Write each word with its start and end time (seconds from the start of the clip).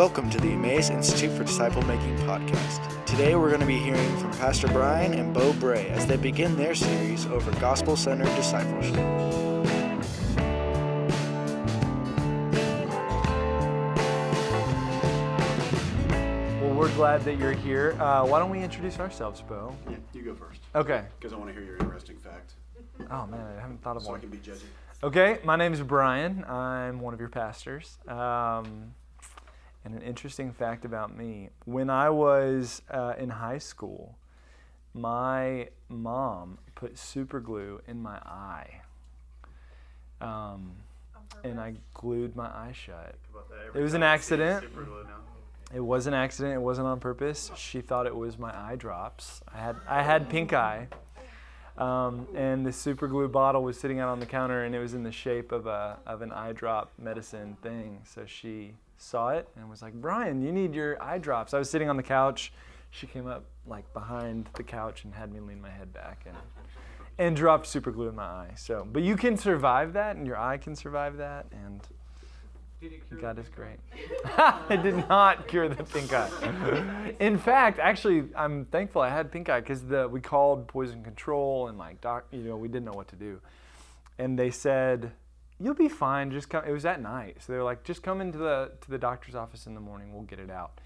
Welcome 0.00 0.30
to 0.30 0.38
the 0.40 0.52
Emmaus 0.52 0.88
Institute 0.88 1.30
for 1.36 1.44
Disciple 1.44 1.82
Making 1.82 2.16
podcast. 2.20 3.04
Today 3.04 3.36
we're 3.36 3.48
going 3.50 3.60
to 3.60 3.66
be 3.66 3.76
hearing 3.76 4.16
from 4.16 4.30
Pastor 4.30 4.66
Brian 4.68 5.12
and 5.12 5.34
Bo 5.34 5.52
Bray 5.52 5.88
as 5.90 6.06
they 6.06 6.16
begin 6.16 6.56
their 6.56 6.74
series 6.74 7.26
over 7.26 7.50
gospel 7.60 7.96
centered 7.96 8.34
discipleship. 8.34 8.96
Well, 16.62 16.74
we're 16.74 16.94
glad 16.94 17.22
that 17.26 17.36
you're 17.38 17.52
here. 17.52 17.94
Uh, 18.00 18.24
why 18.24 18.38
don't 18.38 18.48
we 18.48 18.62
introduce 18.62 18.98
ourselves, 18.98 19.42
Bo? 19.42 19.76
Yeah, 19.86 19.96
you 20.14 20.22
go 20.22 20.34
first. 20.34 20.60
Okay. 20.74 21.04
Because 21.18 21.34
I 21.34 21.36
want 21.36 21.50
to 21.50 21.52
hear 21.52 21.62
your 21.62 21.76
interesting 21.76 22.16
fact, 22.16 22.54
Oh 23.10 23.26
man, 23.26 23.46
I 23.54 23.60
haven't 23.60 23.82
thought 23.82 23.98
of 23.98 24.06
one. 24.06 24.12
so 24.12 24.14
I 24.14 24.18
can 24.18 24.30
be 24.30 24.38
judgy. 24.38 24.62
Okay, 25.02 25.40
my 25.44 25.56
name 25.56 25.74
is 25.74 25.82
Brian. 25.82 26.42
I'm 26.48 27.00
one 27.00 27.12
of 27.12 27.20
your 27.20 27.28
pastors. 27.28 27.98
Um, 28.08 28.94
and 29.84 29.94
an 29.94 30.02
interesting 30.02 30.52
fact 30.52 30.84
about 30.84 31.16
me 31.16 31.50
when 31.64 31.88
I 31.90 32.10
was 32.10 32.82
uh, 32.90 33.14
in 33.18 33.30
high 33.30 33.58
school, 33.58 34.18
my 34.92 35.68
mom 35.88 36.58
put 36.74 36.98
super 36.98 37.40
glue 37.40 37.80
in 37.86 38.02
my 38.02 38.16
eye. 38.16 38.82
Um, 40.20 40.72
and 41.44 41.58
I 41.60 41.74
glued 41.94 42.36
my 42.36 42.46
eye 42.46 42.72
shut. 42.74 43.14
It 43.74 43.80
was 43.80 43.94
an 43.94 44.02
accident. 44.02 44.66
It 45.74 45.80
was 45.80 46.06
an 46.06 46.14
accident. 46.14 46.54
It 46.54 46.60
wasn't 46.60 46.88
on 46.88 47.00
purpose. 47.00 47.50
She 47.56 47.80
thought 47.80 48.06
it 48.06 48.14
was 48.14 48.38
my 48.38 48.54
eye 48.54 48.76
drops. 48.76 49.40
I 49.52 49.58
had 49.58 49.76
I 49.88 50.02
had 50.02 50.28
pink 50.28 50.52
eye, 50.52 50.88
um, 51.78 52.26
and 52.34 52.66
the 52.66 52.72
super 52.72 53.06
glue 53.06 53.28
bottle 53.28 53.62
was 53.62 53.78
sitting 53.78 54.00
out 54.00 54.08
on 54.08 54.18
the 54.18 54.26
counter, 54.26 54.64
and 54.64 54.74
it 54.74 54.80
was 54.80 54.94
in 54.94 55.04
the 55.04 55.12
shape 55.12 55.52
of 55.52 55.66
a 55.66 55.98
of 56.06 56.22
an 56.22 56.32
eye 56.32 56.52
drop 56.52 56.92
medicine 56.98 57.56
thing. 57.62 58.00
So 58.04 58.26
she 58.26 58.74
saw 59.00 59.30
it 59.30 59.48
and 59.56 59.68
was 59.68 59.82
like, 59.82 59.94
"Brian, 59.94 60.42
you 60.42 60.52
need 60.52 60.74
your 60.74 61.02
eye 61.02 61.18
drops." 61.18 61.54
I 61.54 61.58
was 61.58 61.70
sitting 61.70 61.88
on 61.88 61.96
the 61.96 62.02
couch. 62.02 62.52
She 62.90 63.06
came 63.06 63.26
up 63.26 63.44
like 63.66 63.92
behind 63.92 64.48
the 64.54 64.62
couch 64.62 65.04
and 65.04 65.14
had 65.14 65.32
me 65.32 65.40
lean 65.40 65.60
my 65.60 65.70
head 65.70 65.92
back 65.92 66.24
and 66.26 66.36
and 67.18 67.36
dropped 67.36 67.66
super 67.66 67.90
glue 67.90 68.08
in 68.08 68.14
my 68.14 68.24
eye. 68.24 68.52
So, 68.56 68.86
but 68.90 69.02
you 69.02 69.16
can 69.16 69.36
survive 69.36 69.92
that, 69.92 70.16
and 70.16 70.26
your 70.26 70.38
eye 70.38 70.56
can 70.56 70.74
survive 70.74 71.18
that, 71.18 71.46
and 71.52 71.82
God 73.20 73.38
is 73.38 73.48
great. 73.50 73.78
it 74.70 74.82
did 74.82 75.06
not 75.06 75.46
cure 75.46 75.68
the 75.68 75.84
pink 75.84 76.14
eye. 76.14 77.14
In 77.20 77.36
fact, 77.36 77.78
actually, 77.78 78.24
I'm 78.34 78.64
thankful 78.66 79.02
I 79.02 79.10
had 79.10 79.30
pink 79.30 79.50
eye 79.50 79.60
because 79.60 79.82
the 79.82 80.08
we 80.08 80.20
called 80.20 80.66
poison 80.66 81.04
control 81.04 81.68
and 81.68 81.76
like 81.76 82.00
doc, 82.00 82.24
you 82.30 82.40
know, 82.40 82.56
we 82.56 82.68
didn't 82.68 82.86
know 82.86 82.94
what 82.94 83.08
to 83.08 83.16
do, 83.16 83.40
and 84.18 84.38
they 84.38 84.50
said 84.50 85.12
you'll 85.60 85.74
be 85.74 85.88
fine. 85.88 86.30
Just 86.30 86.48
come. 86.48 86.64
It 86.66 86.72
was 86.72 86.84
at 86.84 87.00
night, 87.00 87.36
so 87.40 87.52
they 87.52 87.58
were 87.58 87.64
like, 87.64 87.84
just 87.84 88.02
come 88.02 88.20
into 88.20 88.38
the 88.38 88.72
to 88.80 88.90
the 88.90 88.98
doctor's 88.98 89.34
office 89.34 89.66
in 89.66 89.74
the 89.74 89.80
morning. 89.80 90.12
We'll 90.12 90.22
get 90.22 90.38
it 90.38 90.50
out. 90.50 90.80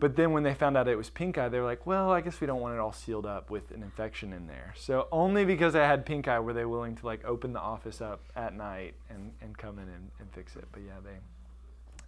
But 0.00 0.14
then 0.14 0.30
when 0.32 0.44
they 0.44 0.54
found 0.54 0.76
out 0.76 0.86
it 0.86 0.96
was 0.96 1.10
pink 1.10 1.38
eye, 1.38 1.48
they 1.48 1.58
were 1.58 1.66
like, 1.66 1.84
well, 1.84 2.12
I 2.12 2.20
guess 2.20 2.40
we 2.40 2.46
don't 2.46 2.60
want 2.60 2.74
it 2.74 2.78
all 2.78 2.92
sealed 2.92 3.26
up 3.26 3.50
with 3.50 3.72
an 3.72 3.82
infection 3.82 4.32
in 4.32 4.46
there. 4.46 4.72
So 4.76 5.08
only 5.10 5.44
because 5.44 5.74
I 5.74 5.84
had 5.84 6.06
pink 6.06 6.28
eye 6.28 6.38
were 6.38 6.52
they 6.52 6.64
willing 6.64 6.94
to 6.96 7.06
like 7.06 7.24
open 7.24 7.52
the 7.52 7.58
office 7.60 8.00
up 8.00 8.20
at 8.36 8.54
night 8.54 8.94
and, 9.10 9.32
and 9.40 9.58
come 9.58 9.78
in 9.78 9.88
and, 9.88 10.10
and 10.20 10.30
fix 10.32 10.54
it. 10.54 10.66
But 10.70 10.82
yeah, 10.82 11.00
they 11.02 11.18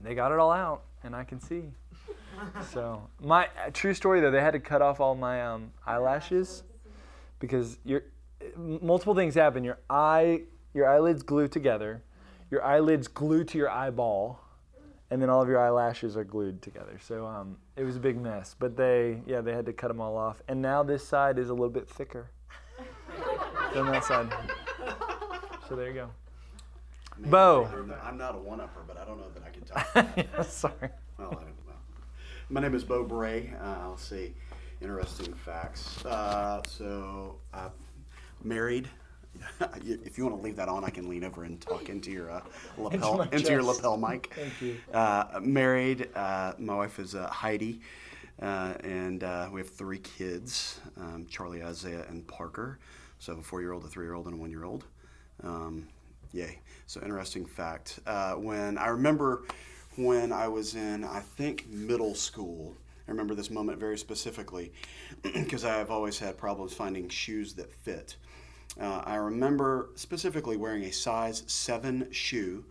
they 0.01 0.15
got 0.15 0.33
it 0.33 0.39
all 0.39 0.53
out 0.53 0.83
and 1.03 1.15
I 1.15 1.25
can 1.25 1.41
see. 1.41 1.63
So 2.73 3.03
my 3.21 3.47
uh, 3.47 3.71
true 3.71 3.93
story 3.93 4.21
though, 4.21 4.31
they 4.31 4.41
had 4.41 4.53
to 4.53 4.61
cut 4.61 4.81
off 4.81 4.99
all 4.99 5.15
my 5.15 5.43
um, 5.45 5.73
eyelashes 5.85 6.63
because 7.39 7.79
your 7.85 8.05
multiple 8.57 9.15
things 9.15 9.35
happen. 9.35 9.63
Your 9.63 9.79
eye 9.91 10.43
your 10.75 10.89
eyelids 10.89 11.23
glue 11.23 11.49
together, 11.49 12.03
your 12.51 12.65
eyelids 12.65 13.09
glue 13.09 13.45
to 13.45 13.59
your 13.59 13.71
eyeball 13.71 14.41
and 15.11 15.21
then 15.21 15.29
all 15.29 15.43
of 15.43 15.49
your 15.49 15.59
eyelashes 15.59 16.17
are 16.17 16.25
glued 16.25 16.63
together. 16.63 16.99
So 17.03 17.27
um, 17.27 17.57
it 17.77 17.83
was 17.83 17.97
a 17.97 18.01
big 18.01 18.21
mess. 18.21 18.55
But 18.59 18.77
they, 18.77 19.23
yeah, 19.27 19.41
they 19.41 19.53
had 19.53 19.67
to 19.67 19.73
cut 19.73 19.89
them 19.89 20.01
all 20.01 20.17
off. 20.17 20.41
And 20.49 20.63
now 20.63 20.83
this 20.83 21.07
side 21.07 21.39
is 21.39 21.51
a 21.51 21.53
little 21.53 21.69
bit 21.69 21.89
thicker 21.89 22.31
than 23.75 23.87
that 23.87 24.05
side. 24.05 24.33
So 25.69 25.75
there 25.75 25.89
you 25.89 25.95
go. 25.95 26.11
Man, 27.19 27.31
Bo. 27.31 27.69
I'm 28.05 28.17
not, 28.17 28.35
a 28.35 28.39
one-upper, 28.39 28.81
but 28.87 28.97
I 28.97 29.05
don't 29.05 29.19
know 29.19 29.31
that 29.35 29.43
I 29.43 29.51
can 29.51 29.63
talk. 29.65 30.17
yeah, 30.17 30.43
sorry. 30.43 30.91
well, 31.19 31.29
I 31.29 31.35
don't 31.35 31.67
know. 31.67 31.75
My 32.49 32.61
name 32.61 32.75
is 32.75 32.85
Bo 32.85 33.05
Bray. 33.05 33.53
Uh, 33.63 33.91
let's 33.91 34.09
see, 34.09 34.35
interesting 34.81 35.35
facts. 35.35 36.05
Uh, 36.05 36.63
so, 36.67 37.37
uh, 37.53 37.69
married. 38.43 38.89
if 39.85 40.19
you 40.19 40.25
want 40.25 40.37
to 40.37 40.43
leave 40.43 40.57
that 40.57 40.69
on, 40.69 40.85
I 40.85 40.91
can 40.91 41.09
lean 41.09 41.25
over 41.25 41.45
and 41.45 41.61
talk 41.61 41.89
into 41.89 42.11
your 42.11 42.31
uh, 42.31 42.41
lapel, 42.79 43.19
my 43.19 43.29
into 43.33 43.53
your 43.53 43.63
lapel 43.63 43.97
mic. 43.97 44.33
Thank 44.35 44.61
you. 44.61 44.77
Uh, 44.93 45.41
married. 45.43 46.09
Uh, 46.15 46.53
my 46.59 46.75
wife 46.75 46.99
is 46.99 47.15
uh, 47.15 47.29
Heidi, 47.29 47.81
uh, 48.43 48.75
and 48.83 49.23
uh, 49.25 49.49
we 49.53 49.61
have 49.61 49.71
three 49.71 49.99
kids: 49.99 50.81
um, 50.97 51.27
Charlie, 51.29 51.63
Isaiah, 51.63 52.05
and 52.09 52.27
Parker. 52.27 52.79
So 53.19 53.35
a 53.35 53.43
four-year-old, 53.43 53.85
a 53.85 53.89
three-year-old, 53.89 54.27
and 54.27 54.35
a 54.35 54.39
one-year-old. 54.39 54.85
Um, 55.43 55.89
yay! 56.33 56.61
So 56.87 57.01
interesting 57.03 57.45
fact. 57.45 58.01
Uh, 58.07 58.35
when 58.35 58.79
I 58.79 58.89
remember 58.89 59.43
when 59.97 60.33
I 60.33 60.49
was 60.49 60.75
in, 60.75 61.05
I 61.05 61.21
think 61.21 61.69
middle 61.69 62.15
school. 62.15 62.75
I 63.07 63.11
remember 63.11 63.35
this 63.35 63.51
moment 63.51 63.79
very 63.79 63.99
specifically 63.99 64.73
because 65.23 65.65
I've 65.65 65.91
always 65.91 66.19
had 66.19 66.39
problems 66.39 66.73
finding 66.73 67.09
shoes 67.09 67.55
that 67.55 67.73
fit. 67.73 68.17
Uh, 68.81 69.03
I 69.05 69.17
remember 69.17 69.91
specifically 69.95 70.57
wearing 70.57 70.85
a 70.85 70.93
size 70.93 71.43
seven 71.47 72.09
shoe 72.11 72.65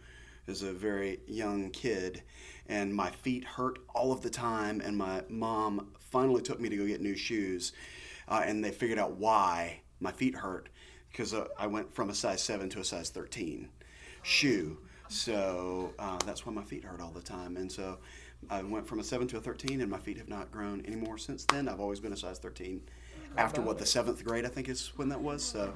as 0.47 0.63
a 0.63 0.73
very 0.73 1.19
young 1.27 1.69
kid, 1.69 2.23
and 2.67 2.93
my 2.93 3.11
feet 3.11 3.43
hurt 3.43 3.79
all 3.93 4.11
of 4.11 4.21
the 4.21 4.29
time. 4.29 4.81
And 4.81 4.97
my 4.97 5.21
mom 5.29 5.89
finally 5.99 6.41
took 6.41 6.59
me 6.59 6.67
to 6.69 6.77
go 6.77 6.87
get 6.87 7.01
new 7.01 7.15
shoes, 7.15 7.73
uh, 8.27 8.41
and 8.43 8.63
they 8.63 8.71
figured 8.71 8.97
out 8.97 9.17
why 9.17 9.81
my 9.99 10.11
feet 10.11 10.35
hurt 10.35 10.69
because 11.11 11.33
uh, 11.33 11.45
I 11.57 11.67
went 11.67 11.93
from 11.93 12.09
a 12.09 12.13
size 12.13 12.41
seven 12.41 12.69
to 12.69 12.79
a 12.79 12.83
size 12.83 13.09
13 13.09 13.69
shoe. 14.23 14.77
So 15.09 15.93
uh, 15.97 16.17
that's 16.25 16.45
why 16.45 16.53
my 16.53 16.63
feet 16.63 16.83
hurt 16.83 17.01
all 17.01 17.11
the 17.11 17.21
time. 17.21 17.57
And 17.57 17.71
so 17.71 17.97
I 18.49 18.61
went 18.61 18.87
from 18.87 18.99
a 18.99 19.03
7 19.03 19.27
to 19.29 19.37
a 19.37 19.41
13, 19.41 19.81
and 19.81 19.89
my 19.89 19.97
feet 19.97 20.17
have 20.17 20.29
not 20.29 20.51
grown 20.51 20.85
anymore 20.85 21.17
since 21.17 21.45
then. 21.45 21.67
I've 21.67 21.79
always 21.79 21.99
been 21.99 22.13
a 22.13 22.17
size 22.17 22.39
13. 22.39 22.81
After 23.37 23.61
what, 23.61 23.77
the 23.77 23.85
seventh 23.85 24.23
grade, 24.23 24.45
I 24.45 24.49
think 24.49 24.69
is 24.69 24.91
when 24.95 25.09
that 25.09 25.21
was. 25.21 25.43
So 25.43 25.73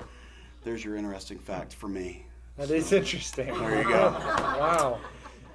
there's 0.63 0.83
your 0.83 0.95
interesting 0.95 1.37
fact 1.37 1.73
for 1.73 1.87
me. 1.87 2.25
That 2.57 2.69
is 2.69 2.91
interesting. 2.91 3.47
There 3.47 3.81
you 3.81 3.87
go. 3.87 4.11
wow. 4.19 4.99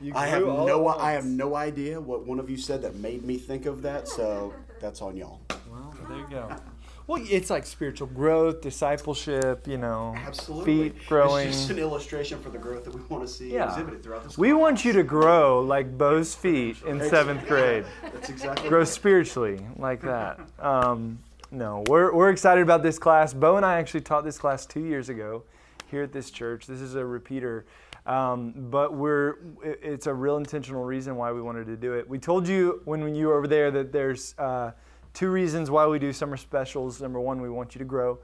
You 0.00 0.12
I 0.14 0.26
have 0.26 0.42
no 0.42 0.90
at 0.90 0.98
I 0.98 1.12
have 1.12 1.24
no 1.24 1.56
idea 1.56 2.00
what 2.00 2.24
one 2.26 2.38
of 2.38 2.48
you 2.48 2.56
said 2.56 2.82
that 2.82 2.96
made 2.96 3.24
me 3.24 3.36
think 3.36 3.66
of 3.66 3.82
that. 3.82 4.08
So 4.08 4.54
that's 4.80 5.02
on 5.02 5.16
y'all. 5.16 5.40
Well, 5.70 5.94
there 6.08 6.18
you 6.18 6.26
go. 6.30 6.56
Well, 7.08 7.24
it's 7.30 7.48
like 7.48 7.64
spiritual 7.64 8.08
growth, 8.08 8.60
discipleship, 8.60 9.66
you 9.66 9.78
know, 9.78 10.14
Absolutely. 10.14 10.90
feet 10.90 11.06
growing. 11.06 11.48
It's 11.48 11.56
just 11.56 11.70
an 11.70 11.78
illustration 11.78 12.38
for 12.38 12.50
the 12.50 12.58
growth 12.58 12.84
that 12.84 12.94
we 12.94 13.00
want 13.08 13.26
to 13.26 13.32
see 13.32 13.50
Yeah. 13.50 13.70
exhibited 13.70 14.02
throughout 14.02 14.24
this. 14.24 14.36
We 14.36 14.50
class. 14.50 14.60
want 14.60 14.84
you 14.84 14.92
to 14.92 15.02
grow 15.02 15.62
like 15.62 15.96
Bo's 15.96 16.34
feet 16.34 16.76
in 16.86 17.00
seventh 17.08 17.46
grade. 17.48 17.86
That's 18.12 18.28
exactly 18.28 18.68
grow 18.68 18.80
right. 18.80 18.88
spiritually 18.88 19.66
like 19.76 20.02
that. 20.02 20.38
Um, 20.58 21.18
no, 21.50 21.82
we're, 21.86 22.12
we're 22.12 22.30
excited 22.30 22.62
about 22.62 22.82
this 22.82 22.98
class. 22.98 23.32
Bo 23.32 23.56
and 23.56 23.64
I 23.64 23.78
actually 23.78 24.02
taught 24.02 24.24
this 24.24 24.38
class 24.38 24.66
two 24.66 24.84
years 24.84 25.08
ago 25.08 25.44
here 25.90 26.02
at 26.02 26.12
this 26.12 26.30
church. 26.30 26.66
This 26.66 26.80
is 26.80 26.94
a 26.94 27.04
repeater, 27.04 27.64
um, 28.06 28.52
but 28.70 28.94
we're 28.94 29.30
it- 29.64 29.80
it's 29.82 30.06
a 30.06 30.12
real 30.14 30.36
intentional 30.36 30.84
reason 30.84 31.16
why 31.16 31.32
we 31.32 31.40
wanted 31.40 31.66
to 31.66 31.76
do 31.76 31.94
it. 31.94 32.08
We 32.08 32.18
told 32.18 32.46
you 32.46 32.82
when 32.84 33.14
you 33.14 33.28
were 33.28 33.38
over 33.38 33.48
there 33.48 33.70
that 33.70 33.92
there's 33.92 34.34
uh, 34.38 34.72
two 35.14 35.30
reasons 35.30 35.70
why 35.70 35.86
we 35.86 35.98
do 35.98 36.12
summer 36.12 36.36
specials. 36.36 37.00
Number 37.00 37.20
one, 37.20 37.40
we 37.40 37.48
want 37.48 37.74
you 37.74 37.78
to 37.78 37.84
grow. 37.84 38.18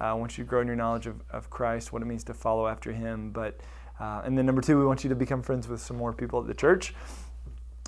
Uh, 0.00 0.04
I 0.04 0.12
want 0.14 0.38
you 0.38 0.44
to 0.44 0.48
grow 0.48 0.62
in 0.62 0.66
your 0.66 0.76
knowledge 0.76 1.06
of, 1.06 1.20
of 1.30 1.50
Christ, 1.50 1.92
what 1.92 2.00
it 2.00 2.06
means 2.06 2.24
to 2.24 2.34
follow 2.34 2.66
after 2.66 2.92
Him. 2.92 3.30
But 3.30 3.60
uh, 4.00 4.22
and 4.24 4.36
then 4.36 4.46
number 4.46 4.62
two, 4.62 4.78
we 4.78 4.86
want 4.86 5.04
you 5.04 5.10
to 5.10 5.14
become 5.16 5.42
friends 5.42 5.68
with 5.68 5.80
some 5.82 5.98
more 5.98 6.14
people 6.14 6.40
at 6.40 6.46
the 6.46 6.54
church. 6.54 6.94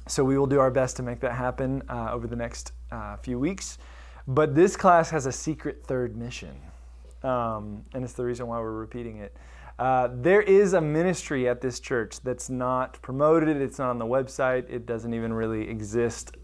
So 0.07 0.23
we 0.23 0.37
will 0.37 0.47
do 0.47 0.61
our 0.61 0.71
best 0.71 0.97
to 0.99 1.03
make 1.03 1.21
that 1.21 1.33
happen 1.33 1.83
uh, 1.89 2.11
over 2.13 2.27
the 2.27 2.37
next 2.37 2.73
uh, 2.93 3.17
few 3.17 3.39
weeks. 3.39 3.79
But 4.27 4.55
this 4.55 4.77
class 4.77 5.11
has 5.11 5.27
a 5.27 5.33
secret 5.33 5.85
third 5.85 6.17
mission, 6.17 6.57
um, 7.23 7.85
and 7.93 8.05
it's 8.05 8.15
the 8.15 8.25
reason 8.25 8.47
why 8.47 8.59
we're 8.59 8.73
repeating 8.73 9.19
it. 9.19 9.37
Uh, 9.79 10.09
there 10.13 10.41
is 10.41 10.73
a 10.73 10.81
ministry 10.81 11.49
at 11.49 11.61
this 11.61 11.81
church 11.81 12.21
that's 12.21 12.49
not 12.49 13.01
promoted. 13.03 13.57
It's 13.61 13.79
not 13.79 13.91
on 13.91 13.99
the 13.99 14.07
website. 14.07 14.71
It 14.71 14.87
doesn't 14.87 15.13
even 15.13 15.33
really 15.33 15.69
exist 15.69 16.37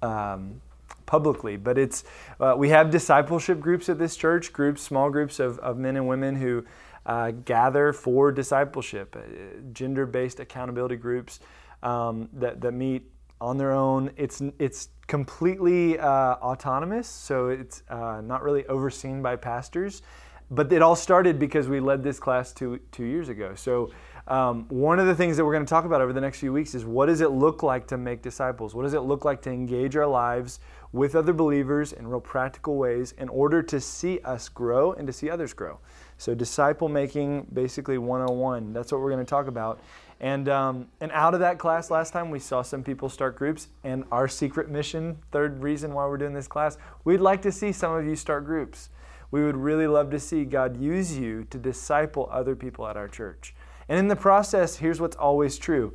um, 0.00 0.60
publicly. 1.06 1.56
But 1.56 1.76
it's 1.76 2.04
uh, 2.38 2.54
we 2.56 2.68
have 2.68 2.90
discipleship 2.90 3.60
groups 3.60 3.88
at 3.88 3.98
this 3.98 4.16
church, 4.16 4.52
groups, 4.52 4.80
small 4.80 5.10
groups 5.10 5.40
of, 5.40 5.58
of 5.58 5.76
men 5.76 5.96
and 5.96 6.06
women 6.06 6.36
who 6.36 6.64
uh, 7.04 7.32
gather 7.32 7.92
for 7.92 8.30
discipleship, 8.30 9.16
uh, 9.16 9.60
gender-based 9.72 10.40
accountability 10.40 10.96
groups 10.96 11.40
um, 11.82 12.28
that 12.32 12.60
that 12.60 12.72
meet 12.72 13.10
on 13.40 13.56
their 13.58 13.72
own. 13.72 14.10
It's 14.16 14.42
it's 14.58 14.88
completely 15.06 15.98
uh, 15.98 16.34
autonomous, 16.36 17.08
so 17.08 17.48
it's 17.48 17.82
uh, 17.88 18.20
not 18.22 18.42
really 18.42 18.66
overseen 18.66 19.22
by 19.22 19.36
pastors. 19.36 20.02
But 20.50 20.72
it 20.72 20.80
all 20.80 20.96
started 20.96 21.38
because 21.38 21.68
we 21.68 21.78
led 21.80 22.02
this 22.02 22.18
class 22.18 22.52
two 22.52 22.78
two 22.90 23.04
years 23.04 23.28
ago. 23.28 23.54
So 23.54 23.90
Um, 24.28 24.66
one 24.68 24.98
of 24.98 25.06
the 25.06 25.14
things 25.14 25.38
that 25.38 25.44
we're 25.44 25.54
going 25.54 25.64
to 25.64 25.70
talk 25.70 25.86
about 25.86 26.02
over 26.02 26.12
the 26.12 26.20
next 26.20 26.38
few 26.38 26.52
weeks 26.52 26.74
is 26.74 26.84
what 26.84 27.06
does 27.06 27.22
it 27.22 27.30
look 27.30 27.62
like 27.62 27.86
to 27.86 27.96
make 27.96 28.20
disciples? 28.20 28.74
What 28.74 28.82
does 28.82 28.92
it 28.92 29.00
look 29.00 29.24
like 29.24 29.40
to 29.42 29.50
engage 29.50 29.96
our 29.96 30.06
lives 30.06 30.60
with 30.92 31.14
other 31.16 31.32
believers 31.32 31.94
in 31.94 32.06
real 32.06 32.20
practical 32.20 32.76
ways 32.76 33.14
in 33.16 33.30
order 33.30 33.62
to 33.62 33.80
see 33.80 34.20
us 34.20 34.50
grow 34.50 34.92
and 34.92 35.06
to 35.06 35.14
see 35.14 35.30
others 35.30 35.54
grow? 35.54 35.78
So, 36.18 36.34
disciple 36.34 36.88
making, 36.88 37.46
basically 37.54 37.96
101. 37.96 38.74
That's 38.74 38.92
what 38.92 39.00
we're 39.00 39.10
going 39.10 39.24
to 39.24 39.30
talk 39.30 39.46
about. 39.46 39.80
And, 40.20 40.48
um, 40.48 40.88
and 41.00 41.12
out 41.12 41.34
of 41.34 41.40
that 41.40 41.58
class 41.58 41.90
last 41.90 42.12
time, 42.12 42.30
we 42.30 42.38
saw 42.38 42.62
some 42.62 42.82
people 42.82 43.08
start 43.08 43.36
groups. 43.36 43.68
And 43.84 44.04
our 44.10 44.28
secret 44.28 44.68
mission, 44.68 45.18
third 45.30 45.62
reason 45.62 45.94
why 45.94 46.06
we're 46.06 46.16
doing 46.16 46.34
this 46.34 46.48
class, 46.48 46.76
we'd 47.04 47.20
like 47.20 47.42
to 47.42 47.52
see 47.52 47.72
some 47.72 47.92
of 47.92 48.04
you 48.04 48.16
start 48.16 48.44
groups. 48.44 48.90
We 49.30 49.44
would 49.44 49.56
really 49.56 49.86
love 49.86 50.10
to 50.10 50.18
see 50.18 50.44
God 50.44 50.80
use 50.80 51.16
you 51.16 51.44
to 51.50 51.58
disciple 51.58 52.28
other 52.32 52.56
people 52.56 52.86
at 52.86 52.96
our 52.96 53.08
church. 53.08 53.54
And 53.88 53.98
in 53.98 54.08
the 54.08 54.16
process, 54.16 54.76
here's 54.76 55.00
what's 55.00 55.16
always 55.16 55.58
true 55.58 55.94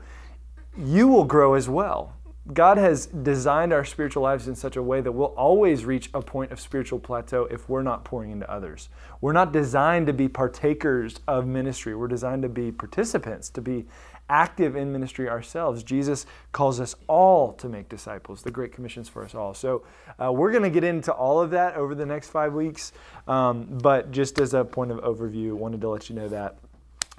you 0.75 1.07
will 1.07 1.25
grow 1.25 1.53
as 1.53 1.69
well. 1.69 2.15
God 2.51 2.77
has 2.77 3.05
designed 3.05 3.71
our 3.71 3.85
spiritual 3.85 4.23
lives 4.23 4.49
in 4.49 4.55
such 4.55 4.75
a 4.75 4.83
way 4.83 4.99
that 4.99 5.11
we'll 5.13 5.27
always 5.27 5.85
reach 5.85 6.09
a 6.13 6.21
point 6.21 6.51
of 6.51 6.59
spiritual 6.59 6.99
plateau 6.99 7.45
if 7.45 7.69
we're 7.69 7.83
not 7.83 8.03
pouring 8.03 8.31
into 8.31 8.51
others. 8.51 8.89
We're 9.21 9.31
not 9.31 9.53
designed 9.53 10.07
to 10.07 10.13
be 10.13 10.27
partakers 10.27 11.21
of 11.25 11.47
ministry. 11.47 11.95
We're 11.95 12.09
designed 12.09 12.41
to 12.41 12.49
be 12.49 12.69
participants, 12.69 13.49
to 13.51 13.61
be 13.61 13.85
active 14.29 14.75
in 14.75 14.91
ministry 14.91 15.29
ourselves. 15.29 15.83
Jesus 15.83 16.25
calls 16.51 16.79
us 16.79 16.95
all 17.07 17.53
to 17.53 17.69
make 17.69 17.89
disciples. 17.89 18.41
The 18.41 18.51
Great 18.51 18.71
Commission's 18.71 19.09
for 19.09 19.23
us 19.23 19.35
all. 19.35 19.53
So 19.53 19.83
uh, 20.21 20.31
we're 20.31 20.51
going 20.51 20.63
to 20.63 20.69
get 20.69 20.83
into 20.83 21.11
all 21.11 21.41
of 21.41 21.51
that 21.51 21.75
over 21.75 21.95
the 21.95 22.05
next 22.05 22.29
five 22.29 22.53
weeks. 22.53 22.93
Um, 23.27 23.67
but 23.81 24.11
just 24.11 24.39
as 24.39 24.53
a 24.53 24.63
point 24.63 24.91
of 24.91 24.99
overview, 24.99 25.53
wanted 25.53 25.81
to 25.81 25.89
let 25.89 26.09
you 26.09 26.15
know 26.15 26.29
that 26.29 26.57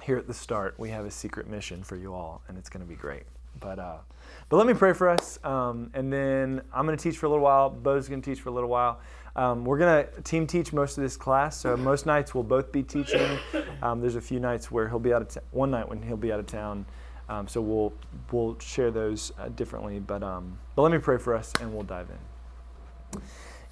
here 0.05 0.17
at 0.17 0.27
the 0.27 0.33
start, 0.33 0.75
we 0.77 0.89
have 0.89 1.05
a 1.05 1.11
secret 1.11 1.47
mission 1.47 1.83
for 1.83 1.95
you 1.95 2.13
all, 2.13 2.41
and 2.47 2.57
it's 2.57 2.69
going 2.69 2.85
to 2.85 2.89
be 2.89 2.95
great. 2.95 3.23
But 3.59 3.79
uh, 3.79 3.97
but 4.49 4.57
let 4.57 4.67
me 4.67 4.73
pray 4.73 4.93
for 4.93 5.09
us, 5.09 5.39
um, 5.43 5.89
and 5.93 6.11
then 6.11 6.61
I'm 6.73 6.85
going 6.85 6.97
to 6.97 7.01
teach 7.01 7.17
for 7.17 7.25
a 7.25 7.29
little 7.29 7.43
while. 7.43 7.69
Bo's 7.69 8.07
going 8.07 8.21
to 8.21 8.29
teach 8.29 8.41
for 8.41 8.49
a 8.49 8.51
little 8.51 8.69
while. 8.69 8.99
Um, 9.35 9.65
we're 9.65 9.77
going 9.77 10.05
to 10.05 10.21
team 10.21 10.47
teach 10.47 10.71
most 10.71 10.97
of 10.97 11.03
this 11.03 11.17
class, 11.17 11.57
so 11.57 11.75
most 11.75 12.05
nights 12.05 12.33
we'll 12.33 12.43
both 12.43 12.71
be 12.71 12.83
teaching. 12.83 13.37
Um, 13.81 13.99
there's 13.99 14.15
a 14.15 14.21
few 14.21 14.39
nights 14.39 14.71
where 14.71 14.87
he'll 14.87 14.99
be 14.99 15.13
out 15.13 15.21
of 15.21 15.27
town. 15.27 15.43
One 15.51 15.71
night 15.71 15.87
when 15.87 16.01
he'll 16.01 16.15
be 16.15 16.31
out 16.31 16.39
of 16.39 16.47
town, 16.47 16.85
um, 17.27 17.47
so 17.47 17.59
we'll 17.61 17.93
we'll 18.31 18.57
share 18.59 18.91
those 18.91 19.33
uh, 19.37 19.49
differently. 19.49 19.99
But 19.99 20.23
um, 20.23 20.57
but 20.75 20.83
let 20.83 20.91
me 20.91 20.97
pray 20.97 21.17
for 21.17 21.35
us, 21.35 21.51
and 21.59 21.73
we'll 21.73 21.83
dive 21.83 22.07
in. 22.09 23.21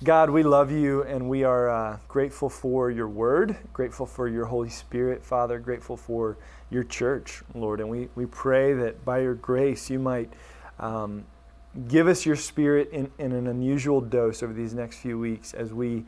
God, 0.04 0.30
we 0.30 0.44
love 0.44 0.69
you, 0.69 1.04
and 1.04 1.30
we 1.30 1.45
are 1.45 1.69
uh, 1.69 1.98
grateful 2.10 2.50
for 2.50 2.92
your 2.92 3.07
word, 3.07 3.56
grateful 3.71 4.06
for 4.06 4.27
your 4.27 4.44
Holy 4.44 4.69
Spirit, 4.69 5.24
Father, 5.24 5.60
grateful 5.60 5.95
for 5.95 6.38
your 6.69 6.83
church, 6.83 7.42
Lord. 7.56 7.80
And 7.80 7.89
we, 7.89 8.10
we 8.15 8.25
pray 8.25 8.74
that 8.74 9.06
by 9.06 9.19
your 9.19 9.36
grace 9.36 9.89
you 9.89 10.00
might 10.00 10.33
um, 10.80 11.24
give 11.88 12.08
us 12.08 12.25
your 12.25 12.36
spirit 12.36 12.90
in, 12.92 13.12
in 13.18 13.31
an 13.31 13.48
unusual 13.48 14.02
dose 14.02 14.44
over 14.44 14.54
these 14.54 14.74
next 14.74 14.98
few 14.98 15.18
weeks 15.18 15.54
as 15.54 15.74
we 15.74 16.06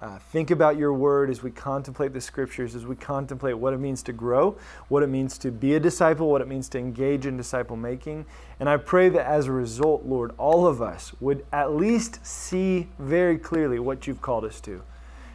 uh, 0.00 0.18
think 0.30 0.52
about 0.52 0.76
your 0.76 0.92
word 0.92 1.28
as 1.28 1.42
we 1.42 1.50
contemplate 1.50 2.12
the 2.12 2.20
scriptures, 2.20 2.76
as 2.76 2.86
we 2.86 2.94
contemplate 2.94 3.58
what 3.58 3.72
it 3.72 3.78
means 3.78 4.00
to 4.00 4.12
grow, 4.12 4.56
what 4.88 5.02
it 5.02 5.08
means 5.08 5.36
to 5.36 5.50
be 5.50 5.74
a 5.74 5.80
disciple, 5.80 6.30
what 6.30 6.40
it 6.40 6.46
means 6.46 6.68
to 6.68 6.78
engage 6.78 7.26
in 7.26 7.36
disciple 7.36 7.76
making. 7.76 8.24
And 8.60 8.68
I 8.68 8.76
pray 8.76 9.08
that 9.08 9.26
as 9.26 9.46
a 9.46 9.52
result, 9.52 10.04
Lord, 10.04 10.32
all 10.38 10.68
of 10.68 10.80
us 10.80 11.12
would 11.20 11.44
at 11.52 11.74
least 11.74 12.24
see 12.24 12.88
very 12.98 13.38
clearly 13.38 13.80
what 13.80 14.06
you've 14.06 14.22
called 14.22 14.44
us 14.44 14.60
to. 14.62 14.82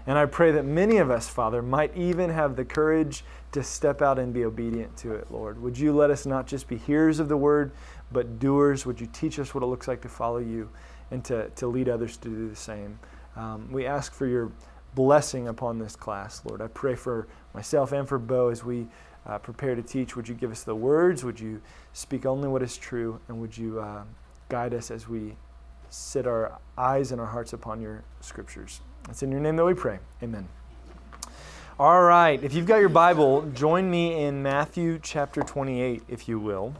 And 0.05 0.17
I 0.17 0.25
pray 0.25 0.51
that 0.51 0.63
many 0.63 0.97
of 0.97 1.09
us, 1.09 1.29
Father, 1.29 1.61
might 1.61 1.95
even 1.95 2.29
have 2.29 2.55
the 2.55 2.65
courage 2.65 3.23
to 3.53 3.63
step 3.63 4.01
out 4.01 4.19
and 4.19 4.33
be 4.33 4.43
obedient 4.43 4.97
to 4.97 5.13
it, 5.13 5.27
Lord. 5.29 5.61
Would 5.61 5.77
you 5.77 5.93
let 5.93 6.09
us 6.09 6.25
not 6.25 6.45
just 6.45 6.67
be 6.67 6.77
hearers 6.77 7.19
of 7.19 7.29
the 7.29 7.37
word, 7.37 7.71
but 8.13 8.39
doers? 8.39 8.85
Would 8.85 9.01
you 9.01 9.07
teach 9.11 9.39
us 9.39 9.53
what 9.53 9.63
it 9.63 9.67
looks 9.67 9.87
like 9.87 10.01
to 10.01 10.09
follow 10.09 10.37
you 10.37 10.69
and 11.11 11.23
to, 11.25 11.49
to 11.49 11.67
lead 11.67 11.89
others 11.89 12.15
to 12.17 12.29
do 12.29 12.49
the 12.49 12.55
same? 12.55 12.99
Um, 13.35 13.67
we 13.71 13.85
ask 13.85 14.13
for 14.13 14.27
your 14.27 14.51
blessing 14.95 15.47
upon 15.47 15.79
this 15.79 15.95
class, 15.95 16.41
Lord. 16.45 16.61
I 16.61 16.67
pray 16.67 16.95
for 16.95 17.27
myself 17.53 17.91
and 17.91 18.07
for 18.07 18.19
Bo 18.19 18.49
as 18.49 18.63
we 18.63 18.87
uh, 19.25 19.39
prepare 19.39 19.75
to 19.75 19.81
teach. 19.81 20.15
Would 20.15 20.27
you 20.27 20.35
give 20.35 20.51
us 20.51 20.63
the 20.63 20.75
words? 20.75 21.23
Would 21.23 21.39
you 21.39 21.61
speak 21.93 22.25
only 22.25 22.47
what 22.47 22.61
is 22.61 22.77
true? 22.77 23.19
And 23.27 23.41
would 23.41 23.57
you 23.57 23.79
uh, 23.79 24.03
guide 24.49 24.73
us 24.73 24.91
as 24.91 25.07
we 25.07 25.35
set 25.89 26.27
our 26.27 26.59
eyes 26.77 27.11
and 27.11 27.19
our 27.19 27.27
hearts 27.27 27.53
upon 27.53 27.81
your 27.81 28.03
scriptures? 28.21 28.81
It's 29.09 29.23
in 29.23 29.31
your 29.31 29.41
name 29.41 29.55
that 29.55 29.65
we 29.65 29.73
pray. 29.73 29.99
Amen. 30.21 30.47
All 31.79 32.03
right. 32.03 32.41
If 32.43 32.53
you've 32.53 32.67
got 32.67 32.77
your 32.77 32.89
Bible, 32.89 33.41
join 33.53 33.89
me 33.89 34.23
in 34.23 34.43
Matthew 34.43 34.99
chapter 35.01 35.41
28, 35.41 36.03
if 36.07 36.27
you 36.27 36.39
will. 36.39 36.73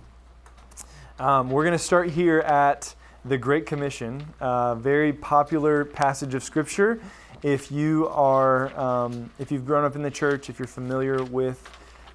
Um, 1.19 1.51
we're 1.51 1.63
going 1.63 1.77
to 1.77 1.83
start 1.83 2.09
here 2.09 2.39
at 2.39 2.95
the 3.23 3.37
Great 3.37 3.67
Commission, 3.67 4.25
a 4.39 4.75
very 4.75 5.13
popular 5.13 5.85
passage 5.85 6.33
of 6.33 6.43
Scripture. 6.43 6.99
If 7.43 7.71
you 7.71 8.07
are, 8.07 8.75
um, 8.79 9.29
if 9.37 9.51
you've 9.51 9.65
grown 9.65 9.85
up 9.85 9.95
in 9.95 10.01
the 10.01 10.09
church, 10.09 10.49
if 10.49 10.57
you're 10.57 10.67
familiar 10.67 11.23
with 11.23 11.69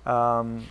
um, 0.05 0.67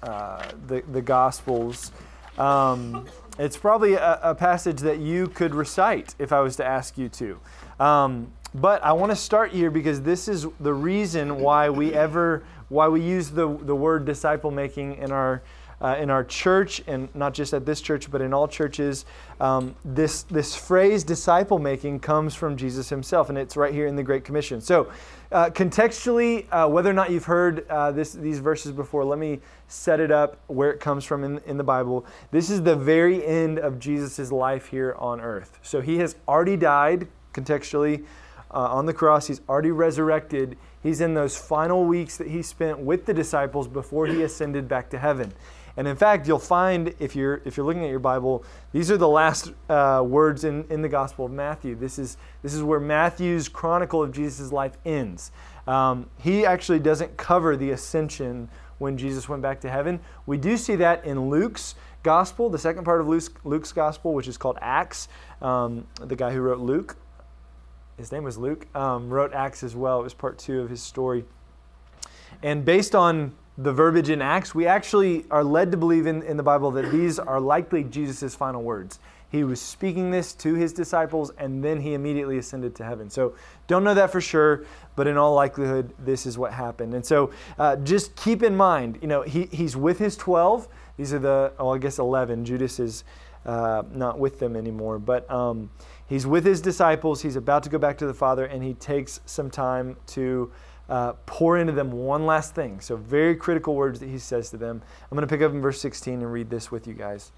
uh, 0.00 0.48
the 0.68 0.82
the 0.92 1.02
Gospels, 1.02 1.90
um, 2.38 3.04
it's 3.36 3.56
probably 3.56 3.94
a, 3.94 4.20
a, 4.22 4.34
passage 4.34 4.78
that 4.80 4.98
you 4.98 5.26
could 5.26 5.52
recite 5.52 6.14
if 6.20 6.32
I 6.32 6.40
was 6.40 6.54
to 6.56 6.64
ask 6.64 6.96
you 6.96 7.08
to. 7.08 7.40
Um, 7.80 8.32
but 8.54 8.84
I 8.84 8.92
want 8.92 9.10
to 9.10 9.16
start 9.16 9.50
here 9.50 9.72
because 9.72 10.02
this 10.02 10.28
is 10.28 10.46
the 10.60 10.72
reason 10.72 11.40
why 11.40 11.68
we 11.68 11.94
ever 11.94 12.44
why 12.68 12.86
we 12.86 13.02
use 13.02 13.30
the 13.30 13.48
the 13.48 13.74
word 13.74 14.04
disciple 14.04 14.52
making 14.52 14.98
in 14.98 15.10
our 15.10 15.42
uh, 15.82 15.96
in 15.98 16.10
our 16.10 16.22
church, 16.22 16.80
and 16.86 17.12
not 17.14 17.34
just 17.34 17.52
at 17.52 17.66
this 17.66 17.80
church, 17.80 18.10
but 18.10 18.20
in 18.20 18.32
all 18.32 18.46
churches, 18.46 19.04
um, 19.40 19.74
this, 19.84 20.22
this 20.22 20.54
phrase 20.54 21.02
disciple 21.02 21.58
making 21.58 21.98
comes 21.98 22.34
from 22.34 22.56
Jesus 22.56 22.88
himself, 22.88 23.28
and 23.28 23.36
it's 23.36 23.56
right 23.56 23.74
here 23.74 23.88
in 23.88 23.96
the 23.96 24.02
Great 24.02 24.24
Commission. 24.24 24.60
So, 24.60 24.92
uh, 25.32 25.50
contextually, 25.50 26.46
uh, 26.52 26.68
whether 26.68 26.88
or 26.88 26.92
not 26.92 27.10
you've 27.10 27.24
heard 27.24 27.66
uh, 27.68 27.90
this, 27.90 28.12
these 28.12 28.38
verses 28.38 28.70
before, 28.70 29.04
let 29.04 29.18
me 29.18 29.40
set 29.66 29.98
it 29.98 30.12
up 30.12 30.38
where 30.46 30.70
it 30.70 30.78
comes 30.78 31.04
from 31.04 31.24
in, 31.24 31.38
in 31.46 31.56
the 31.56 31.64
Bible. 31.64 32.06
This 32.30 32.48
is 32.48 32.62
the 32.62 32.76
very 32.76 33.26
end 33.26 33.58
of 33.58 33.80
Jesus' 33.80 34.30
life 34.30 34.66
here 34.66 34.94
on 34.98 35.20
earth. 35.20 35.58
So, 35.62 35.80
he 35.80 35.98
has 35.98 36.14
already 36.28 36.56
died, 36.56 37.08
contextually, 37.34 38.04
uh, 38.52 38.68
on 38.68 38.86
the 38.86 38.92
cross, 38.92 39.26
he's 39.26 39.40
already 39.48 39.70
resurrected. 39.70 40.58
He's 40.82 41.00
in 41.00 41.14
those 41.14 41.36
final 41.36 41.84
weeks 41.84 42.18
that 42.18 42.28
he 42.28 42.42
spent 42.42 42.78
with 42.78 43.06
the 43.06 43.14
disciples 43.14 43.66
before 43.66 44.06
he 44.06 44.22
ascended 44.22 44.68
back 44.68 44.90
to 44.90 44.98
heaven. 44.98 45.32
And 45.76 45.88
in 45.88 45.96
fact, 45.96 46.26
you'll 46.26 46.38
find 46.38 46.94
if 46.98 47.16
you're 47.16 47.40
if 47.44 47.56
you're 47.56 47.64
looking 47.64 47.84
at 47.84 47.90
your 47.90 47.98
Bible, 47.98 48.44
these 48.72 48.90
are 48.90 48.96
the 48.96 49.08
last 49.08 49.52
uh, 49.68 50.04
words 50.06 50.44
in, 50.44 50.64
in 50.68 50.82
the 50.82 50.88
Gospel 50.88 51.24
of 51.26 51.32
Matthew. 51.32 51.74
This 51.74 51.98
is 51.98 52.16
this 52.42 52.54
is 52.54 52.62
where 52.62 52.80
Matthew's 52.80 53.48
chronicle 53.48 54.02
of 54.02 54.12
Jesus' 54.12 54.52
life 54.52 54.76
ends. 54.84 55.32
Um, 55.66 56.10
he 56.18 56.44
actually 56.44 56.80
doesn't 56.80 57.16
cover 57.16 57.56
the 57.56 57.70
ascension 57.70 58.48
when 58.78 58.98
Jesus 58.98 59.28
went 59.28 59.42
back 59.42 59.60
to 59.60 59.70
heaven. 59.70 60.00
We 60.26 60.36
do 60.36 60.56
see 60.56 60.76
that 60.76 61.04
in 61.04 61.30
Luke's 61.30 61.76
Gospel, 62.02 62.50
the 62.50 62.58
second 62.58 62.84
part 62.84 63.00
of 63.00 63.06
Luke's, 63.06 63.30
Luke's 63.44 63.72
Gospel, 63.72 64.12
which 64.12 64.26
is 64.26 64.36
called 64.36 64.58
Acts. 64.60 65.06
Um, 65.40 65.86
the 66.00 66.16
guy 66.16 66.32
who 66.32 66.40
wrote 66.40 66.58
Luke, 66.58 66.96
his 67.96 68.10
name 68.10 68.24
was 68.24 68.36
Luke, 68.36 68.66
um, 68.74 69.08
wrote 69.08 69.32
Acts 69.32 69.62
as 69.62 69.76
well. 69.76 70.00
It 70.00 70.04
was 70.04 70.14
part 70.14 70.36
two 70.36 70.60
of 70.60 70.68
his 70.68 70.82
story. 70.82 71.24
And 72.42 72.64
based 72.64 72.96
on 72.96 73.34
the 73.58 73.72
verbiage 73.72 74.08
in 74.08 74.22
Acts, 74.22 74.54
we 74.54 74.66
actually 74.66 75.26
are 75.30 75.44
led 75.44 75.70
to 75.72 75.76
believe 75.76 76.06
in, 76.06 76.22
in 76.22 76.36
the 76.36 76.42
Bible 76.42 76.70
that 76.72 76.90
these 76.90 77.18
are 77.18 77.40
likely 77.40 77.84
Jesus' 77.84 78.34
final 78.34 78.62
words. 78.62 78.98
He 79.30 79.44
was 79.44 79.60
speaking 79.60 80.10
this 80.10 80.34
to 80.34 80.54
his 80.54 80.72
disciples 80.72 81.30
and 81.38 81.64
then 81.64 81.80
he 81.80 81.94
immediately 81.94 82.38
ascended 82.38 82.74
to 82.76 82.84
heaven. 82.84 83.08
So 83.08 83.34
don't 83.66 83.82
know 83.82 83.94
that 83.94 84.10
for 84.10 84.20
sure, 84.20 84.64
but 84.94 85.06
in 85.06 85.16
all 85.16 85.34
likelihood, 85.34 85.94
this 85.98 86.26
is 86.26 86.36
what 86.36 86.52
happened. 86.52 86.92
And 86.94 87.04
so 87.04 87.30
uh, 87.58 87.76
just 87.76 88.14
keep 88.14 88.42
in 88.42 88.54
mind, 88.54 88.98
you 89.00 89.08
know, 89.08 89.22
he, 89.22 89.46
he's 89.46 89.74
with 89.74 89.98
his 89.98 90.16
12. 90.16 90.68
These 90.98 91.14
are 91.14 91.18
the, 91.18 91.52
oh, 91.58 91.70
I 91.70 91.78
guess 91.78 91.98
11. 91.98 92.44
Judas 92.44 92.78
is 92.78 93.04
uh, 93.46 93.82
not 93.90 94.18
with 94.18 94.38
them 94.38 94.54
anymore. 94.54 94.98
But 94.98 95.30
um, 95.30 95.70
he's 96.06 96.26
with 96.26 96.44
his 96.44 96.60
disciples. 96.60 97.22
He's 97.22 97.36
about 97.36 97.62
to 97.64 97.70
go 97.70 97.78
back 97.78 97.98
to 97.98 98.06
the 98.06 98.14
Father 98.14 98.44
and 98.44 98.62
he 98.62 98.74
takes 98.74 99.20
some 99.24 99.50
time 99.50 99.96
to 100.08 100.52
uh, 100.92 101.14
pour 101.24 101.56
into 101.56 101.72
them 101.72 101.90
one 101.90 102.26
last 102.26 102.54
thing. 102.54 102.78
So, 102.78 102.96
very 102.96 103.34
critical 103.34 103.74
words 103.74 103.98
that 104.00 104.10
he 104.10 104.18
says 104.18 104.50
to 104.50 104.58
them. 104.58 104.82
I'm 105.10 105.16
going 105.16 105.26
to 105.26 105.34
pick 105.34 105.40
up 105.40 105.50
in 105.50 105.62
verse 105.62 105.80
16 105.80 106.20
and 106.20 106.30
read 106.30 106.50
this 106.50 106.70
with 106.70 106.86
you 106.86 106.92
guys. 106.92 107.32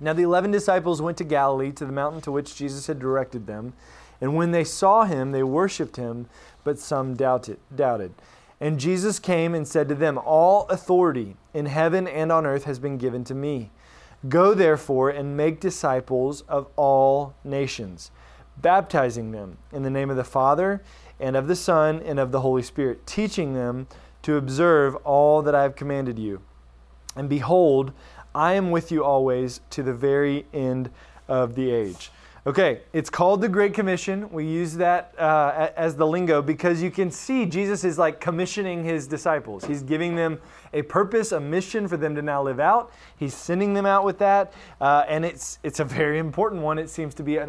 Now, 0.00 0.12
the 0.12 0.22
eleven 0.22 0.50
disciples 0.50 1.00
went 1.00 1.16
to 1.16 1.24
Galilee, 1.24 1.72
to 1.72 1.86
the 1.86 1.92
mountain 1.92 2.20
to 2.20 2.30
which 2.30 2.54
Jesus 2.54 2.86
had 2.86 2.98
directed 2.98 3.46
them. 3.46 3.72
And 4.20 4.36
when 4.36 4.50
they 4.50 4.64
saw 4.64 5.04
him, 5.04 5.32
they 5.32 5.42
worshipped 5.42 5.96
him, 5.96 6.28
but 6.62 6.78
some 6.78 7.14
doubted. 7.14 7.58
doubted. 7.74 8.12
And 8.60 8.78
Jesus 8.78 9.18
came 9.18 9.54
and 9.54 9.66
said 9.66 9.88
to 9.88 9.94
them, 9.94 10.18
All 10.18 10.66
authority 10.68 11.36
in 11.54 11.64
heaven 11.64 12.06
and 12.06 12.30
on 12.30 12.44
earth 12.44 12.64
has 12.64 12.78
been 12.78 12.98
given 12.98 13.24
to 13.24 13.34
me. 13.34 13.70
Go 14.28 14.52
therefore 14.52 15.08
and 15.08 15.38
make 15.38 15.58
disciples 15.58 16.42
of 16.42 16.68
all 16.76 17.34
nations, 17.44 18.10
baptizing 18.58 19.30
them 19.30 19.56
in 19.72 19.84
the 19.84 19.90
name 19.90 20.10
of 20.10 20.16
the 20.16 20.22
Father 20.24 20.82
and 21.20 21.36
of 21.36 21.48
the 21.48 21.56
Son, 21.56 22.02
and 22.04 22.18
of 22.18 22.32
the 22.32 22.40
Holy 22.40 22.62
Spirit, 22.62 23.06
teaching 23.06 23.54
them 23.54 23.86
to 24.22 24.36
observe 24.36 24.96
all 24.96 25.42
that 25.42 25.54
I 25.54 25.62
have 25.62 25.76
commanded 25.76 26.18
you. 26.18 26.40
And 27.16 27.28
behold, 27.28 27.92
I 28.34 28.54
am 28.54 28.70
with 28.70 28.90
you 28.90 29.04
always 29.04 29.60
to 29.70 29.82
the 29.82 29.94
very 29.94 30.46
end 30.52 30.90
of 31.28 31.54
the 31.54 31.70
age. 31.70 32.10
Okay, 32.46 32.82
it's 32.92 33.08
called 33.08 33.40
the 33.40 33.48
Great 33.48 33.72
Commission. 33.72 34.30
We 34.30 34.44
use 34.44 34.74
that 34.74 35.14
uh, 35.18 35.70
as 35.76 35.96
the 35.96 36.06
lingo 36.06 36.42
because 36.42 36.82
you 36.82 36.90
can 36.90 37.10
see 37.10 37.46
Jesus 37.46 37.84
is 37.84 37.96
like 37.96 38.20
commissioning 38.20 38.84
his 38.84 39.06
disciples. 39.06 39.64
He's 39.64 39.82
giving 39.82 40.14
them 40.14 40.38
a 40.74 40.82
purpose, 40.82 41.32
a 41.32 41.40
mission 41.40 41.88
for 41.88 41.96
them 41.96 42.14
to 42.16 42.20
now 42.20 42.42
live 42.42 42.60
out. 42.60 42.92
He's 43.16 43.32
sending 43.32 43.72
them 43.72 43.86
out 43.86 44.04
with 44.04 44.18
that, 44.18 44.52
uh, 44.78 45.04
and 45.08 45.24
it's 45.24 45.58
it's 45.62 45.80
a 45.80 45.86
very 45.86 46.18
important 46.18 46.60
one. 46.60 46.78
It 46.78 46.90
seems 46.90 47.14
to 47.14 47.22
be 47.22 47.38
an 47.38 47.48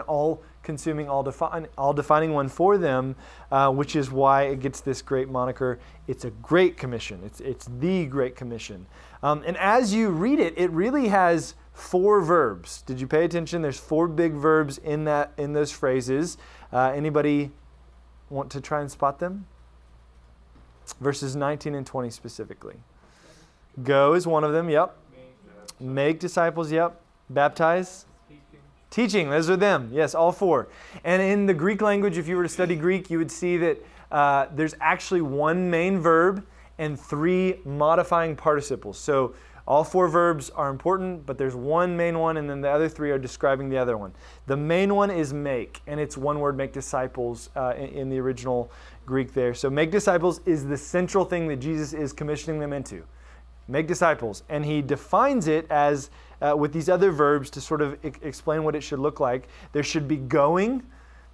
all-consuming, 0.66 1.08
all-define, 1.08 1.68
all-defining 1.78 2.34
one 2.34 2.50
for 2.50 2.78
them, 2.80 3.16
uh, 3.52 3.72
which 3.72 3.96
is 3.96 4.10
why 4.10 4.44
it 4.44 4.60
gets 4.60 4.82
this 4.82 5.02
great 5.02 5.30
moniker. 5.30 5.78
It's 6.08 6.26
a 6.26 6.32
Great 6.32 6.76
Commission. 6.76 7.22
It's 7.24 7.40
it's 7.40 7.70
the 7.80 8.08
Great 8.08 8.36
Commission. 8.36 8.88
Um, 9.22 9.44
and 9.46 9.58
as 9.58 9.94
you 9.94 10.10
read 10.10 10.40
it, 10.40 10.58
it 10.58 10.72
really 10.72 11.10
has 11.10 11.54
four 11.74 12.22
verbs. 12.22 12.82
Did 12.82 13.00
you 13.00 13.06
pay 13.06 13.26
attention? 13.26 13.62
There's 13.62 13.80
four 13.80 14.08
big 14.08 14.34
verbs 14.34 14.80
in 14.80 15.04
that 15.04 15.34
in 15.38 15.54
those 15.54 15.72
phrases. 15.72 16.38
Uh, 16.74 16.92
anybody 16.96 17.52
want 18.32 18.50
to 18.52 18.62
try 18.62 18.82
and 18.82 18.90
spot 18.90 19.20
them? 19.20 19.46
Verses 21.00 21.36
19 21.36 21.76
and 21.76 21.86
20 21.86 22.10
specifically. 22.10 22.76
Go 23.84 24.14
is 24.14 24.26
one 24.26 24.44
of 24.44 24.52
them. 24.52 24.70
Yep. 24.70 24.98
Make 25.80 26.20
disciples. 26.20 26.72
Yep. 26.72 27.00
Baptize. 27.30 28.05
Teaching. 28.96 29.30
Those 29.30 29.50
are 29.50 29.58
them. 29.58 29.90
Yes, 29.92 30.16
all 30.16 30.32
four. 30.32 30.70
And 31.04 31.22
in 31.22 31.48
the 31.48 31.54
Greek 31.54 31.82
language, 31.82 32.18
if 32.18 32.30
you 32.30 32.38
were 32.38 32.44
to 32.44 32.50
study 32.50 32.78
Greek, 32.78 33.10
you 33.10 33.18
would 33.18 33.30
see 33.30 33.58
that 33.58 33.86
uh, 34.10 34.46
there's 34.56 34.74
actually 34.80 35.20
one 35.20 35.70
main 35.70 36.00
verb 36.00 36.46
and 36.78 36.98
three 36.98 37.60
modifying 37.66 38.38
participles. 38.38 38.98
So 38.98 39.36
all 39.68 39.84
four 39.84 40.08
verbs 40.08 40.50
are 40.52 40.70
important, 40.70 41.25
but 41.25 41.38
there's 41.38 41.58
one 41.58 41.98
main 41.98 42.20
one, 42.20 42.38
and 42.38 42.50
then 42.50 42.62
the 42.62 42.70
other 42.70 42.88
three 42.88 43.12
are 43.12 43.18
describing 43.18 43.68
the 43.68 43.78
other 43.78 43.98
one. 43.98 44.14
The 44.48 44.56
main 44.56 44.96
one 44.96 45.12
is 45.12 45.34
make, 45.34 45.82
and 45.88 46.00
it's 46.00 46.16
one 46.16 46.40
word, 46.40 46.56
make 46.56 46.72
disciples, 46.72 47.50
uh, 47.58 47.74
in, 47.75 47.90
in 47.90 48.10
the 48.10 48.20
original 48.20 48.72
Greek 49.06 49.34
there. 49.34 49.54
So, 49.54 49.70
make 49.70 49.92
disciples 49.92 50.40
is 50.46 50.66
the 50.66 50.78
central 50.78 51.25
thing 51.25 51.50
that 51.50 51.58
Jesus 51.58 51.92
is 51.92 52.14
commissioning 52.14 52.62
them 52.62 52.72
into. 52.72 53.04
Make 53.68 53.88
disciples. 53.88 54.44
And 54.48 54.64
he 54.64 54.82
defines 54.82 55.50
it 55.50 55.70
as 55.70 56.12
uh, 56.42 56.56
with 56.56 56.74
these 56.74 56.89
other 56.89 57.12
verbs 57.12 57.50
to 57.51 57.62
sort 57.62 57.82
of 57.82 57.98
explain 58.04 58.63
what 58.63 58.75
it 58.75 58.82
should 58.82 59.00
look 59.00 59.20
like. 59.20 59.48
There 59.72 59.84
should 59.84 60.08
be 60.08 60.18
going. 60.18 60.84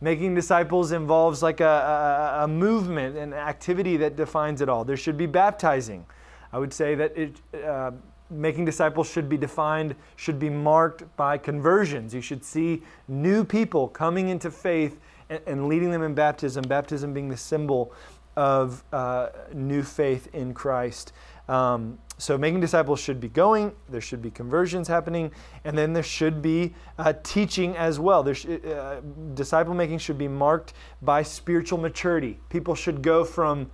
Making 0.03 0.34
disciples 0.34 0.91
involves 0.93 1.43
like 1.43 1.60
a, 1.60 2.39
a, 2.39 2.43
a 2.46 2.48
movement, 2.48 3.17
an 3.17 3.34
activity 3.34 3.98
that 3.98 4.15
defines 4.15 4.62
it 4.62 4.70
all. 4.70 4.84
There 4.84 4.98
should 4.98 5.17
be 5.17 5.27
baptizing. 5.27 6.05
I 6.51 6.58
would 6.58 6.74
say 6.74 6.96
that 6.96 7.15
it, 7.15 7.36
uh, 7.63 7.91
making 8.31 8.65
disciples 8.65 9.10
should 9.10 9.29
be 9.29 9.38
defined, 9.38 9.96
should 10.15 10.39
be 10.39 10.50
marked 10.50 11.03
by 11.17 11.38
conversions. 11.38 12.13
You 12.13 12.22
should 12.22 12.43
see 12.43 12.81
new 13.08 13.43
people 13.43 13.88
coming 13.88 14.29
into 14.29 14.50
faith 14.50 15.00
and, 15.29 15.41
and 15.46 15.67
leading 15.67 15.91
them 15.91 16.01
in 16.01 16.13
baptism, 16.13 16.63
baptism 16.63 17.13
being 17.13 17.29
the 17.29 17.38
symbol 17.38 17.93
of 18.36 18.84
uh, 18.93 19.29
new 19.53 19.84
faith 19.84 20.34
in 20.34 20.53
Christ. 20.53 21.13
Um, 21.48 22.00
so, 22.22 22.38
making 22.38 22.60
disciples 22.60 23.00
should 23.00 23.20
be 23.20 23.30
going, 23.30 23.72
there 23.90 24.00
should 24.00 24.22
be 24.22 24.30
conversions 24.30 24.88
happening, 24.88 25.32
and 25.63 25.75
then 25.75 25.92
there 25.92 26.04
should 26.04 26.40
be 26.40 26.75
uh, 27.00 27.13
teaching 27.24 27.75
as 27.75 28.00
well. 28.00 28.32
Sh- 28.32 28.46
uh, 28.46 29.01
disciple 29.34 29.74
making 29.74 29.98
should 29.98 30.20
be 30.20 30.28
marked 30.28 30.74
by 31.01 31.24
spiritual 31.24 31.80
maturity. 31.80 32.40
People 32.50 32.75
should 32.75 33.01
go 33.01 33.25
from 33.25 33.72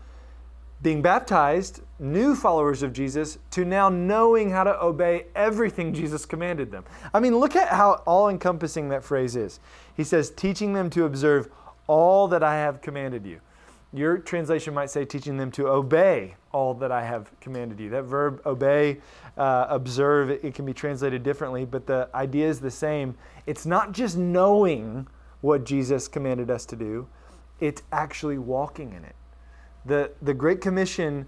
being 0.81 1.01
baptized, 1.01 1.81
new 1.99 2.35
followers 2.35 2.83
of 2.83 2.93
Jesus, 2.93 3.37
to 3.51 3.65
now 3.65 3.89
knowing 3.89 4.49
how 4.49 4.63
to 4.63 4.81
obey 4.81 5.25
everything 5.35 5.93
Jesus 5.93 6.25
commanded 6.25 6.71
them. 6.71 6.85
I 7.13 7.19
mean, 7.19 7.37
look 7.37 7.57
at 7.57 7.67
how 7.67 8.01
all 8.05 8.29
encompassing 8.29 8.87
that 8.89 9.03
phrase 9.03 9.35
is. 9.35 9.59
He 9.93 10.05
says, 10.05 10.31
teaching 10.31 10.71
them 10.71 10.89
to 10.91 11.03
observe 11.03 11.49
all 11.85 12.29
that 12.29 12.43
I 12.43 12.55
have 12.55 12.79
commanded 12.79 13.25
you. 13.25 13.41
Your 13.93 14.17
translation 14.17 14.73
might 14.73 14.89
say, 14.89 15.05
teaching 15.05 15.37
them 15.37 15.49
to 15.51 15.67
obey 15.67 16.35
all 16.51 16.73
that 16.75 16.91
I 16.91 17.03
have 17.03 17.31
commanded 17.39 17.79
you. 17.79 17.89
That 17.89 18.03
verb, 18.03 18.41
obey, 18.45 18.99
uh, 19.37 19.67
observe, 19.69 20.29
it, 20.29 20.43
it 20.43 20.53
can 20.53 20.65
be 20.65 20.73
translated 20.73 21.23
differently, 21.23 21.65
but 21.65 21.87
the 21.87 22.09
idea 22.13 22.47
is 22.47 22.59
the 22.59 22.71
same. 22.71 23.15
It's 23.45 23.65
not 23.65 23.93
just 23.93 24.17
knowing 24.17 25.07
what 25.41 25.63
Jesus 25.63 26.07
commanded 26.07 26.51
us 26.51 26.65
to 26.65 26.75
do, 26.75 27.07
it's 27.59 27.81
actually 27.91 28.37
walking 28.37 28.93
in 28.93 29.03
it. 29.05 29.15
The, 29.85 30.11
the 30.21 30.33
Great 30.33 30.61
Commission 30.61 31.27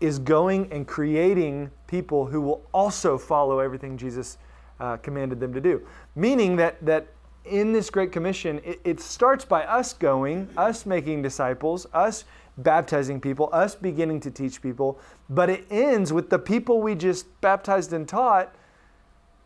is 0.00 0.18
going 0.18 0.72
and 0.72 0.86
creating 0.86 1.70
people 1.86 2.26
who 2.26 2.40
will 2.40 2.66
also 2.72 3.18
follow 3.18 3.58
everything 3.58 3.98
Jesus 3.98 4.38
uh, 4.80 4.96
commanded 4.96 5.38
them 5.38 5.52
to 5.52 5.60
do. 5.60 5.86
Meaning 6.14 6.56
that, 6.56 6.84
that 6.84 7.08
in 7.50 7.72
this 7.72 7.90
Great 7.90 8.12
Commission, 8.12 8.60
it, 8.64 8.80
it 8.84 9.00
starts 9.00 9.44
by 9.44 9.64
us 9.64 9.92
going, 9.92 10.48
us 10.56 10.86
making 10.86 11.22
disciples, 11.22 11.86
us 11.92 12.24
baptizing 12.58 13.20
people, 13.20 13.48
us 13.52 13.74
beginning 13.74 14.20
to 14.20 14.30
teach 14.30 14.62
people, 14.62 14.98
but 15.28 15.50
it 15.50 15.66
ends 15.70 16.12
with 16.12 16.30
the 16.30 16.38
people 16.38 16.80
we 16.80 16.94
just 16.94 17.40
baptized 17.40 17.92
and 17.92 18.08
taught 18.08 18.54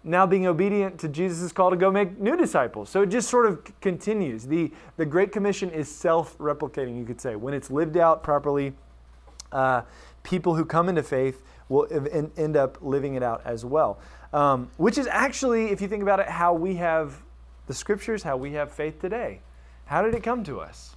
now 0.04 0.26
being 0.26 0.46
obedient 0.46 0.99
to 1.00 1.08
Jesus' 1.08 1.50
call 1.50 1.70
to 1.70 1.76
go 1.76 1.90
make 1.90 2.20
new 2.20 2.37
disciples. 2.37 2.90
So 2.90 3.02
it 3.02 3.08
just 3.08 3.28
sort 3.28 3.46
of 3.46 3.80
continues. 3.80 4.46
The, 4.46 4.70
the 4.96 5.06
Great 5.06 5.32
Commission 5.32 5.70
is 5.70 5.88
self 5.88 6.37
replicating, 6.38 6.99
you 6.99 7.04
could 7.04 7.20
say. 7.20 7.37
When 7.37 7.54
it's 7.54 7.70
lived 7.70 7.96
out 7.96 8.23
properly, 8.23 8.75
uh, 9.50 9.82
people 10.23 10.54
who 10.54 10.64
come 10.64 10.88
into 10.88 11.02
faith 11.02 11.42
will 11.68 11.87
end 12.37 12.56
up 12.56 12.78
living 12.82 13.14
it 13.14 13.23
out 13.23 13.40
as 13.46 13.64
well. 13.64 13.99
Um, 14.34 14.70
which 14.76 14.99
is 14.99 15.06
actually, 15.06 15.70
if 15.70 15.80
you 15.80 15.88
think 15.88 16.02
about 16.02 16.20
it, 16.20 16.28
how 16.28 16.52
we 16.52 16.75
have 16.75 17.23
the 17.66 17.75
scriptures, 17.75 18.23
how 18.23 18.37
we 18.37 18.52
have 18.52 18.73
faith 18.73 19.00
today. 19.00 19.40
How 19.87 20.02
did 20.02 20.14
it 20.14 20.23
come 20.23 20.44
to 20.44 20.61
us? 20.61 20.97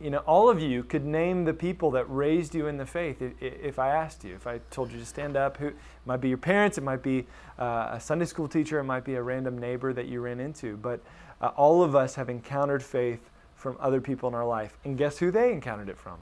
you 0.00 0.10
know, 0.10 0.18
all 0.18 0.48
of 0.48 0.60
you 0.60 0.84
could 0.84 1.04
name 1.04 1.44
the 1.44 1.52
people 1.52 1.90
that 1.90 2.04
raised 2.08 2.54
you 2.54 2.68
in 2.68 2.76
the 2.76 2.86
faith 2.86 3.20
if, 3.20 3.32
if 3.40 3.78
I 3.78 3.88
asked 3.88 4.22
you, 4.22 4.34
if 4.34 4.46
I 4.46 4.58
told 4.70 4.92
you 4.92 4.98
to 4.98 5.04
stand 5.04 5.36
up. 5.36 5.56
Who 5.56 5.68
it 5.68 5.76
might 6.06 6.20
be 6.20 6.28
your 6.28 6.38
parents, 6.38 6.78
it 6.78 6.84
might 6.84 7.02
be 7.02 7.26
uh, 7.58 7.90
a 7.92 8.00
Sunday 8.00 8.24
school 8.24 8.46
teacher, 8.46 8.78
it 8.78 8.84
might 8.84 9.04
be 9.04 9.16
a 9.16 9.22
random 9.22 9.58
neighbor 9.58 9.92
that 9.92 10.06
you 10.06 10.20
ran 10.20 10.38
into. 10.38 10.76
But 10.76 11.00
uh, 11.40 11.48
all 11.56 11.82
of 11.82 11.96
us 11.96 12.14
have 12.14 12.28
encountered 12.28 12.82
faith 12.82 13.30
from 13.56 13.76
other 13.80 14.00
people 14.00 14.28
in 14.28 14.34
our 14.36 14.46
life. 14.46 14.78
And 14.84 14.96
guess 14.96 15.18
who 15.18 15.32
they 15.32 15.52
encountered 15.52 15.88
it 15.88 15.98
from? 15.98 16.18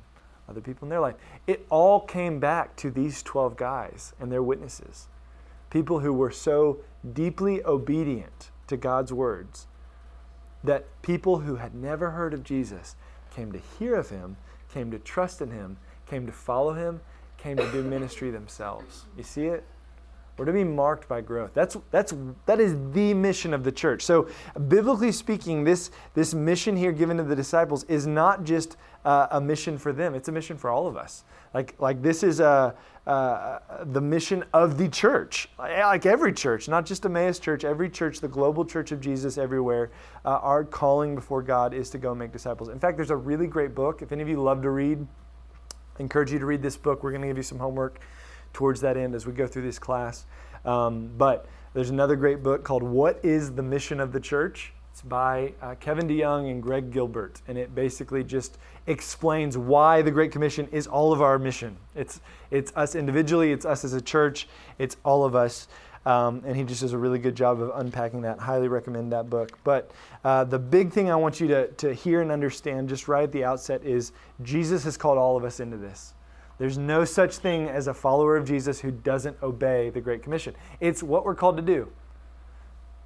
Other 0.48 0.60
people 0.62 0.86
in 0.86 0.90
their 0.90 1.00
life. 1.00 1.16
It 1.46 1.66
all 1.68 2.00
came 2.00 2.38
back 2.38 2.76
to 2.76 2.90
these 2.90 3.22
12 3.22 3.56
guys 3.56 4.14
and 4.18 4.32
their 4.32 4.42
witnesses. 4.42 5.08
People 5.68 6.00
who 6.00 6.14
were 6.14 6.30
so 6.30 6.78
deeply 7.12 7.62
obedient 7.64 8.50
to 8.66 8.76
God's 8.76 9.12
words 9.12 9.66
that 10.64 10.86
people 11.02 11.40
who 11.40 11.56
had 11.56 11.74
never 11.74 12.10
heard 12.10 12.34
of 12.34 12.42
Jesus 12.42 12.96
came 13.30 13.52
to 13.52 13.60
hear 13.78 13.94
of 13.94 14.10
him, 14.10 14.36
came 14.72 14.90
to 14.90 14.98
trust 14.98 15.40
in 15.40 15.50
him, 15.50 15.76
came 16.06 16.26
to 16.26 16.32
follow 16.32 16.72
him, 16.72 17.00
came 17.36 17.56
to 17.56 17.70
do 17.72 17.82
ministry 17.82 18.30
themselves. 18.30 19.06
You 19.16 19.22
see 19.22 19.46
it? 19.46 19.64
We're 20.36 20.44
to 20.44 20.52
be 20.52 20.64
marked 20.64 21.08
by 21.08 21.22
growth. 21.22 21.52
That's, 21.54 21.78
that's, 21.90 22.12
that 22.44 22.60
is 22.60 22.76
the 22.92 23.14
mission 23.14 23.54
of 23.54 23.64
the 23.64 23.72
church. 23.72 24.02
So, 24.02 24.28
biblically 24.68 25.12
speaking, 25.12 25.64
this, 25.64 25.90
this 26.12 26.34
mission 26.34 26.76
here 26.76 26.92
given 26.92 27.16
to 27.16 27.22
the 27.22 27.36
disciples 27.36 27.84
is 27.84 28.06
not 28.06 28.44
just 28.44 28.76
uh, 29.06 29.28
a 29.30 29.40
mission 29.40 29.78
for 29.78 29.92
them, 29.92 30.14
it's 30.14 30.26
a 30.26 30.32
mission 30.32 30.58
for 30.58 30.68
all 30.68 30.88
of 30.88 30.96
us. 30.96 31.22
Like, 31.54 31.76
like 31.78 32.02
this 32.02 32.24
is 32.24 32.40
a, 32.40 32.74
uh, 33.06 33.58
the 33.84 34.00
mission 34.00 34.44
of 34.52 34.76
the 34.78 34.88
church, 34.88 35.48
like 35.58 36.04
every 36.04 36.32
church, 36.32 36.68
not 36.68 36.84
just 36.84 37.06
Emmaus 37.06 37.38
Church, 37.38 37.64
every 37.64 37.88
church, 37.88 38.18
the 38.20 38.26
global 38.26 38.64
church 38.64 38.90
of 38.90 39.00
Jesus 39.00 39.38
everywhere. 39.38 39.92
Uh, 40.24 40.40
our 40.42 40.64
calling 40.64 41.14
before 41.14 41.40
God 41.40 41.72
is 41.72 41.88
to 41.90 41.98
go 41.98 42.16
make 42.16 42.32
disciples. 42.32 42.68
In 42.68 42.80
fact, 42.80 42.96
there's 42.96 43.12
a 43.12 43.16
really 43.16 43.46
great 43.46 43.76
book. 43.76 44.02
If 44.02 44.10
any 44.10 44.22
of 44.22 44.28
you 44.28 44.42
love 44.42 44.60
to 44.62 44.70
read, 44.70 45.06
I 45.98 46.02
encourage 46.02 46.32
you 46.32 46.40
to 46.40 46.46
read 46.46 46.60
this 46.60 46.76
book. 46.76 47.04
We're 47.04 47.12
going 47.12 47.22
to 47.22 47.28
give 47.28 47.36
you 47.36 47.44
some 47.44 47.60
homework 47.60 48.00
towards 48.52 48.80
that 48.80 48.96
end 48.96 49.14
as 49.14 49.24
we 49.24 49.32
go 49.32 49.46
through 49.46 49.62
this 49.62 49.78
class. 49.78 50.26
Um, 50.64 51.12
but 51.16 51.46
there's 51.74 51.90
another 51.90 52.16
great 52.16 52.42
book 52.42 52.64
called 52.64 52.82
What 52.82 53.24
is 53.24 53.52
the 53.52 53.62
Mission 53.62 54.00
of 54.00 54.10
the 54.10 54.20
Church? 54.20 54.72
It's 54.96 55.02
by 55.02 55.52
uh, 55.60 55.74
Kevin 55.74 56.08
DeYoung 56.08 56.50
and 56.50 56.62
Greg 56.62 56.90
Gilbert, 56.90 57.42
and 57.48 57.58
it 57.58 57.74
basically 57.74 58.24
just 58.24 58.56
explains 58.86 59.58
why 59.58 60.02
the 60.02 60.10
Great 60.10 60.32
Commission 60.32 60.68
is 60.72 60.86
all 60.86 61.12
of 61.12 61.20
our 61.20 61.38
mission. 61.38 61.76
It's, 61.94 62.20
it's 62.50 62.72
us 62.76 62.94
individually, 62.94 63.52
it's 63.52 63.66
us 63.66 63.84
as 63.84 63.92
a 63.92 64.00
church, 64.00 64.48
it's 64.78 64.96
all 65.04 65.24
of 65.24 65.34
us. 65.34 65.68
Um, 66.04 66.42
and 66.46 66.56
he 66.56 66.62
just 66.62 66.82
does 66.82 66.92
a 66.92 66.98
really 66.98 67.18
good 67.18 67.34
job 67.34 67.60
of 67.60 67.72
unpacking 67.74 68.22
that. 68.22 68.38
Highly 68.38 68.68
recommend 68.68 69.12
that 69.12 69.28
book. 69.28 69.58
But 69.64 69.90
uh, 70.24 70.44
the 70.44 70.58
big 70.58 70.92
thing 70.92 71.10
I 71.10 71.16
want 71.16 71.40
you 71.40 71.48
to, 71.48 71.66
to 71.66 71.92
hear 71.92 72.22
and 72.22 72.30
understand 72.30 72.88
just 72.88 73.08
right 73.08 73.24
at 73.24 73.32
the 73.32 73.42
outset 73.42 73.82
is 73.82 74.12
Jesus 74.44 74.84
has 74.84 74.96
called 74.96 75.18
all 75.18 75.36
of 75.36 75.42
us 75.42 75.58
into 75.58 75.76
this. 75.76 76.14
There's 76.58 76.78
no 76.78 77.04
such 77.04 77.36
thing 77.38 77.68
as 77.68 77.88
a 77.88 77.94
follower 77.94 78.36
of 78.36 78.46
Jesus 78.46 78.80
who 78.80 78.92
doesn't 78.92 79.36
obey 79.42 79.90
the 79.90 80.00
Great 80.00 80.22
Commission. 80.22 80.54
It's 80.78 81.02
what 81.02 81.24
we're 81.24 81.34
called 81.34 81.56
to 81.56 81.62
do. 81.62 81.90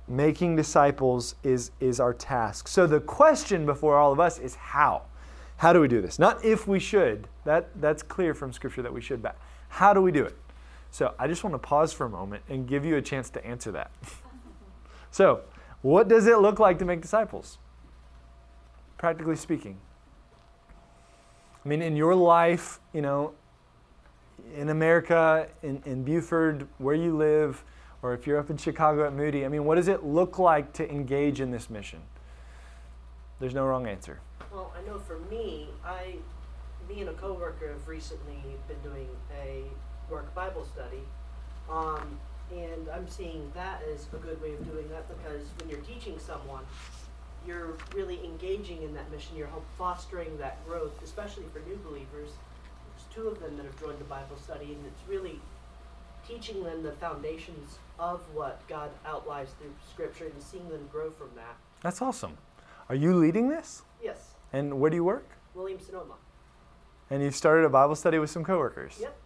Making 0.07 0.55
disciples 0.55 1.37
is, 1.43 1.71
is 1.81 2.01
our 2.01 2.13
task. 2.13 2.69
So 2.69 2.87
the 2.87 3.01
question 3.01 3.65
before 3.65 3.97
all 3.97 4.13
of 4.13 4.21
us 4.21 4.39
is 4.39 4.57
how? 4.57 5.05
How 5.61 5.75
do 5.75 5.81
we 5.83 5.89
do 5.89 6.01
this? 6.01 6.19
Not 6.19 6.43
if 6.43 6.67
we 6.67 6.79
should. 6.79 7.29
That, 7.45 7.69
that's 7.83 8.03
clear 8.03 8.33
from 8.33 8.51
Scripture 8.51 8.81
that 8.81 8.95
we 8.95 9.03
should, 9.03 9.23
but 9.23 9.37
how 9.69 9.93
do 9.93 10.01
we 10.01 10.11
do 10.11 10.25
it? 10.25 10.35
So 10.91 11.15
I 11.19 11.29
just 11.29 11.45
want 11.45 11.53
to 11.53 11.59
pause 11.59 11.93
for 11.93 12.07
a 12.07 12.09
moment 12.09 12.45
and 12.49 12.67
give 12.67 12.87
you 12.87 12.97
a 12.97 13.03
chance 13.03 13.29
to 13.29 13.45
answer 13.45 13.71
that. 13.73 13.91
so, 15.11 15.43
what 15.83 16.09
does 16.09 16.27
it 16.27 16.39
look 16.39 16.61
like 16.61 16.79
to 16.79 16.87
make 16.87 17.03
disciples? 17.03 17.59
Practically 18.97 19.37
speaking. 19.37 19.77
I 21.63 21.69
mean, 21.69 21.83
in 21.83 21.95
your 21.95 22.15
life, 22.15 22.81
you 22.95 23.03
know, 23.03 23.35
in 24.57 24.71
America, 24.71 25.47
in, 25.63 25.83
in 25.85 26.05
Buford, 26.05 26.69
where 26.79 26.95
you 26.95 27.15
live, 27.15 27.63
or 28.01 28.15
if 28.15 28.27
you're 28.27 28.39
up 28.39 28.49
in 28.49 28.57
Chicago 28.57 29.07
at 29.07 29.13
Moody, 29.13 29.45
I 29.45 29.49
mean, 29.49 29.67
what 29.67 29.75
does 29.75 29.89
it 29.89 30.05
look 30.05 30.39
like 30.39 30.73
to 30.73 30.91
engage 30.91 31.39
in 31.39 31.51
this 31.51 31.69
mission? 31.69 32.01
There's 33.41 33.55
no 33.55 33.65
wrong 33.65 33.87
answer. 33.87 34.21
Well, 34.53 34.71
I 34.77 34.87
know 34.87 34.99
for 34.99 35.19
me, 35.31 35.69
I, 35.83 36.17
me 36.87 37.01
and 37.01 37.09
a 37.09 37.15
coworker 37.15 37.69
have 37.69 37.89
recently 37.89 38.37
been 38.69 38.79
doing 38.83 39.09
a 39.43 39.63
work 40.11 40.35
Bible 40.35 40.67
study, 40.67 41.01
um, 41.71 42.19
and 42.53 42.89
I'm 42.93 43.09
seeing 43.09 43.51
that 43.55 43.81
as 43.95 44.07
a 44.13 44.17
good 44.17 44.43
way 44.43 44.53
of 44.53 44.71
doing 44.71 44.91
that 44.91 45.09
because 45.09 45.47
when 45.59 45.71
you're 45.71 45.81
teaching 45.81 46.19
someone, 46.19 46.65
you're 47.47 47.79
really 47.95 48.23
engaging 48.23 48.83
in 48.83 48.93
that 48.93 49.11
mission. 49.11 49.35
You're 49.37 49.47
helping 49.47 49.67
fostering 49.79 50.37
that 50.37 50.63
growth, 50.69 51.03
especially 51.03 51.45
for 51.51 51.61
new 51.61 51.79
believers. 51.83 52.29
There's 52.29 53.07
two 53.15 53.29
of 53.29 53.41
them 53.41 53.57
that 53.57 53.65
have 53.65 53.81
joined 53.81 54.01
the 54.01 54.05
Bible 54.05 54.37
study, 54.37 54.67
and 54.75 54.85
it's 54.85 55.09
really 55.09 55.41
teaching 56.29 56.63
them 56.63 56.83
the 56.83 56.93
foundations 56.93 57.79
of 57.99 58.21
what 58.35 58.61
God 58.69 58.91
outlines 59.07 59.49
through 59.59 59.73
Scripture 59.91 60.27
and 60.27 60.43
seeing 60.43 60.69
them 60.69 60.87
grow 60.93 61.11
from 61.11 61.31
that. 61.37 61.57
That's 61.81 62.03
awesome. 62.03 62.37
Are 62.91 62.97
you 62.97 63.15
leading 63.15 63.49
this? 63.49 63.83
Yes. 64.03 64.35
And 64.53 64.81
where 64.81 64.91
do 64.91 64.97
you 64.97 65.05
work? 65.05 65.31
William 65.55 65.79
Sonoma. 65.79 66.15
And 67.09 67.23
you've 67.23 67.37
started 67.37 67.65
a 67.65 67.69
Bible 67.69 67.95
study 67.95 68.19
with 68.19 68.31
some 68.31 68.43
coworkers. 68.43 68.99
Yep. 69.01 69.17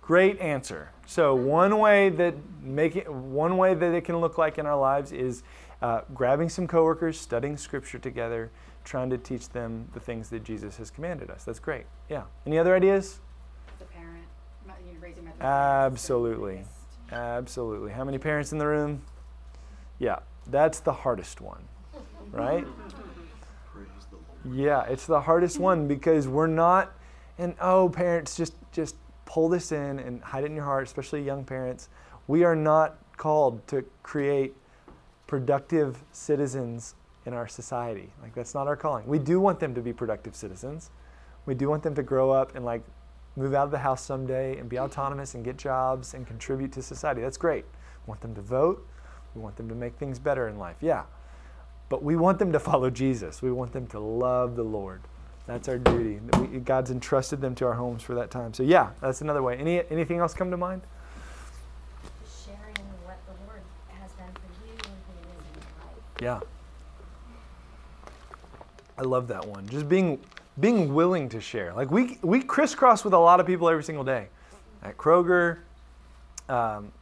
Great 0.00 0.40
answer. 0.40 0.90
So 1.04 1.34
one 1.34 1.80
way 1.80 2.08
that 2.08 2.34
make 2.62 2.96
it, 2.96 3.12
one 3.12 3.58
way 3.58 3.74
that 3.74 3.92
it 3.92 4.06
can 4.06 4.16
look 4.16 4.38
like 4.38 4.56
in 4.56 4.64
our 4.64 4.78
lives 4.78 5.12
is 5.12 5.42
uh, 5.82 6.00
grabbing 6.14 6.48
some 6.48 6.66
coworkers, 6.66 7.20
studying 7.20 7.58
Scripture 7.58 7.98
together, 7.98 8.50
trying 8.84 9.10
to 9.10 9.18
teach 9.18 9.50
them 9.50 9.86
the 9.92 10.00
things 10.00 10.30
that 10.30 10.42
Jesus 10.42 10.78
has 10.78 10.90
commanded 10.90 11.30
us. 11.30 11.44
That's 11.44 11.58
great. 11.58 11.84
Yeah. 12.08 12.22
Any 12.46 12.58
other 12.58 12.74
ideas? 12.74 13.20
As 13.76 13.82
a 13.82 13.84
parent, 13.84 14.24
you 14.62 14.68
know, 14.68 14.98
raising 14.98 15.26
my 15.26 15.32
Absolutely. 15.42 16.64
Absolutely. 17.12 17.92
How 17.92 18.04
many 18.04 18.16
parents 18.16 18.52
in 18.52 18.56
the 18.56 18.66
room? 18.66 19.02
Yeah, 19.98 20.20
that's 20.46 20.80
the 20.80 20.92
hardest 20.94 21.42
one, 21.42 21.68
right? 22.32 22.66
Yeah, 24.50 24.84
it's 24.84 25.06
the 25.06 25.20
hardest 25.20 25.58
one 25.58 25.88
because 25.88 26.28
we're 26.28 26.46
not, 26.46 26.92
and 27.38 27.54
oh, 27.60 27.88
parents, 27.88 28.36
just 28.36 28.54
just 28.72 28.96
pull 29.24 29.48
this 29.48 29.72
in 29.72 29.98
and 29.98 30.22
hide 30.22 30.44
it 30.44 30.46
in 30.46 30.56
your 30.56 30.64
heart, 30.64 30.86
especially 30.86 31.22
young 31.22 31.44
parents. 31.44 31.88
We 32.26 32.44
are 32.44 32.56
not 32.56 32.96
called 33.16 33.66
to 33.68 33.84
create 34.02 34.54
productive 35.26 36.02
citizens 36.12 36.94
in 37.26 37.34
our 37.34 37.46
society. 37.46 38.10
Like 38.22 38.34
that's 38.34 38.54
not 38.54 38.66
our 38.66 38.76
calling. 38.76 39.06
We 39.06 39.18
do 39.18 39.38
want 39.38 39.60
them 39.60 39.74
to 39.74 39.82
be 39.82 39.92
productive 39.92 40.34
citizens. 40.34 40.90
We 41.44 41.54
do 41.54 41.68
want 41.68 41.82
them 41.82 41.94
to 41.94 42.02
grow 42.02 42.30
up 42.30 42.54
and 42.56 42.64
like 42.64 42.82
move 43.36 43.54
out 43.54 43.64
of 43.64 43.70
the 43.70 43.78
house 43.78 44.02
someday 44.02 44.58
and 44.58 44.68
be 44.68 44.78
autonomous 44.78 45.34
and 45.34 45.44
get 45.44 45.56
jobs 45.56 46.14
and 46.14 46.26
contribute 46.26 46.72
to 46.72 46.82
society. 46.82 47.20
That's 47.20 47.36
great. 47.36 47.64
We 48.06 48.10
want 48.10 48.20
them 48.20 48.34
to 48.34 48.40
vote. 48.40 48.86
We 49.34 49.42
want 49.42 49.56
them 49.56 49.68
to 49.68 49.74
make 49.74 49.96
things 49.96 50.18
better 50.18 50.48
in 50.48 50.58
life. 50.58 50.76
Yeah. 50.80 51.04
But 51.88 52.02
we 52.02 52.16
want 52.16 52.38
them 52.38 52.52
to 52.52 52.60
follow 52.60 52.90
Jesus. 52.90 53.40
We 53.40 53.50
want 53.50 53.72
them 53.72 53.86
to 53.88 53.98
love 53.98 54.56
the 54.56 54.62
Lord. 54.62 55.00
That's 55.46 55.68
our 55.68 55.78
duty. 55.78 56.20
We, 56.38 56.58
God's 56.58 56.90
entrusted 56.90 57.40
them 57.40 57.54
to 57.56 57.66
our 57.66 57.72
homes 57.72 58.02
for 58.02 58.14
that 58.14 58.30
time. 58.30 58.52
So 58.52 58.62
yeah, 58.62 58.90
that's 59.00 59.22
another 59.22 59.42
way. 59.42 59.56
Any 59.56 59.82
anything 59.90 60.18
else 60.18 60.34
come 60.34 60.50
to 60.50 60.58
mind? 60.58 60.82
Sharing 62.44 62.58
what 63.04 63.16
the 63.26 63.32
Lord 63.46 63.62
has 64.00 64.12
done 64.12 64.28
for 64.34 64.66
you 64.66 64.72
and 64.74 64.82
who 64.82 65.30
in 65.30 66.20
your 66.20 66.30
life. 66.30 66.42
Yeah. 66.42 68.12
I 68.98 69.02
love 69.02 69.28
that 69.28 69.46
one. 69.46 69.66
Just 69.68 69.88
being 69.88 70.18
being 70.60 70.92
willing 70.92 71.30
to 71.30 71.40
share. 71.40 71.72
Like 71.72 71.90
we 71.90 72.18
we 72.20 72.42
crisscross 72.42 73.02
with 73.02 73.14
a 73.14 73.18
lot 73.18 73.40
of 73.40 73.46
people 73.46 73.70
every 73.70 73.84
single 73.84 74.04
day. 74.04 74.28
At 74.82 74.98
Kroger, 74.98 75.58
um, 76.48 76.92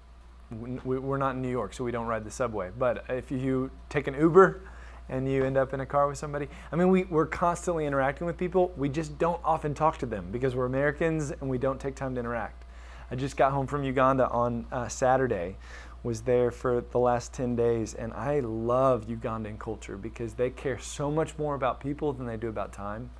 we're 0.85 1.19
not 1.19 1.35
in 1.35 1.43
New 1.43 1.51
York, 1.51 1.75
so 1.75 1.83
we 1.83 1.91
don't 1.91 2.07
ride 2.07 2.25
the 2.25 2.31
subway. 2.31 2.71
But 2.79 3.05
if 3.09 3.31
you 3.31 3.71
take 3.89 4.07
an 4.07 4.15
Uber, 4.15 4.61
and 5.09 5.31
you 5.31 5.45
end 5.45 5.57
up 5.57 5.73
in 5.73 5.81
a 5.81 5.87
car 5.87 6.09
with 6.09 6.19
somebody. 6.19 6.49
I 6.73 6.77
mean, 6.77 6.91
we, 6.91 7.05
we're 7.05 7.27
constantly 7.27 7.87
interacting 7.87 8.27
with 8.27 8.37
people. 8.37 8.73
We 8.77 8.89
just 8.89 9.19
don't 9.19 9.41
often 9.45 9.75
talk 9.75 9.99
to 9.99 10.07
them 10.07 10.29
because 10.33 10.55
we're 10.55 10.67
Americans 10.67 11.31
and 11.31 11.49
we 11.49 11.59
don't 11.59 11.81
take 11.81 11.95
time 11.95 12.15
to 12.15 12.21
interact. 12.21 12.65
I 13.11 13.15
just 13.15 13.37
got 13.37 13.53
home 13.53 13.67
from 13.67 13.85
Uganda 13.85 14.29
on 14.29 14.67
uh, 14.73 14.89
Saturday, 14.89 15.57
was 16.03 16.23
there 16.23 16.51
for 16.51 16.81
the 16.91 16.99
last 16.99 17.33
10 17.33 17.55
days, 17.55 17.95
and 17.95 18.13
I 18.13 18.41
love 18.41 19.07
Ugandan 19.07 19.59
culture 19.59 19.97
because 19.97 20.35
they 20.35 20.51
care 20.51 20.79
so 20.79 21.11
much 21.11 21.39
more 21.39 21.55
about 21.55 21.81
people 21.81 22.13
than 22.13 22.27
they 22.27 22.37
do 22.37 22.49
about 22.49 22.73
time, 22.73 23.11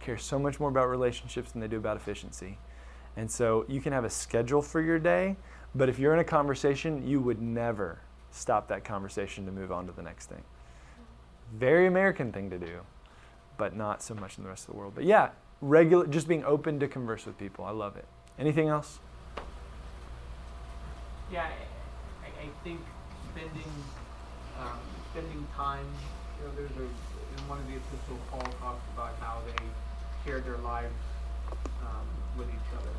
care 0.00 0.18
so 0.18 0.38
much 0.38 0.58
more 0.58 0.68
about 0.68 0.88
relationships 0.88 1.52
than 1.52 1.60
they 1.60 1.68
do 1.68 1.76
about 1.76 1.96
efficiency. 1.96 2.58
And 3.16 3.30
so 3.30 3.64
you 3.68 3.80
can 3.80 3.92
have 3.92 4.04
a 4.04 4.10
schedule 4.10 4.62
for 4.62 4.80
your 4.80 4.98
day, 4.98 5.36
but 5.74 5.88
if 5.88 5.98
you're 5.98 6.12
in 6.12 6.20
a 6.20 6.24
conversation, 6.24 7.06
you 7.06 7.20
would 7.20 7.40
never 7.40 8.00
stop 8.30 8.68
that 8.68 8.84
conversation 8.84 9.44
to 9.46 9.52
move 9.52 9.72
on 9.72 9.86
to 9.86 9.92
the 9.92 10.02
next 10.02 10.26
thing. 10.26 10.42
Very 11.52 11.86
American 11.86 12.32
thing 12.32 12.50
to 12.50 12.58
do, 12.58 12.80
but 13.56 13.76
not 13.76 14.02
so 14.02 14.14
much 14.14 14.38
in 14.38 14.44
the 14.44 14.50
rest 14.50 14.68
of 14.68 14.74
the 14.74 14.78
world. 14.78 14.92
But 14.94 15.04
yeah, 15.04 15.30
regular, 15.60 16.06
just 16.06 16.28
being 16.28 16.44
open 16.44 16.78
to 16.80 16.88
converse 16.88 17.26
with 17.26 17.36
people. 17.38 17.64
I 17.64 17.70
love 17.72 17.96
it. 17.96 18.06
Anything 18.38 18.68
else? 18.68 19.00
Yeah, 21.30 21.46
I, 22.22 22.26
I 22.26 22.48
think 22.64 22.80
spending 23.32 23.72
um, 24.60 24.78
spending 25.12 25.46
time. 25.56 25.86
You 26.40 26.46
know, 26.46 26.54
there's 26.56 26.76
a 26.78 26.86
in 26.86 27.48
one 27.48 27.58
of 27.58 27.66
the 27.70 27.76
epistles 27.78 28.18
Paul 28.30 28.42
talks 28.58 28.82
about 28.94 29.14
how 29.20 29.38
they 29.46 29.58
shared 30.24 30.44
their 30.44 30.58
lives 30.58 30.94
um, 31.82 32.06
with 32.36 32.48
each 32.50 32.70
other, 32.74 32.94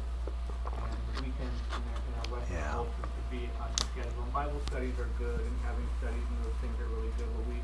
and 0.72 0.96
the 1.16 1.28
weekends 1.28 1.60
in, 1.76 1.84
our, 1.84 2.00
in 2.00 2.14
our 2.20 2.28
Western 2.40 2.56
Yeah. 2.58 2.72
culture 2.72 3.04
to 3.04 3.22
be 3.28 3.50
on 3.60 3.68
schedule. 3.92 4.24
And 4.24 4.32
Bible 4.32 4.62
studies 4.72 4.96
are 5.00 5.12
good, 5.20 5.40
and 5.40 5.56
having 5.68 5.88
studies 6.00 6.24
and 6.24 6.40
those 6.48 6.56
things 6.64 6.76
are 6.80 6.90
really 6.96 7.12
good. 7.20 7.28
But 7.36 7.44
we 7.52 7.60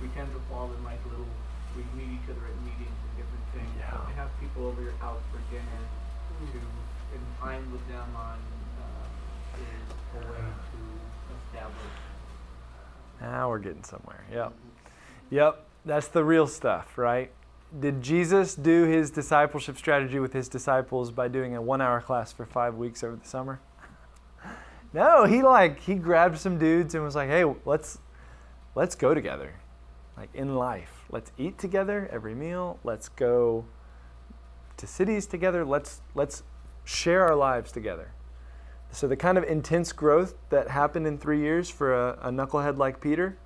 we 0.00 0.08
tend 0.08 0.32
to 0.32 0.40
fall 0.48 0.70
in 0.76 0.82
like 0.84 0.98
little. 1.04 1.26
We 1.76 1.84
meet 1.94 2.18
each 2.18 2.28
other 2.28 2.44
at 2.46 2.56
meetings 2.62 2.98
and 2.98 3.12
different 3.16 3.46
things. 3.54 3.70
Yeah. 3.78 3.90
But 3.92 4.08
to 4.08 4.14
have 4.16 4.30
people 4.40 4.66
over 4.66 4.82
your 4.82 4.96
house 4.98 5.22
for 5.30 5.38
dinner, 5.52 5.80
to 6.40 6.46
spend 6.46 7.24
time 7.38 7.70
with 7.70 7.86
them 7.88 8.08
on 8.16 8.38
uh, 8.80 9.60
is 9.60 10.24
a 10.24 10.32
way 10.32 10.38
to 10.38 10.80
establish. 11.46 11.76
Now 13.20 13.48
we're 13.50 13.58
getting 13.58 13.84
somewhere. 13.84 14.24
Yep. 14.32 14.52
Yep. 15.30 15.66
That's 15.84 16.08
the 16.08 16.24
real 16.24 16.46
stuff, 16.46 16.96
right? 16.98 17.30
Did 17.78 18.02
Jesus 18.02 18.54
do 18.54 18.84
his 18.84 19.10
discipleship 19.10 19.76
strategy 19.76 20.18
with 20.18 20.32
his 20.32 20.48
disciples 20.48 21.12
by 21.12 21.28
doing 21.28 21.54
a 21.54 21.62
one 21.62 21.80
hour 21.80 22.00
class 22.00 22.32
for 22.32 22.44
five 22.44 22.74
weeks 22.74 23.04
over 23.04 23.16
the 23.16 23.28
summer? 23.28 23.60
No, 24.92 25.24
he 25.24 25.40
like 25.44 25.78
he 25.78 25.94
grabbed 25.94 26.36
some 26.36 26.58
dudes 26.58 26.96
and 26.96 27.04
was 27.04 27.14
like, 27.14 27.28
hey, 27.28 27.44
let's 27.64 27.98
let's 28.74 28.96
go 28.96 29.14
together. 29.14 29.54
Like 30.20 30.34
in 30.34 30.54
life. 30.54 31.06
Let's 31.10 31.32
eat 31.38 31.56
together 31.56 32.06
every 32.12 32.34
meal. 32.34 32.78
Let's 32.84 33.08
go 33.08 33.64
to 34.76 34.86
cities 34.86 35.24
together. 35.24 35.64
Let's 35.64 36.02
let's 36.14 36.42
share 36.84 37.24
our 37.24 37.34
lives 37.34 37.72
together. 37.72 38.12
So 38.90 39.08
the 39.08 39.16
kind 39.16 39.38
of 39.38 39.44
intense 39.44 39.92
growth 39.92 40.34
that 40.50 40.68
happened 40.68 41.06
in 41.06 41.16
three 41.16 41.40
years 41.40 41.70
for 41.70 41.94
a, 41.94 42.18
a 42.20 42.30
knucklehead 42.30 42.76
like 42.76 43.00
Peter 43.00 43.38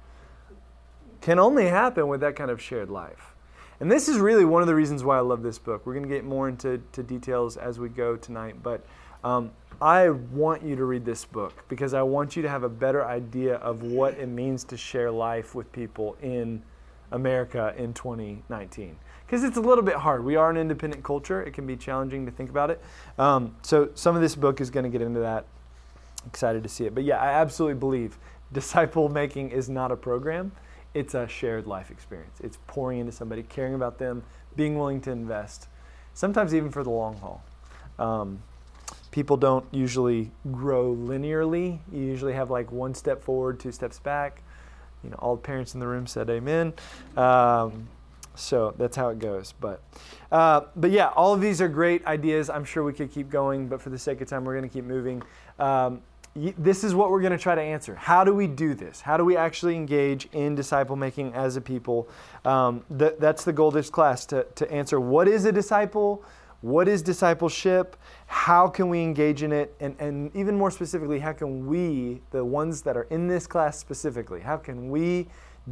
can 1.20 1.38
only 1.38 1.68
happen 1.68 2.08
with 2.08 2.20
that 2.22 2.34
kind 2.34 2.50
of 2.50 2.60
shared 2.60 2.90
life. 2.90 3.36
And 3.78 3.88
this 3.88 4.08
is 4.08 4.18
really 4.18 4.44
one 4.44 4.60
of 4.60 4.66
the 4.66 4.74
reasons 4.74 5.04
why 5.04 5.18
I 5.18 5.20
love 5.20 5.44
this 5.44 5.60
book. 5.60 5.86
We're 5.86 5.94
going 5.94 6.08
to 6.08 6.12
get 6.12 6.24
more 6.24 6.48
into 6.48 6.82
to 6.90 7.04
details 7.04 7.56
as 7.56 7.78
we 7.78 7.88
go 7.88 8.16
tonight, 8.16 8.64
but 8.64 8.84
um, 9.24 9.50
I 9.80 10.10
want 10.10 10.62
you 10.62 10.76
to 10.76 10.84
read 10.84 11.04
this 11.04 11.24
book 11.24 11.64
because 11.68 11.94
I 11.94 12.02
want 12.02 12.36
you 12.36 12.42
to 12.42 12.48
have 12.48 12.62
a 12.62 12.68
better 12.68 13.04
idea 13.04 13.56
of 13.56 13.82
what 13.82 14.14
it 14.14 14.28
means 14.28 14.64
to 14.64 14.76
share 14.76 15.10
life 15.10 15.54
with 15.54 15.70
people 15.72 16.16
in 16.22 16.62
America 17.10 17.74
in 17.76 17.92
2019. 17.92 18.96
Because 19.26 19.42
it's 19.42 19.56
a 19.56 19.60
little 19.60 19.82
bit 19.82 19.96
hard. 19.96 20.24
We 20.24 20.36
are 20.36 20.50
an 20.50 20.56
independent 20.56 21.02
culture. 21.02 21.42
It 21.42 21.54
can 21.54 21.66
be 21.66 21.76
challenging 21.76 22.26
to 22.26 22.32
think 22.32 22.50
about 22.50 22.70
it. 22.70 22.82
Um, 23.18 23.56
so 23.62 23.90
some 23.94 24.14
of 24.14 24.22
this 24.22 24.36
book 24.36 24.60
is 24.60 24.70
going 24.70 24.84
to 24.84 24.90
get 24.90 25.00
into 25.00 25.20
that. 25.20 25.46
Excited 26.26 26.62
to 26.62 26.68
see 26.68 26.84
it. 26.84 26.94
But 26.94 27.04
yeah, 27.04 27.18
I 27.18 27.32
absolutely 27.32 27.78
believe 27.78 28.18
disciple 28.52 29.08
making 29.08 29.50
is 29.50 29.68
not 29.68 29.90
a 29.90 29.96
program. 29.96 30.52
It's 30.92 31.14
a 31.14 31.26
shared 31.26 31.66
life 31.66 31.90
experience. 31.90 32.38
It's 32.42 32.58
pouring 32.66 33.00
into 33.00 33.12
somebody, 33.12 33.42
caring 33.42 33.74
about 33.74 33.98
them, 33.98 34.22
being 34.54 34.78
willing 34.78 35.00
to 35.02 35.10
invest, 35.10 35.66
sometimes 36.12 36.54
even 36.54 36.70
for 36.70 36.84
the 36.84 36.90
long 36.90 37.16
haul. 37.16 37.42
Um, 37.98 38.42
people 39.14 39.36
don't 39.36 39.64
usually 39.70 40.28
grow 40.50 40.92
linearly. 40.92 41.78
You 41.92 42.02
usually 42.02 42.32
have 42.32 42.50
like 42.50 42.72
one 42.72 42.94
step 42.94 43.22
forward, 43.22 43.60
two 43.60 43.70
steps 43.70 44.00
back. 44.00 44.42
You 45.04 45.10
know, 45.10 45.16
all 45.20 45.36
the 45.36 45.42
parents 45.42 45.74
in 45.74 45.78
the 45.78 45.86
room 45.86 46.08
said 46.08 46.28
amen. 46.28 46.72
Um, 47.16 47.86
So 48.34 48.74
that's 48.76 48.96
how 48.96 49.10
it 49.10 49.20
goes. 49.20 49.54
But, 49.60 49.80
uh, 50.32 50.62
but 50.74 50.90
yeah, 50.90 51.10
all 51.10 51.32
of 51.32 51.40
these 51.40 51.60
are 51.60 51.68
great 51.68 52.04
ideas. 52.06 52.50
I'm 52.50 52.64
sure 52.64 52.82
we 52.82 52.92
could 52.92 53.12
keep 53.12 53.30
going, 53.30 53.68
but 53.68 53.80
for 53.80 53.90
the 53.90 53.98
sake 53.98 54.20
of 54.20 54.26
time, 54.26 54.44
we're 54.44 54.58
going 54.58 54.68
to 54.68 54.72
keep 54.72 54.84
moving. 54.84 55.22
Um, 55.60 56.02
this 56.58 56.82
is 56.82 56.96
what 56.96 57.12
we're 57.12 57.20
going 57.20 57.30
to 57.30 57.38
try 57.38 57.54
to 57.54 57.62
answer. 57.62 57.94
How 57.94 58.24
do 58.24 58.34
we 58.34 58.48
do 58.48 58.74
this? 58.74 59.00
How 59.00 59.16
do 59.16 59.24
we 59.24 59.36
actually 59.36 59.76
engage 59.76 60.26
in 60.32 60.56
disciple 60.56 60.96
making 60.96 61.32
as 61.34 61.54
a 61.54 61.60
people? 61.60 62.08
Um, 62.44 62.82
th- 62.98 63.14
that's 63.20 63.44
the 63.44 63.52
goal 63.52 63.68
of 63.68 63.74
this 63.74 63.88
class 63.88 64.26
to, 64.26 64.44
to 64.56 64.68
answer 64.72 64.98
what 64.98 65.28
is 65.28 65.44
a 65.44 65.52
disciple? 65.52 66.24
What 66.64 66.88
is 66.88 67.02
discipleship? 67.02 67.94
How 68.26 68.68
can 68.68 68.88
we 68.88 69.02
engage 69.02 69.42
in 69.42 69.52
it? 69.52 69.74
And, 69.80 69.94
and 69.98 70.34
even 70.34 70.56
more 70.56 70.70
specifically, 70.70 71.18
how 71.18 71.34
can 71.34 71.66
we, 71.66 72.22
the 72.30 72.42
ones 72.42 72.80
that 72.82 72.96
are 72.96 73.06
in 73.10 73.28
this 73.28 73.46
class 73.46 73.78
specifically, 73.78 74.40
how 74.40 74.56
can 74.56 74.88
we 74.88 75.28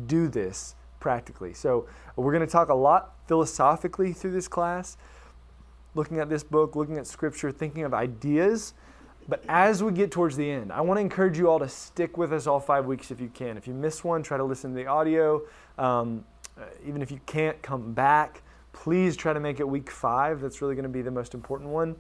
do 0.07 0.29
this 0.29 0.75
practically? 1.01 1.55
So, 1.55 1.87
we're 2.17 2.33
going 2.33 2.47
to 2.47 2.53
talk 2.53 2.69
a 2.69 2.75
lot 2.75 3.15
philosophically 3.27 4.13
through 4.13 4.33
this 4.33 4.49
class, 4.49 4.99
looking 5.95 6.19
at 6.19 6.29
this 6.29 6.45
book, 6.45 6.77
looking 6.77 6.99
at 6.99 7.07
scripture, 7.07 7.51
thinking 7.51 7.85
of 7.85 7.95
ideas 7.95 8.75
but 9.29 9.45
as 9.49 9.83
we 9.83 9.93
get 9.93 10.11
towards 10.11 10.37
the 10.37 10.51
end, 10.51 10.73
I 10.73 10.81
want 10.81 10.99
to 10.99 11.01
encourage 11.01 11.39
you 11.39 11.49
all 11.49 11.61
to 11.61 11.69
stick 11.69 12.19
with 12.19 12.33
us 12.33 12.47
all 12.47 12.59
five 12.59 12.87
weeks 12.87 13.11
if 13.11 13.21
you 13.21 13.29
can. 13.29 13.57
If 13.57 13.69
you 13.69 13.75
miss 13.75 14.03
one, 14.03 14.23
try 14.23 14.37
to 14.37 14.45
listen 14.45 14.73
to 14.73 14.77
the 14.77 14.87
audio. 14.87 15.43
Um, 15.79 16.25
uh, 16.59 16.65
even 16.85 17.03
if 17.03 17.11
you 17.11 17.21
can't 17.25 17.61
come 17.63 17.93
back, 17.93 18.43
please 18.73 19.17
try 19.17 19.33
to 19.33 19.41
make 19.41 19.61
it 19.61 19.69
week 19.69 19.91
five. 19.91 20.41
That's 20.41 20.63
really 20.63 20.75
going 20.75 20.85
to 20.85 20.89
be 20.89 21.03
the 21.03 21.11
most 21.11 21.35
important 21.35 21.71
one. 21.71 21.97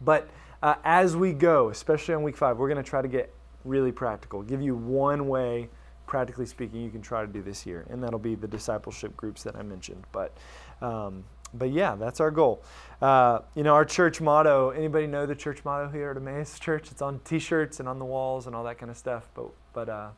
But 0.00 0.28
uh, 0.62 0.76
as 0.84 1.16
we 1.16 1.32
go, 1.32 1.70
especially 1.70 2.14
on 2.14 2.22
week 2.22 2.36
five, 2.36 2.58
we're 2.58 2.68
going 2.68 2.82
to 2.82 2.88
try 2.88 3.02
to 3.02 3.08
get 3.08 3.32
really 3.64 3.92
practical, 3.92 4.42
give 4.42 4.62
you 4.62 4.74
one 4.74 5.28
way, 5.28 5.68
practically 6.06 6.46
speaking, 6.46 6.82
you 6.82 6.90
can 6.90 7.02
try 7.02 7.20
to 7.20 7.26
do 7.30 7.42
this 7.42 7.64
year. 7.66 7.86
And 7.90 8.02
that'll 8.02 8.18
be 8.18 8.34
the 8.34 8.48
discipleship 8.48 9.16
groups 9.16 9.42
that 9.44 9.56
I 9.56 9.62
mentioned. 9.62 10.04
But 10.12 10.36
um, 10.80 11.24
but 11.52 11.70
yeah, 11.70 11.96
that's 11.96 12.20
our 12.20 12.30
goal. 12.30 12.62
Uh, 13.02 13.40
you 13.54 13.62
know, 13.62 13.74
our 13.74 13.84
church 13.84 14.20
motto. 14.20 14.70
Anybody 14.70 15.06
know 15.06 15.26
the 15.26 15.34
church 15.34 15.64
motto 15.64 15.88
here 15.90 16.10
at 16.10 16.16
Emmaus 16.16 16.58
Church? 16.58 16.90
It's 16.90 17.02
on 17.02 17.18
T-shirts 17.24 17.80
and 17.80 17.88
on 17.88 17.98
the 17.98 18.04
walls 18.04 18.46
and 18.46 18.54
all 18.54 18.64
that 18.64 18.78
kind 18.78 18.90
of 18.90 18.96
stuff. 18.96 19.28
But 19.34 19.46
but 19.72 19.88
uh, 19.88 20.08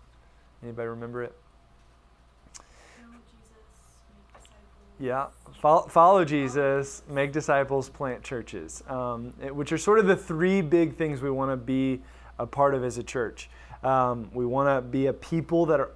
anybody 0.62 0.88
remember 0.88 1.22
it? 1.22 1.34
Yeah, 5.02 5.26
follow, 5.60 5.88
follow, 5.88 6.24
Jesus, 6.24 7.02
make 7.08 7.32
disciples, 7.32 7.88
plant 7.88 8.22
churches, 8.22 8.84
um, 8.86 9.32
which 9.50 9.72
are 9.72 9.78
sort 9.78 9.98
of 9.98 10.06
the 10.06 10.14
three 10.14 10.60
big 10.60 10.94
things 10.94 11.20
we 11.20 11.28
want 11.28 11.50
to 11.50 11.56
be 11.56 12.00
a 12.38 12.46
part 12.46 12.72
of 12.72 12.84
as 12.84 12.98
a 12.98 13.02
church. 13.02 13.50
Um, 13.82 14.30
we 14.32 14.46
want 14.46 14.68
to 14.68 14.80
be 14.80 15.06
a 15.06 15.12
people 15.12 15.66
that 15.66 15.80
are 15.80 15.90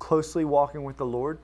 closely 0.00 0.44
walking 0.44 0.82
with 0.82 0.96
the 0.96 1.06
Lord 1.06 1.38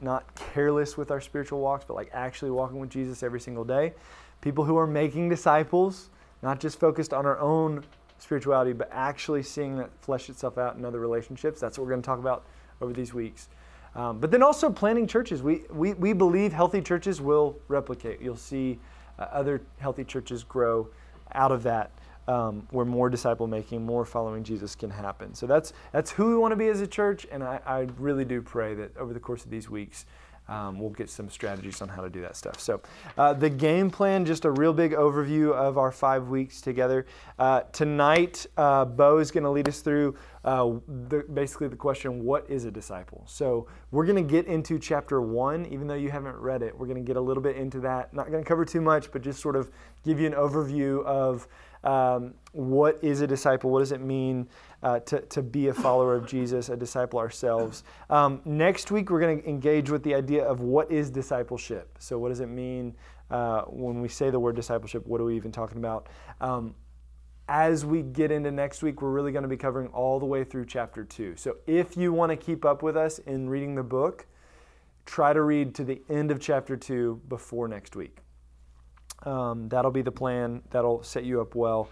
not 0.00 0.34
careless 0.34 0.96
with 0.96 1.12
our 1.12 1.20
spiritual 1.20 1.60
walks, 1.60 1.84
but 1.86 1.94
like 1.94 2.10
actually 2.12 2.50
walking 2.50 2.80
with 2.80 2.90
Jesus 2.90 3.22
every 3.22 3.40
single 3.40 3.64
day. 3.64 3.94
People 4.40 4.64
who 4.64 4.76
are 4.76 4.88
making 4.88 5.28
disciples, 5.28 6.10
not 6.42 6.58
just 6.58 6.80
focused 6.80 7.14
on 7.14 7.26
our 7.26 7.38
own 7.38 7.84
spirituality, 8.18 8.72
but 8.72 8.88
actually 8.90 9.44
seeing 9.44 9.76
that 9.76 9.90
flesh 10.00 10.28
itself 10.28 10.58
out 10.58 10.76
in 10.76 10.84
other 10.84 10.98
relationships. 10.98 11.60
That's 11.60 11.78
what 11.78 11.84
we're 11.84 11.92
going 11.92 12.02
to 12.02 12.06
talk 12.06 12.18
about 12.18 12.44
over 12.80 12.92
these 12.92 13.14
weeks. 13.14 13.48
Um, 13.94 14.18
but 14.18 14.30
then 14.30 14.42
also 14.42 14.70
planting 14.70 15.06
churches. 15.06 15.42
We, 15.42 15.62
we, 15.70 15.94
we 15.94 16.12
believe 16.12 16.52
healthy 16.52 16.80
churches 16.80 17.20
will 17.20 17.56
replicate. 17.68 18.20
You'll 18.20 18.36
see 18.36 18.78
uh, 19.18 19.26
other 19.30 19.60
healthy 19.78 20.04
churches 20.04 20.42
grow 20.42 20.88
out 21.32 21.52
of 21.52 21.62
that 21.62 21.90
um, 22.26 22.66
where 22.70 22.84
more 22.84 23.10
disciple 23.10 23.46
making, 23.46 23.84
more 23.84 24.04
following 24.04 24.42
Jesus 24.42 24.74
can 24.74 24.90
happen. 24.90 25.34
So 25.34 25.46
that's 25.46 25.72
that's 25.92 26.10
who 26.10 26.28
we 26.28 26.36
want 26.36 26.52
to 26.52 26.56
be 26.56 26.68
as 26.68 26.80
a 26.80 26.86
church, 26.86 27.26
and 27.30 27.42
I, 27.42 27.60
I 27.66 27.86
really 27.98 28.24
do 28.24 28.40
pray 28.40 28.74
that 28.74 28.96
over 28.96 29.12
the 29.12 29.20
course 29.20 29.44
of 29.44 29.50
these 29.50 29.68
weeks. 29.68 30.06
Um, 30.48 30.78
we'll 30.78 30.90
get 30.90 31.08
some 31.08 31.30
strategies 31.30 31.80
on 31.80 31.88
how 31.88 32.02
to 32.02 32.10
do 32.10 32.20
that 32.20 32.36
stuff. 32.36 32.60
So, 32.60 32.80
uh, 33.16 33.32
the 33.32 33.48
game 33.48 33.90
plan, 33.90 34.24
just 34.26 34.44
a 34.44 34.50
real 34.50 34.72
big 34.72 34.92
overview 34.92 35.52
of 35.52 35.78
our 35.78 35.90
five 35.90 36.28
weeks 36.28 36.60
together. 36.60 37.06
Uh, 37.38 37.62
tonight, 37.72 38.46
uh, 38.56 38.84
Bo 38.84 39.18
is 39.18 39.30
going 39.30 39.44
to 39.44 39.50
lead 39.50 39.68
us 39.68 39.80
through 39.80 40.16
uh, 40.44 40.72
the, 41.08 41.24
basically 41.32 41.68
the 41.68 41.76
question, 41.76 42.24
What 42.24 42.48
is 42.50 42.66
a 42.66 42.70
disciple? 42.70 43.22
So, 43.26 43.68
we're 43.90 44.04
going 44.04 44.22
to 44.22 44.30
get 44.30 44.46
into 44.46 44.78
chapter 44.78 45.22
one, 45.22 45.64
even 45.66 45.86
though 45.86 45.94
you 45.94 46.10
haven't 46.10 46.36
read 46.36 46.62
it. 46.62 46.78
We're 46.78 46.86
going 46.86 47.02
to 47.02 47.06
get 47.06 47.16
a 47.16 47.20
little 47.20 47.42
bit 47.42 47.56
into 47.56 47.80
that. 47.80 48.12
Not 48.12 48.30
going 48.30 48.44
to 48.44 48.48
cover 48.48 48.66
too 48.66 48.82
much, 48.82 49.10
but 49.12 49.22
just 49.22 49.40
sort 49.40 49.56
of 49.56 49.70
give 50.04 50.20
you 50.20 50.26
an 50.26 50.34
overview 50.34 51.02
of 51.04 51.48
um, 51.84 52.34
what 52.52 52.98
is 53.02 53.20
a 53.20 53.26
disciple? 53.26 53.70
What 53.70 53.80
does 53.80 53.92
it 53.92 54.00
mean 54.00 54.48
uh, 54.84 55.00
to, 55.00 55.20
to 55.22 55.42
be 55.42 55.68
a 55.68 55.74
follower 55.74 56.14
of 56.14 56.26
Jesus, 56.26 56.68
a 56.68 56.76
disciple 56.76 57.18
ourselves? 57.18 57.82
Um, 58.10 58.42
next 58.44 58.90
week, 58.90 59.10
we're 59.10 59.20
going 59.20 59.42
to 59.42 59.48
engage 59.48 59.90
with 59.90 60.02
the 60.02 60.14
idea 60.14 60.44
of 60.44 60.60
what 60.60 60.92
is 60.92 61.10
discipleship. 61.10 61.96
So, 61.98 62.18
what 62.18 62.28
does 62.28 62.40
it 62.40 62.48
mean 62.48 62.94
uh, 63.30 63.62
when 63.62 64.00
we 64.00 64.08
say 64.08 64.30
the 64.30 64.38
word 64.38 64.54
discipleship? 64.54 65.06
What 65.06 65.20
are 65.20 65.24
we 65.24 65.36
even 65.36 65.50
talking 65.50 65.78
about? 65.78 66.08
Um, 66.40 66.74
as 67.48 67.84
we 67.84 68.02
get 68.02 68.30
into 68.30 68.50
next 68.50 68.82
week, 68.82 69.02
we're 69.02 69.10
really 69.10 69.32
going 69.32 69.42
to 69.42 69.48
be 69.48 69.56
covering 69.56 69.88
all 69.88 70.20
the 70.20 70.26
way 70.26 70.44
through 70.44 70.66
chapter 70.66 71.02
two. 71.02 71.34
So, 71.36 71.56
if 71.66 71.96
you 71.96 72.12
want 72.12 72.30
to 72.30 72.36
keep 72.36 72.66
up 72.66 72.82
with 72.82 72.96
us 72.96 73.18
in 73.20 73.48
reading 73.48 73.74
the 73.74 73.82
book, 73.82 74.26
try 75.06 75.32
to 75.32 75.40
read 75.40 75.74
to 75.76 75.84
the 75.84 76.02
end 76.10 76.30
of 76.30 76.40
chapter 76.40 76.76
two 76.76 77.22
before 77.28 77.68
next 77.68 77.96
week. 77.96 78.18
Um, 79.24 79.68
that'll 79.70 79.90
be 79.90 80.02
the 80.02 80.12
plan. 80.12 80.62
That'll 80.70 81.02
set 81.02 81.24
you 81.24 81.40
up 81.40 81.54
well. 81.54 81.88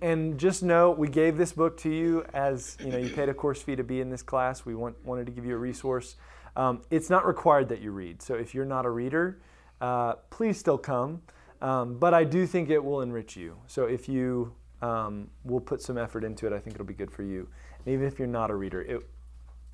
And, 0.00 0.38
just 0.38 0.62
know 0.62 0.90
we 0.90 1.08
gave 1.08 1.36
this 1.36 1.52
book 1.52 1.76
to 1.78 1.90
you 1.90 2.24
as 2.34 2.76
you 2.80 2.90
know 2.90 2.98
you 2.98 3.10
paid 3.10 3.28
a 3.28 3.34
course 3.34 3.60
fee 3.62 3.76
to 3.76 3.84
be 3.84 4.00
in 4.00 4.10
this 4.10 4.22
class. 4.22 4.64
We 4.64 4.74
want, 4.74 4.96
wanted 5.04 5.26
to 5.26 5.32
give 5.32 5.44
you 5.44 5.54
a 5.54 5.58
resource. 5.58 6.16
Um, 6.56 6.82
it's 6.90 7.10
not 7.10 7.26
required 7.26 7.68
that 7.70 7.80
you 7.80 7.90
read. 7.90 8.22
So 8.22 8.34
if 8.34 8.54
you're 8.54 8.64
not 8.64 8.86
a 8.86 8.90
reader, 8.90 9.40
uh, 9.80 10.14
please 10.30 10.58
still 10.58 10.78
come. 10.78 11.22
Um, 11.60 11.96
but 11.98 12.12
I 12.12 12.24
do 12.24 12.46
think 12.46 12.70
it 12.70 12.82
will 12.82 13.02
enrich 13.02 13.36
you. 13.36 13.56
So 13.66 13.84
if 13.86 14.08
you 14.08 14.52
um, 14.82 15.28
will 15.44 15.60
put 15.60 15.80
some 15.80 15.96
effort 15.96 16.24
into 16.24 16.46
it, 16.46 16.52
I 16.52 16.58
think 16.58 16.74
it'll 16.74 16.86
be 16.86 16.94
good 16.94 17.10
for 17.10 17.22
you. 17.22 17.48
And 17.84 17.94
even 17.94 18.06
if 18.06 18.18
you're 18.18 18.28
not 18.28 18.50
a 18.50 18.54
reader, 18.54 18.82
it, 18.82 19.00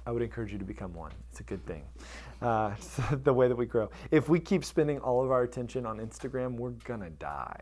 I 0.06 0.10
would 0.10 0.22
encourage 0.22 0.52
you 0.52 0.58
to 0.58 0.64
become 0.64 0.94
one. 0.94 1.12
It's 1.30 1.40
a 1.40 1.44
good 1.44 1.64
thing. 1.66 1.84
Uh, 2.40 2.74
the 3.24 3.32
way 3.32 3.48
that 3.48 3.56
we 3.56 3.66
grow. 3.66 3.90
If 4.10 4.28
we 4.28 4.38
keep 4.38 4.64
spending 4.64 4.98
all 4.98 5.24
of 5.24 5.30
our 5.30 5.42
attention 5.42 5.86
on 5.86 5.98
Instagram, 5.98 6.56
we're 6.56 6.70
gonna 6.70 7.10
die. 7.10 7.60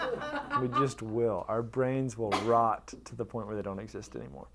we 0.60 0.68
just 0.80 1.02
will. 1.02 1.44
Our 1.48 1.62
brains 1.62 2.16
will 2.16 2.30
rot 2.44 2.92
to 3.04 3.14
the 3.14 3.24
point 3.24 3.46
where 3.46 3.56
they 3.56 3.62
don't 3.62 3.78
exist 3.78 4.16
anymore. 4.16 4.48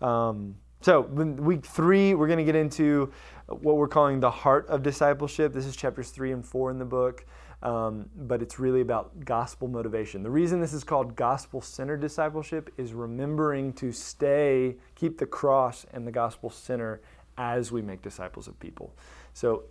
Um, 0.00 0.56
so, 0.82 1.00
week 1.00 1.64
three, 1.64 2.14
we're 2.14 2.26
going 2.26 2.38
to 2.38 2.44
get 2.44 2.54
into 2.54 3.12
what 3.48 3.76
we're 3.76 3.88
calling 3.88 4.20
the 4.20 4.30
heart 4.30 4.66
of 4.68 4.82
discipleship. 4.82 5.52
This 5.52 5.66
is 5.66 5.74
chapters 5.74 6.10
three 6.10 6.32
and 6.32 6.44
four 6.44 6.70
in 6.70 6.78
the 6.78 6.84
book 6.84 7.24
um, 7.62 8.08
but 8.14 8.42
it's 8.42 8.58
really 8.58 8.80
about 8.80 9.24
gospel 9.24 9.68
motivation. 9.68 10.22
The 10.22 10.30
reason 10.30 10.60
this 10.60 10.72
is 10.72 10.84
called 10.84 11.16
gospel 11.16 11.60
centered 11.60 12.00
discipleship 12.00 12.72
is 12.76 12.92
remembering 12.92 13.72
to 13.74 13.92
stay, 13.92 14.76
keep 14.94 15.18
the 15.18 15.26
cross 15.26 15.86
and 15.92 16.06
the 16.06 16.12
gospel 16.12 16.50
center 16.50 17.00
as 17.38 17.72
we 17.72 17.82
make 17.82 18.02
disciples 18.02 18.46
of 18.46 18.58
people. 18.60 18.94
So 19.32 19.64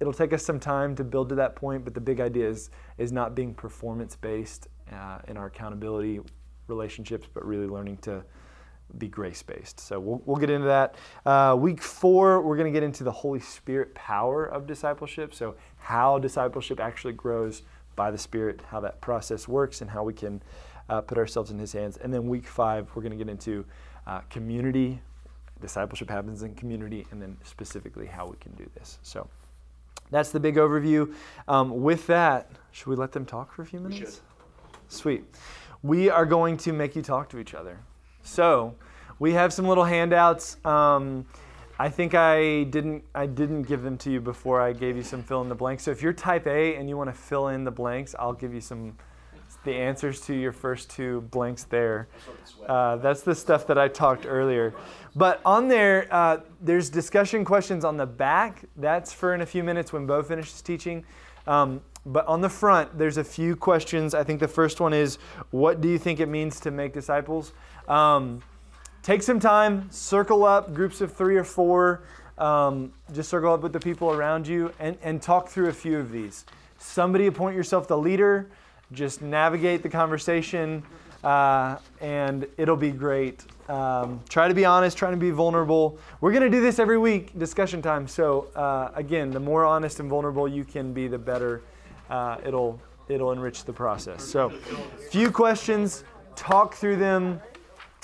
it'll 0.00 0.12
take 0.12 0.32
us 0.32 0.44
some 0.44 0.60
time 0.60 0.94
to 0.96 1.04
build 1.04 1.28
to 1.30 1.34
that 1.36 1.56
point, 1.56 1.84
but 1.84 1.94
the 1.94 2.00
big 2.00 2.20
idea 2.20 2.48
is, 2.48 2.70
is 2.98 3.12
not 3.12 3.34
being 3.34 3.54
performance 3.54 4.16
based 4.16 4.68
uh, 4.92 5.18
in 5.28 5.36
our 5.36 5.46
accountability 5.46 6.20
relationships, 6.68 7.26
but 7.32 7.44
really 7.44 7.66
learning 7.66 7.96
to 7.98 8.22
be 8.96 9.08
grace 9.08 9.42
based. 9.42 9.80
So 9.80 10.00
we'll, 10.00 10.22
we'll 10.24 10.36
get 10.36 10.50
into 10.50 10.66
that. 10.66 10.94
Uh, 11.26 11.56
week 11.58 11.82
four, 11.82 12.40
we're 12.40 12.56
going 12.56 12.72
to 12.72 12.76
get 12.76 12.82
into 12.82 13.04
the 13.04 13.12
Holy 13.12 13.40
Spirit 13.40 13.94
power 13.94 14.46
of 14.46 14.66
discipleship. 14.66 15.34
So, 15.34 15.56
how 15.76 16.18
discipleship 16.18 16.80
actually 16.80 17.12
grows 17.12 17.62
by 17.96 18.10
the 18.10 18.18
Spirit, 18.18 18.60
how 18.68 18.80
that 18.80 19.00
process 19.00 19.46
works, 19.46 19.82
and 19.82 19.90
how 19.90 20.04
we 20.04 20.14
can 20.14 20.42
uh, 20.88 21.00
put 21.02 21.18
ourselves 21.18 21.50
in 21.50 21.58
His 21.58 21.72
hands. 21.72 21.98
And 21.98 22.12
then 22.14 22.28
week 22.28 22.46
five, 22.46 22.88
we're 22.94 23.02
going 23.02 23.16
to 23.16 23.22
get 23.22 23.28
into 23.28 23.64
uh, 24.06 24.20
community. 24.30 25.00
Discipleship 25.60 26.08
happens 26.08 26.42
in 26.42 26.54
community, 26.54 27.06
and 27.10 27.20
then 27.20 27.36
specifically 27.44 28.06
how 28.06 28.26
we 28.26 28.36
can 28.36 28.52
do 28.52 28.70
this. 28.74 28.98
So, 29.02 29.28
that's 30.10 30.30
the 30.30 30.40
big 30.40 30.56
overview. 30.56 31.14
Um, 31.46 31.82
with 31.82 32.06
that, 32.06 32.50
should 32.72 32.88
we 32.88 32.96
let 32.96 33.12
them 33.12 33.24
talk 33.26 33.52
for 33.52 33.62
a 33.62 33.66
few 33.66 33.80
minutes? 33.80 34.20
We. 34.20 34.76
Sweet. 34.88 35.24
We 35.82 36.10
are 36.10 36.26
going 36.26 36.56
to 36.58 36.72
make 36.72 36.96
you 36.96 37.02
talk 37.02 37.28
to 37.30 37.38
each 37.38 37.54
other. 37.54 37.78
So 38.22 38.74
we 39.18 39.32
have 39.32 39.52
some 39.52 39.66
little 39.66 39.84
handouts. 39.84 40.56
Um, 40.64 41.26
I 41.78 41.88
think 41.88 42.14
I 42.14 42.64
didn't 42.64 43.04
I 43.14 43.26
didn't 43.26 43.62
give 43.62 43.82
them 43.82 43.96
to 43.98 44.10
you 44.10 44.20
before 44.20 44.60
I 44.60 44.72
gave 44.72 44.96
you 44.96 45.04
some 45.04 45.22
fill 45.22 45.42
in 45.42 45.48
the 45.48 45.54
blanks. 45.54 45.84
So 45.84 45.92
if 45.92 46.02
you're 46.02 46.12
type 46.12 46.46
A 46.46 46.74
and 46.74 46.88
you 46.88 46.96
want 46.96 47.08
to 47.08 47.14
fill 47.14 47.48
in 47.48 47.64
the 47.64 47.70
blanks, 47.70 48.16
I'll 48.18 48.32
give 48.32 48.52
you 48.52 48.60
some 48.60 48.96
the 49.64 49.74
answers 49.74 50.20
to 50.22 50.34
your 50.34 50.52
first 50.52 50.90
two 50.90 51.22
blanks 51.30 51.64
there. 51.64 52.08
Uh, 52.66 52.96
that's 52.96 53.22
the 53.22 53.34
stuff 53.34 53.66
that 53.66 53.76
I 53.76 53.88
talked 53.88 54.26
earlier. 54.26 54.72
But 55.16 55.40
on 55.44 55.68
there, 55.68 56.06
uh, 56.10 56.38
there's 56.60 56.90
discussion 56.90 57.44
questions 57.44 57.84
on 57.84 57.96
the 57.96 58.06
back. 58.06 58.64
That's 58.76 59.12
for 59.12 59.34
in 59.34 59.40
a 59.40 59.46
few 59.46 59.64
minutes 59.64 59.92
when 59.92 60.06
Bo 60.06 60.22
finishes 60.22 60.62
teaching. 60.62 61.04
Um, 61.46 61.80
but 62.06 62.26
on 62.26 62.40
the 62.40 62.48
front, 62.48 62.96
there's 62.96 63.16
a 63.16 63.24
few 63.24 63.56
questions. 63.56 64.14
I 64.14 64.22
think 64.24 64.40
the 64.40 64.48
first 64.48 64.80
one 64.80 64.94
is, 64.94 65.18
what 65.50 65.80
do 65.80 65.88
you 65.88 65.98
think 65.98 66.20
it 66.20 66.28
means 66.28 66.60
to 66.60 66.70
make 66.70 66.94
disciples? 66.94 67.52
Um, 67.88 68.42
take 69.02 69.22
some 69.22 69.40
time, 69.40 69.90
circle 69.90 70.44
up 70.44 70.72
groups 70.72 71.00
of 71.00 71.12
three 71.12 71.36
or 71.36 71.44
four. 71.44 72.02
um, 72.38 72.92
just 73.12 73.28
circle 73.28 73.52
up 73.52 73.62
with 73.62 73.72
the 73.72 73.80
people 73.80 74.12
around 74.12 74.46
you 74.46 74.72
and, 74.78 74.96
and 75.02 75.20
talk 75.20 75.48
through 75.48 75.68
a 75.68 75.72
few 75.72 75.98
of 75.98 76.10
these. 76.10 76.44
Somebody 76.78 77.26
appoint 77.26 77.56
yourself 77.56 77.88
the 77.88 77.98
leader, 77.98 78.48
just 78.92 79.22
navigate 79.22 79.82
the 79.82 79.88
conversation, 79.88 80.82
uh, 81.24 81.76
and 82.00 82.46
it'll 82.56 82.76
be 82.76 82.90
great. 82.90 83.44
Um, 83.68 84.20
try 84.28 84.48
to 84.48 84.54
be 84.54 84.64
honest, 84.64 84.96
try 84.96 85.10
to 85.10 85.16
be 85.16 85.30
vulnerable. 85.30 85.98
We're 86.20 86.32
going 86.32 86.42
to 86.42 86.50
do 86.50 86.62
this 86.62 86.78
every 86.78 86.98
week, 86.98 87.38
discussion 87.38 87.82
time. 87.82 88.08
So, 88.08 88.48
uh, 88.56 88.90
again, 88.94 89.30
the 89.30 89.40
more 89.40 89.64
honest 89.64 90.00
and 90.00 90.08
vulnerable 90.08 90.48
you 90.48 90.64
can 90.64 90.92
be, 90.92 91.06
the 91.06 91.18
better 91.18 91.62
uh, 92.08 92.38
it'll, 92.44 92.80
it'll 93.08 93.32
enrich 93.32 93.64
the 93.64 93.72
process. 93.72 94.24
So, 94.24 94.50
few 95.10 95.30
questions, 95.30 96.04
talk 96.34 96.74
through 96.74 96.96
them, 96.96 97.40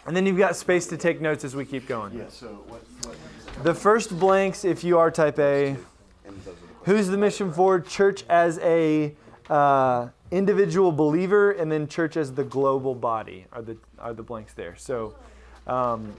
and 0.06 0.14
then 0.14 0.26
you've 0.26 0.36
got 0.36 0.54
space 0.54 0.86
to 0.88 0.98
take 0.98 1.22
notes 1.22 1.44
as 1.44 1.56
we 1.56 1.64
keep 1.64 1.86
going. 1.88 2.18
Yeah, 2.18 2.28
so 2.28 2.48
what, 2.68 2.82
what 3.06 3.64
The 3.64 3.74
first 3.74 4.18
blanks, 4.18 4.64
if 4.64 4.84
you 4.84 4.98
are 4.98 5.10
type 5.10 5.38
A, 5.38 5.68
and 5.68 5.78
those 6.26 6.36
are 6.36 6.42
the 6.44 6.50
questions. 6.50 6.80
who's 6.84 7.06
the 7.08 7.16
mission 7.16 7.50
for? 7.52 7.80
Church 7.80 8.24
as 8.28 8.58
a 8.58 9.14
uh, 9.48 10.08
individual 10.34 10.92
believer, 10.92 11.52
and 11.52 11.70
then 11.70 11.86
church 11.86 12.16
as 12.16 12.32
the 12.32 12.44
global 12.44 12.94
body 12.94 13.46
are 13.52 13.62
the 13.62 13.76
are 13.98 14.12
the 14.12 14.22
blanks 14.22 14.54
there. 14.54 14.76
So 14.76 15.14
um, 15.66 16.14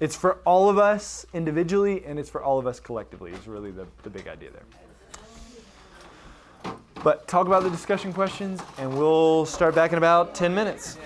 it's 0.00 0.16
for 0.16 0.38
all 0.44 0.68
of 0.68 0.78
us 0.78 1.26
individually, 1.32 2.04
and 2.04 2.18
it's 2.18 2.30
for 2.30 2.42
all 2.42 2.58
of 2.58 2.66
us 2.66 2.80
collectively. 2.80 3.32
Is 3.32 3.46
really 3.46 3.70
the, 3.70 3.86
the 4.02 4.10
big 4.10 4.28
idea 4.28 4.50
there. 4.50 6.74
But 7.02 7.28
talk 7.28 7.46
about 7.46 7.62
the 7.62 7.70
discussion 7.70 8.12
questions, 8.12 8.60
and 8.76 8.98
we'll 8.98 9.46
start 9.46 9.74
back 9.74 9.92
in 9.92 9.98
about 9.98 10.34
ten 10.34 10.54
minutes. 10.54 10.98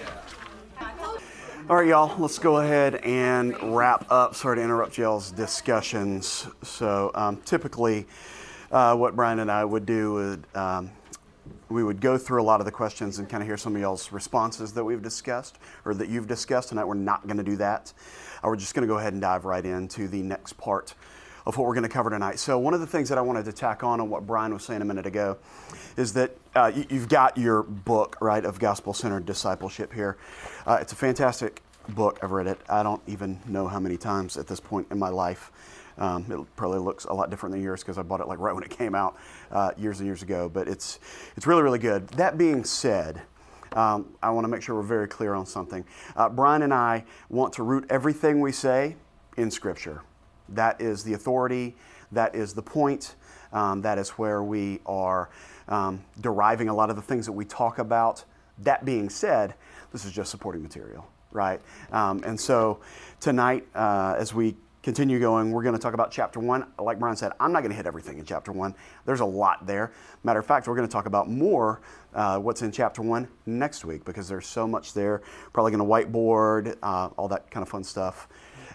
All 1.71 1.77
right, 1.77 1.87
y'all, 1.87 2.15
let's 2.19 2.39
go 2.39 2.59
ahead 2.59 2.97
and 2.97 3.75
wrap 3.75 4.05
up. 4.11 4.35
Sorry 4.35 4.57
to 4.57 4.63
interrupt 4.63 4.99
y'all's 4.99 5.31
discussions. 5.31 6.47
So, 6.63 7.11
um, 7.15 7.39
typically, 7.47 8.07
uh, 8.71 8.95
what 8.97 9.17
Brian 9.17 9.39
and 9.39 9.51
I 9.51 9.65
would 9.65 9.87
do 9.87 10.13
would 10.13 10.47
um, 10.55 10.91
we 11.75 11.83
would 11.83 12.01
go 12.01 12.17
through 12.17 12.41
a 12.41 12.45
lot 12.45 12.61
of 12.61 12.67
the 12.67 12.73
questions 12.73 13.19
and 13.19 13.29
kind 13.29 13.43
of 13.43 13.49
hear 13.49 13.57
some 13.57 13.75
of 13.75 13.83
y'all's 13.83 14.13
responses 14.13 14.73
that 14.73 14.85
we've 14.85 15.03
discussed 15.03 15.59
or 15.85 15.93
that 15.95 16.09
you've 16.09 16.29
discussed. 16.29 16.69
Tonight, 16.69 16.85
we're 16.85 16.95
not 16.95 17.27
going 17.27 17.37
to 17.37 17.43
do 17.43 17.57
that. 17.57 17.93
Uh, 18.37 18.49
we're 18.49 18.57
just 18.57 18.75
going 18.75 18.87
to 18.87 18.93
go 18.93 18.99
ahead 18.99 19.13
and 19.13 19.21
dive 19.21 19.45
right 19.45 19.65
into 19.65 20.07
the 20.07 20.23
next 20.23 20.57
part 20.57 20.95
of 21.47 21.59
what 21.59 21.67
we're 21.67 21.75
going 21.75 21.83
to 21.83 21.89
cover 21.89 22.11
tonight. 22.11 22.39
So, 22.39 22.59
one 22.59 22.75
of 22.75 22.81
the 22.81 22.87
things 22.87 23.09
that 23.09 23.19
I 23.19 23.21
wanted 23.21 23.45
to 23.47 23.53
tack 23.53 23.83
on 23.83 24.01
on 24.01 24.09
what 24.09 24.25
Brian 24.25 24.55
was 24.55 24.65
saying 24.65 24.83
a 24.83 24.85
minute 24.85 25.05
ago 25.05 25.37
is 25.97 26.13
that 26.15 26.37
uh, 26.55 26.71
you, 26.75 26.87
you've 26.89 27.09
got 27.09 27.37
your 27.37 27.65
book, 27.65 28.17
right, 28.21 28.45
of 28.45 28.61
gospel 28.61 28.95
centered 28.95 29.27
discipleship 29.27 29.93
here. 29.93 30.17
Uh, 30.67 30.79
it's 30.81 30.93
a 30.93 30.97
fantastic 30.97 31.61
book. 31.89 32.21
I've 32.23 32.31
read 32.31 32.47
it, 32.47 32.61
I 32.69 32.83
don't 32.83 33.03
even 33.09 33.41
know 33.47 33.67
how 33.67 33.81
many 33.81 33.97
times 33.97 34.37
at 34.37 34.47
this 34.47 34.61
point 34.61 34.87
in 34.91 34.99
my 34.99 35.11
life. 35.11 35.51
Um, 35.99 36.25
it 36.31 36.57
probably 36.57 36.81
looks 36.81 37.05
a 37.05 37.13
lot 37.13 37.31
different 37.31 37.55
than 37.55 37.63
yours 37.63 37.81
because 37.81 37.99
I 37.99 38.03
bought 38.03 38.21
it 38.21 38.29
like 38.29 38.39
right 38.39 38.55
when 38.55 38.65
it 38.65 38.71
came 38.71 38.95
out 38.95 39.17
uh, 39.51 39.71
years 39.77 40.01
and 40.01 40.07
years 40.07 40.23
ago. 40.23 40.49
But 40.49 40.69
it's 40.69 40.99
it's 41.37 41.47
really 41.47 41.63
really 41.63 41.79
good. 41.79 42.09
That 42.09 42.37
being 42.39 42.65
said, 42.65 43.23
um, 43.73 44.15
I 44.23 44.31
want 44.31 44.45
to 44.45 44.49
make 44.49 44.63
sure 44.63 44.75
we're 44.75 44.83
very 44.83 45.09
clear 45.09 45.35
on 45.35 45.47
something. 45.47 45.85
Uh, 46.17 46.29
Brian 46.29 46.63
and 46.63 46.73
I 46.73 47.05
want 47.29 47.53
to 47.55 47.63
root 47.63 47.87
everything 47.91 48.41
we 48.41 48.53
say 48.53 48.97
in 49.37 49.51
Scripture. 49.51 50.03
That 50.49 50.81
is 50.81 51.03
the 51.05 51.15
authority. 51.15 51.75
That 52.13 52.35
is 52.35 52.55
the 52.55 52.63
point. 52.63 53.17
Um, 53.53 53.83
that 53.83 53.99
is 53.99 54.11
where 54.11 54.43
we 54.43 54.81
are 54.87 55.31
um, 55.69 56.05
deriving 56.21 56.69
a 56.69 56.75
lot 56.75 56.91
of 56.91 56.97
the 56.97 57.03
things 57.03 57.27
that 57.27 57.33
we 57.33 57.45
talk 57.45 57.79
about. 57.79 58.25
That 58.59 58.85
being 58.85 59.09
said, 59.09 59.55
this 59.93 60.05
is 60.05 60.13
just 60.13 60.31
supporting 60.31 60.63
material, 60.63 61.07
right? 61.33 61.61
Um, 61.93 62.23
and 62.25 62.39
so 62.39 62.81
tonight, 63.21 63.67
uh, 63.75 64.15
as 64.19 64.35
we 64.35 64.57
continue 64.85 65.19
going, 65.19 65.51
we're 65.51 65.63
going 65.63 65.75
to 65.75 65.81
talk 65.81 65.95
about 65.95 66.11
chapter 66.11 66.39
one. 66.39 66.67
Like 66.79 66.99
Brian 66.99 67.17
said, 67.17 67.33
I'm 67.41 67.53
not 67.53 67.61
going 67.61 67.71
to 67.71 67.77
hit 67.77 67.87
everything 67.87 68.19
in 68.19 68.27
chapter 68.27 68.53
one. 68.53 68.75
There's 69.07 69.21
a 69.21 69.25
lot 69.25 69.67
there. 69.67 69.93
Matter 70.25 70.41
of 70.41 70.47
fact, 70.47 70.69
we're 70.69 70.77
going 70.77 70.87
to 70.87 70.93
talk 70.93 71.07
about 71.07 71.29
more 71.29 71.81
uh, 72.13 72.39
what's 72.39 72.61
in 72.61 72.71
chapter 72.71 73.01
one 73.01 73.27
next 73.47 73.87
week 73.87 74.05
because 74.05 74.29
there's 74.29 74.47
so 74.47 74.69
much 74.69 74.93
there. 74.93 75.23
Probably 75.55 75.73
going 75.73 75.79
to 75.79 75.91
whiteboard, 75.91 76.77
uh, 76.83 77.09
all 77.17 77.29
that 77.29 77.51
kind 77.51 77.63
of 77.63 77.69
fun 77.71 77.83
stuff. 77.83 78.29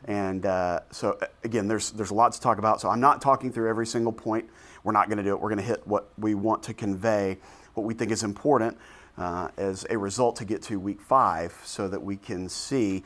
And 0.06 0.48
uh, 0.48 0.80
so 0.90 1.16
uh, 1.22 1.28
again, 1.44 1.68
there's 1.68 1.92
there's 1.92 2.10
a 2.10 2.16
lot 2.16 2.32
to 2.32 2.42
talk 2.42 2.58
about. 2.58 2.82
So 2.82 2.90
I'm 2.90 3.00
not 3.00 3.22
talking 3.22 3.52
through 3.52 3.70
every 3.70 3.86
single 3.86 4.12
point. 4.12 4.50
We're 4.84 4.94
not 4.94 5.10
going 5.10 5.20
to 5.20 5.24
do 5.24 5.36
it. 5.36 5.40
We're 5.40 5.50
going 5.50 5.60
to 5.60 5.64
hit 5.64 5.86
what 5.86 6.10
we 6.18 6.34
want 6.34 6.64
to 6.64 6.74
convey, 6.74 7.38
what 7.76 7.86
we 7.86 7.94
think 7.94 8.10
is 8.10 8.24
important 8.24 8.76
uh, 9.20 9.50
as 9.58 9.86
a 9.92 9.98
result 9.98 10.38
to 10.38 10.46
get 10.46 10.64
to 10.64 10.80
week 10.80 11.02
five, 11.02 11.56
so 11.64 11.88
that 11.88 12.02
we 12.02 12.18
can 12.18 12.50
see 12.50 13.04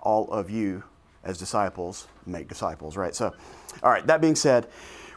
all 0.00 0.30
of 0.30 0.48
you 0.48 0.84
as 1.26 1.38
disciples 1.38 2.06
make 2.24 2.48
disciples. 2.48 2.96
Right. 2.96 3.14
So, 3.14 3.34
all 3.82 3.90
right. 3.90 4.06
That 4.06 4.20
being 4.20 4.36
said, 4.36 4.68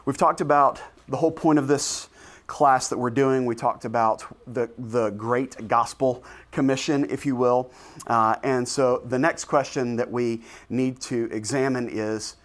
we've 0.04 0.18
talked 0.18 0.40
about 0.40 0.82
the 1.08 1.16
whole 1.16 1.30
point 1.30 1.58
of 1.58 1.68
this 1.68 2.08
class 2.46 2.88
that 2.88 2.98
we're 2.98 3.10
doing. 3.10 3.46
We 3.46 3.54
talked 3.54 3.84
about 3.84 4.24
the, 4.52 4.68
the 4.76 5.10
great 5.10 5.68
gospel 5.68 6.24
commission, 6.50 7.08
if 7.08 7.24
you 7.24 7.36
will. 7.36 7.70
Uh, 8.08 8.36
and 8.42 8.66
so 8.66 9.02
the 9.06 9.18
next 9.18 9.44
question 9.44 9.94
that 9.96 10.10
we 10.10 10.42
need 10.68 11.00
to 11.02 11.28
examine 11.30 11.88
is 11.88 12.36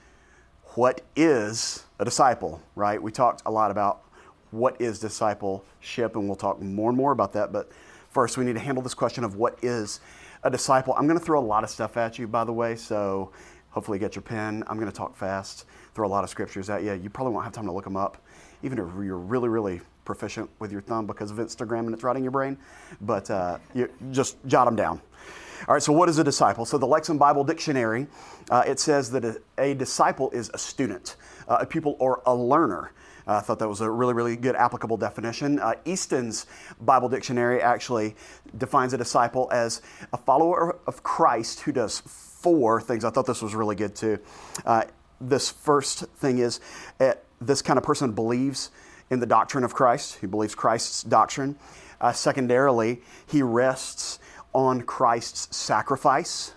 what 0.75 1.01
is 1.15 1.86
a 1.99 2.06
disciple, 2.06 2.62
right? 2.75 3.01
We 3.01 3.12
talked 3.12 3.41
a 3.47 3.51
lot 3.51 3.71
about 3.71 4.04
what 4.51 4.80
is 4.80 4.99
discipleship, 4.99 6.15
and 6.15 6.28
we'll 6.28 6.36
talk 6.36 6.62
more 6.62 6.89
and 6.89 6.97
more 6.97 7.12
about 7.12 7.34
that. 7.34 7.51
But 7.51 7.71
first, 8.10 8.38
we 8.38 8.45
need 8.45 8.54
to 8.54 8.60
handle 8.60 8.84
this 8.84 8.93
question 8.93 9.23
of 9.23 9.38
what 9.38 9.58
is 9.63 10.01
a 10.43 10.51
disciple. 10.51 10.93
I'm 10.95 11.08
going 11.08 11.19
to 11.19 11.25
throw 11.25 11.39
a 11.39 11.41
lot 11.41 11.63
of 11.63 11.69
stuff 11.71 11.97
at 11.97 12.19
you, 12.19 12.28
by 12.28 12.43
the 12.43 12.54
way, 12.54 12.75
so 12.75 13.32
hopefully 13.76 14.00
get 14.00 14.16
your 14.16 14.22
pen. 14.22 14.64
I'm 14.68 14.78
going 14.80 14.90
to 14.90 14.98
talk 14.98 15.18
fast, 15.18 15.66
throw 15.94 16.08
a 16.08 16.10
lot 16.10 16.24
of 16.24 16.30
scriptures 16.30 16.70
at 16.70 16.82
you. 16.84 16.94
You 16.94 17.10
probably 17.10 17.34
won't 17.34 17.44
have 17.44 17.54
time 17.54 17.66
to 17.66 17.74
look 17.74 17.84
them 17.84 17.98
up, 17.98 18.18
even 18.64 18.80
if 18.80 18.86
you're 19.04 19.18
really, 19.18 19.50
really 19.50 19.82
proficient 20.06 20.50
with 20.60 20.72
your 20.72 20.80
thumb 20.80 21.06
because 21.06 21.30
of 21.30 21.38
Instagram 21.38 21.80
and 21.80 21.94
it's 21.94 22.02
rotting 22.02 22.24
your 22.24 22.32
brain. 22.32 22.58
But 23.02 23.30
uh, 23.30 23.58
you 23.74 23.92
just 24.12 24.38
jot 24.48 24.66
them 24.66 24.78
down. 24.78 25.02
All 25.68 25.74
right, 25.74 25.84
so 25.84 25.92
what 25.92 26.08
is 26.08 26.20
a 26.20 26.24
disciple? 26.24 26.64
So 26.64 26.78
the 26.78 26.88
Lexham 26.88 27.20
Bible 27.20 27.44
Dictionary, 27.44 28.08
uh, 28.50 28.64
it 28.66 28.80
says 28.80 29.12
that 29.12 29.26
a, 29.26 29.42
a, 29.58 29.74
disciple 29.74 30.30
is 30.32 30.50
a 30.54 30.58
student, 30.58 31.18
uh, 31.50 31.58
a 31.60 31.66
pupil, 31.66 31.98
or 32.00 32.22
a 32.26 32.34
learner. 32.34 32.94
Uh, 33.28 33.38
I 33.38 33.40
thought 33.42 33.60
that 33.60 33.68
was 33.68 33.82
a 33.82 33.90
really, 33.90 34.14
really 34.14 34.38
good 34.38 34.56
applicable 34.56 34.98
definition. 34.98 35.60
Uh, 35.60 35.74
Easton's 35.84 36.46
Bible 36.82 37.10
Dictionary 37.10 37.62
actually 37.62 38.16
defines 38.58 38.94
a 38.94 38.98
disciple 38.98 39.50
as 39.52 39.82
a 40.14 40.18
follower 40.18 40.78
of 40.88 41.04
Christ 41.04 41.62
who 41.62 41.72
does 41.74 42.02
four 42.46 42.80
things. 42.80 43.04
I 43.04 43.10
thought 43.10 43.26
this 43.26 43.42
was 43.42 43.56
really 43.56 43.76
good 43.76 43.96
too. 43.96 44.20
Uh, 44.68 44.84
this 45.20 45.50
first 45.50 46.06
thing 46.18 46.38
is 46.38 46.60
uh, 47.00 47.14
this 47.42 47.64
kind 47.64 47.80
of 47.80 47.84
person 47.84 48.12
believes 48.12 48.70
in 49.10 49.20
the 49.20 49.26
doctrine 49.26 49.64
of 49.64 49.74
Christ, 49.74 50.20
he 50.22 50.28
believes 50.28 50.54
Christ's 50.54 51.02
doctrine. 51.02 51.58
secondarily, 52.14 53.02
he 53.26 53.42
rests 53.42 54.20
on 54.54 54.84
Christ's 54.84 55.56
sacrifice. 55.58 56.54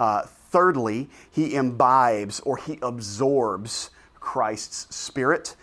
Uh, 0.00 0.22
thirdly, 0.50 1.08
he 1.30 1.54
imbibes 1.54 2.40
or 2.40 2.56
he 2.56 2.80
absorbs 2.82 3.90
Christ's 4.18 4.92
spirit. 4.94 5.54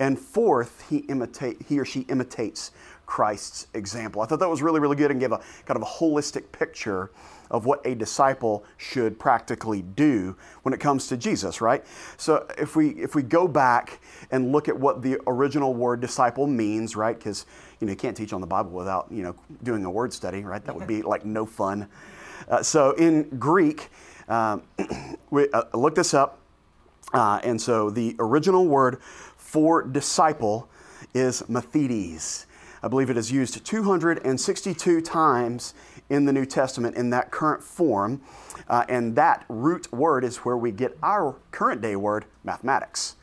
And 0.00 0.18
fourth, 0.18 0.84
he, 0.90 0.98
imitate, 0.98 1.62
he 1.68 1.78
or 1.78 1.84
she 1.84 2.00
imitates 2.00 2.72
Christ's 3.06 3.68
example. 3.72 4.20
I 4.20 4.26
thought 4.26 4.40
that 4.40 4.50
was 4.50 4.62
really, 4.62 4.80
really 4.80 4.96
good 4.96 5.12
and 5.12 5.20
gave 5.20 5.30
a 5.30 5.38
kind 5.64 5.76
of 5.76 5.82
a 5.82 5.86
holistic 5.86 6.50
picture 6.50 7.12
of 7.50 7.66
what 7.66 7.84
a 7.86 7.94
disciple 7.94 8.64
should 8.76 9.18
practically 9.18 9.82
do 9.82 10.36
when 10.62 10.72
it 10.74 10.80
comes 10.80 11.06
to 11.08 11.16
Jesus, 11.16 11.60
right? 11.60 11.84
So 12.16 12.46
if 12.58 12.76
we 12.76 12.90
if 12.90 13.14
we 13.14 13.22
go 13.22 13.46
back 13.48 14.00
and 14.30 14.52
look 14.52 14.68
at 14.68 14.78
what 14.78 15.02
the 15.02 15.18
original 15.26 15.74
word 15.74 16.00
disciple 16.00 16.46
means, 16.46 16.96
right? 16.96 17.16
Because 17.16 17.46
you 17.80 17.86
know 17.86 17.92
you 17.92 17.96
can't 17.96 18.16
teach 18.16 18.32
on 18.32 18.40
the 18.40 18.46
Bible 18.46 18.70
without 18.70 19.06
you 19.10 19.22
know 19.22 19.34
doing 19.62 19.84
a 19.84 19.90
word 19.90 20.12
study, 20.12 20.42
right? 20.42 20.64
That 20.64 20.74
would 20.74 20.86
be 20.86 21.02
like 21.14 21.24
no 21.24 21.46
fun. 21.46 21.88
Uh, 22.48 22.62
so 22.62 22.92
in 22.92 23.28
Greek, 23.38 23.88
um, 24.28 24.62
we 25.30 25.48
uh, 25.50 25.64
look 25.74 25.94
this 25.94 26.14
up, 26.14 26.38
uh, 27.12 27.40
and 27.42 27.60
so 27.60 27.90
the 27.90 28.16
original 28.18 28.66
word 28.66 29.00
for 29.36 29.82
disciple 29.82 30.68
is 31.14 31.42
mathetes. 31.42 32.46
I 32.82 32.88
believe 32.88 33.10
it 33.10 33.16
is 33.16 33.32
used 33.32 33.64
262 33.64 35.00
times 35.00 35.74
in 36.08 36.24
the 36.24 36.32
New 36.32 36.46
Testament 36.46 36.96
in 36.96 37.10
that 37.10 37.30
current 37.30 37.62
form. 37.62 38.20
Uh, 38.68 38.84
and 38.88 39.16
that 39.16 39.44
root 39.48 39.92
word 39.92 40.24
is 40.24 40.38
where 40.38 40.56
we 40.56 40.72
get 40.72 40.96
our 41.02 41.36
current 41.50 41.80
day 41.80 41.96
word, 41.96 42.24
mathematics. 42.44 43.16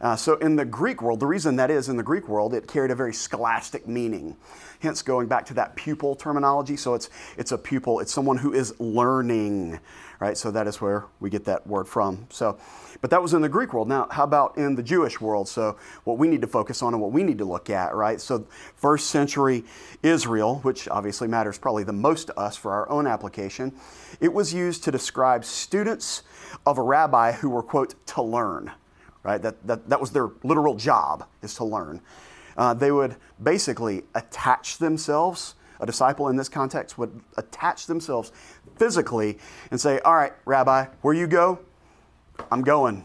Uh, 0.00 0.16
so, 0.16 0.36
in 0.36 0.56
the 0.56 0.64
Greek 0.64 1.02
world, 1.02 1.20
the 1.20 1.26
reason 1.26 1.56
that 1.56 1.70
is 1.70 1.90
in 1.90 1.98
the 1.98 2.02
Greek 2.02 2.26
world, 2.26 2.54
it 2.54 2.66
carried 2.66 2.90
a 2.90 2.94
very 2.94 3.12
scholastic 3.12 3.86
meaning. 3.86 4.34
Hence, 4.80 5.02
going 5.02 5.28
back 5.28 5.44
to 5.46 5.54
that 5.54 5.76
pupil 5.76 6.16
terminology. 6.16 6.76
So, 6.78 6.94
it's, 6.94 7.10
it's 7.36 7.52
a 7.52 7.58
pupil, 7.58 8.00
it's 8.00 8.12
someone 8.12 8.38
who 8.38 8.54
is 8.54 8.78
learning, 8.80 9.78
right? 10.20 10.38
So, 10.38 10.52
that 10.52 10.68
is 10.68 10.80
where 10.80 11.06
we 11.18 11.28
get 11.30 11.44
that 11.46 11.66
word 11.66 11.88
from. 11.88 12.26
So, 12.30 12.58
but 13.00 13.10
that 13.10 13.20
was 13.20 13.34
in 13.34 13.42
the 13.42 13.48
Greek 13.48 13.72
world. 13.72 13.88
Now, 13.88 14.06
how 14.10 14.24
about 14.24 14.56
in 14.56 14.76
the 14.76 14.82
Jewish 14.82 15.20
world? 15.20 15.48
So, 15.48 15.76
what 16.04 16.18
we 16.18 16.28
need 16.28 16.42
to 16.42 16.46
focus 16.46 16.82
on 16.82 16.94
and 16.94 17.02
what 17.02 17.10
we 17.10 17.24
need 17.24 17.38
to 17.38 17.44
look 17.44 17.68
at, 17.70 17.94
right? 17.94 18.20
So, 18.20 18.46
first 18.76 19.08
century 19.08 19.64
Israel, 20.02 20.60
which 20.62 20.86
obviously 20.88 21.26
matters 21.26 21.58
probably 21.58 21.82
the 21.82 21.92
most 21.92 22.28
to 22.28 22.38
us 22.38 22.56
for 22.56 22.70
our 22.72 22.88
own 22.88 23.08
application, 23.08 23.72
it 24.20 24.32
was 24.32 24.54
used 24.54 24.84
to 24.84 24.92
describe 24.92 25.44
students 25.44 26.22
of 26.66 26.78
a 26.78 26.82
rabbi 26.82 27.32
who 27.32 27.50
were, 27.50 27.62
quote, 27.62 27.94
to 28.06 28.22
learn 28.22 28.70
right? 29.22 29.42
That, 29.42 29.66
that, 29.66 29.88
that 29.88 30.00
was 30.00 30.12
their 30.12 30.30
literal 30.42 30.74
job, 30.74 31.26
is 31.42 31.54
to 31.56 31.64
learn. 31.64 32.00
Uh, 32.56 32.74
they 32.74 32.92
would 32.92 33.16
basically 33.42 34.04
attach 34.14 34.78
themselves, 34.78 35.54
a 35.80 35.86
disciple 35.86 36.28
in 36.28 36.36
this 36.36 36.48
context 36.48 36.98
would 36.98 37.20
attach 37.36 37.86
themselves 37.86 38.32
physically 38.80 39.36
and 39.70 39.78
say, 39.78 40.00
All 40.00 40.14
right, 40.14 40.32
Rabbi, 40.46 40.86
where 41.02 41.12
you 41.12 41.26
go, 41.26 41.58
I'm 42.50 42.62
going 42.62 43.04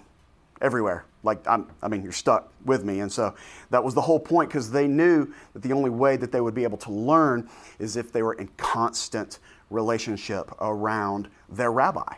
everywhere. 0.62 1.06
Like, 1.22 1.46
I'm, 1.48 1.70
I 1.82 1.90
mean, 1.90 2.02
you're 2.02 2.14
stuck 2.14 2.54
with 2.64 2.86
me. 2.86 3.02
And 3.02 3.12
so 3.12 3.36
that 3.72 3.84
was 3.84 3.94
the 3.94 4.02
whole 4.02 4.20
point 4.20 4.50
because 4.50 4.72
they 4.72 4.88
knew 4.88 5.34
that 5.54 5.62
the 5.64 5.74
only 5.74 5.90
way 5.90 6.16
that 6.16 6.32
they 6.32 6.40
would 6.40 6.54
be 6.54 6.64
able 6.64 6.78
to 6.78 6.92
learn 6.92 7.50
is 7.78 7.98
if 7.98 8.14
they 8.14 8.24
were 8.24 8.36
in 8.36 8.48
constant 8.56 9.40
relationship 9.70 10.50
around 10.62 11.28
their 11.50 11.74
rabbi. 11.74 12.14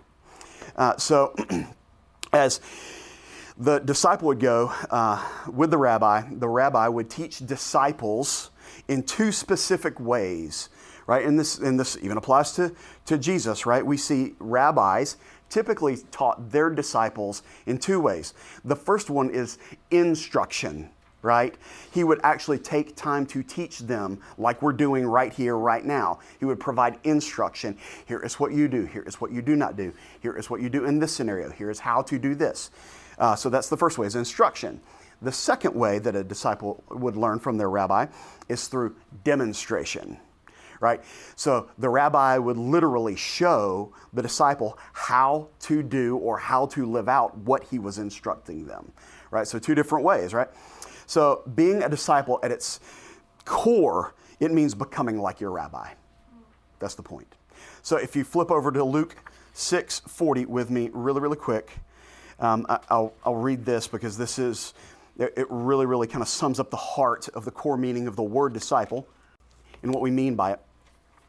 Uh, 0.75 0.95
so, 0.97 1.33
as 2.33 2.61
the 3.57 3.79
disciple 3.79 4.27
would 4.27 4.39
go 4.39 4.71
uh, 4.91 5.25
with 5.51 5.71
the 5.71 5.77
rabbi, 5.77 6.21
the 6.29 6.47
rabbi 6.47 6.87
would 6.87 7.09
teach 7.09 7.39
disciples 7.39 8.51
in 8.87 9.01
two 9.01 9.31
specific 9.31 9.99
ways, 9.99 10.69
right? 11.07 11.25
And 11.25 11.39
this, 11.39 11.57
and 11.57 11.79
this 11.79 11.97
even 12.01 12.17
applies 12.17 12.51
to, 12.53 12.75
to 13.05 13.17
Jesus, 13.17 13.65
right? 13.65 13.83
We 13.83 13.97
see 13.97 14.35
rabbis 14.39 15.17
typically 15.49 15.97
taught 16.11 16.51
their 16.51 16.69
disciples 16.69 17.41
in 17.65 17.77
two 17.77 17.99
ways. 17.99 18.33
The 18.65 18.75
first 18.75 19.09
one 19.09 19.29
is 19.29 19.57
instruction, 19.89 20.89
right? 21.21 21.55
He 21.93 22.03
would 22.03 22.19
actually 22.23 22.59
take 22.59 22.97
time 22.97 23.25
to 23.27 23.41
teach 23.41 23.79
them, 23.79 24.19
like 24.37 24.61
we're 24.61 24.73
doing 24.73 25.07
right 25.07 25.31
here, 25.31 25.55
right 25.57 25.85
now. 25.85 26.19
He 26.39 26.45
would 26.45 26.59
provide 26.59 26.99
instruction. 27.05 27.77
Here 28.05 28.19
is 28.19 28.37
what 28.37 28.51
you 28.51 28.67
do. 28.67 28.85
Here 28.85 29.03
is 29.03 29.21
what 29.21 29.31
you 29.31 29.41
do 29.41 29.55
not 29.55 29.77
do. 29.77 29.93
Here 30.21 30.37
is 30.37 30.49
what 30.49 30.61
you 30.61 30.69
do 30.69 30.83
in 30.83 30.99
this 30.99 31.15
scenario. 31.15 31.49
Here 31.49 31.69
is 31.69 31.79
how 31.79 32.01
to 32.03 32.19
do 32.19 32.35
this. 32.35 32.69
Uh, 33.17 33.35
so 33.35 33.49
that's 33.49 33.69
the 33.69 33.77
first 33.77 33.97
way, 33.97 34.05
is 34.05 34.15
instruction. 34.15 34.81
The 35.21 35.31
second 35.31 35.73
way 35.73 35.97
that 35.99 36.15
a 36.15 36.23
disciple 36.23 36.83
would 36.89 37.15
learn 37.15 37.39
from 37.39 37.57
their 37.57 37.69
rabbi 37.69 38.07
is 38.49 38.67
through 38.67 38.95
demonstration 39.23 40.19
right? 40.79 41.01
So 41.35 41.69
the 41.77 41.89
rabbi 41.89 42.37
would 42.37 42.57
literally 42.57 43.15
show 43.15 43.93
the 44.13 44.21
disciple 44.21 44.77
how 44.93 45.49
to 45.61 45.83
do 45.83 46.17
or 46.17 46.37
how 46.37 46.67
to 46.67 46.85
live 46.85 47.09
out 47.09 47.37
what 47.37 47.63
he 47.63 47.79
was 47.79 47.97
instructing 47.97 48.65
them, 48.65 48.91
right? 49.31 49.47
So, 49.47 49.59
two 49.59 49.75
different 49.75 50.05
ways, 50.05 50.33
right? 50.33 50.47
So, 51.05 51.43
being 51.55 51.83
a 51.83 51.89
disciple 51.89 52.39
at 52.43 52.51
its 52.51 52.79
core, 53.45 54.13
it 54.39 54.51
means 54.51 54.75
becoming 54.75 55.19
like 55.19 55.39
your 55.39 55.51
rabbi. 55.51 55.89
That's 56.79 56.95
the 56.95 57.03
point. 57.03 57.35
So, 57.81 57.97
if 57.97 58.15
you 58.15 58.23
flip 58.23 58.51
over 58.51 58.71
to 58.71 58.83
Luke 58.83 59.15
6:40 59.53 60.45
with 60.45 60.69
me, 60.69 60.89
really, 60.93 61.21
really 61.21 61.37
quick, 61.37 61.71
um, 62.39 62.65
I, 62.69 62.79
will 62.91 63.13
I'll 63.23 63.35
read 63.35 63.65
this 63.65 63.87
because 63.87 64.17
this 64.17 64.37
is 64.37 64.73
it 65.19 65.47
really, 65.49 65.87
really 65.87 66.05
kind 66.05 66.21
of 66.21 66.27
sums 66.27 66.59
up 66.59 66.69
the 66.69 66.77
heart 66.77 67.27
of 67.29 67.43
the 67.43 67.49
core 67.49 67.75
meaning 67.77 68.07
of 68.07 68.15
the 68.15 68.23
word 68.23 68.53
disciple 68.53 69.07
and 69.81 69.91
what 69.91 70.01
we 70.01 70.11
mean 70.11 70.35
by 70.35 70.51
it. 70.51 70.59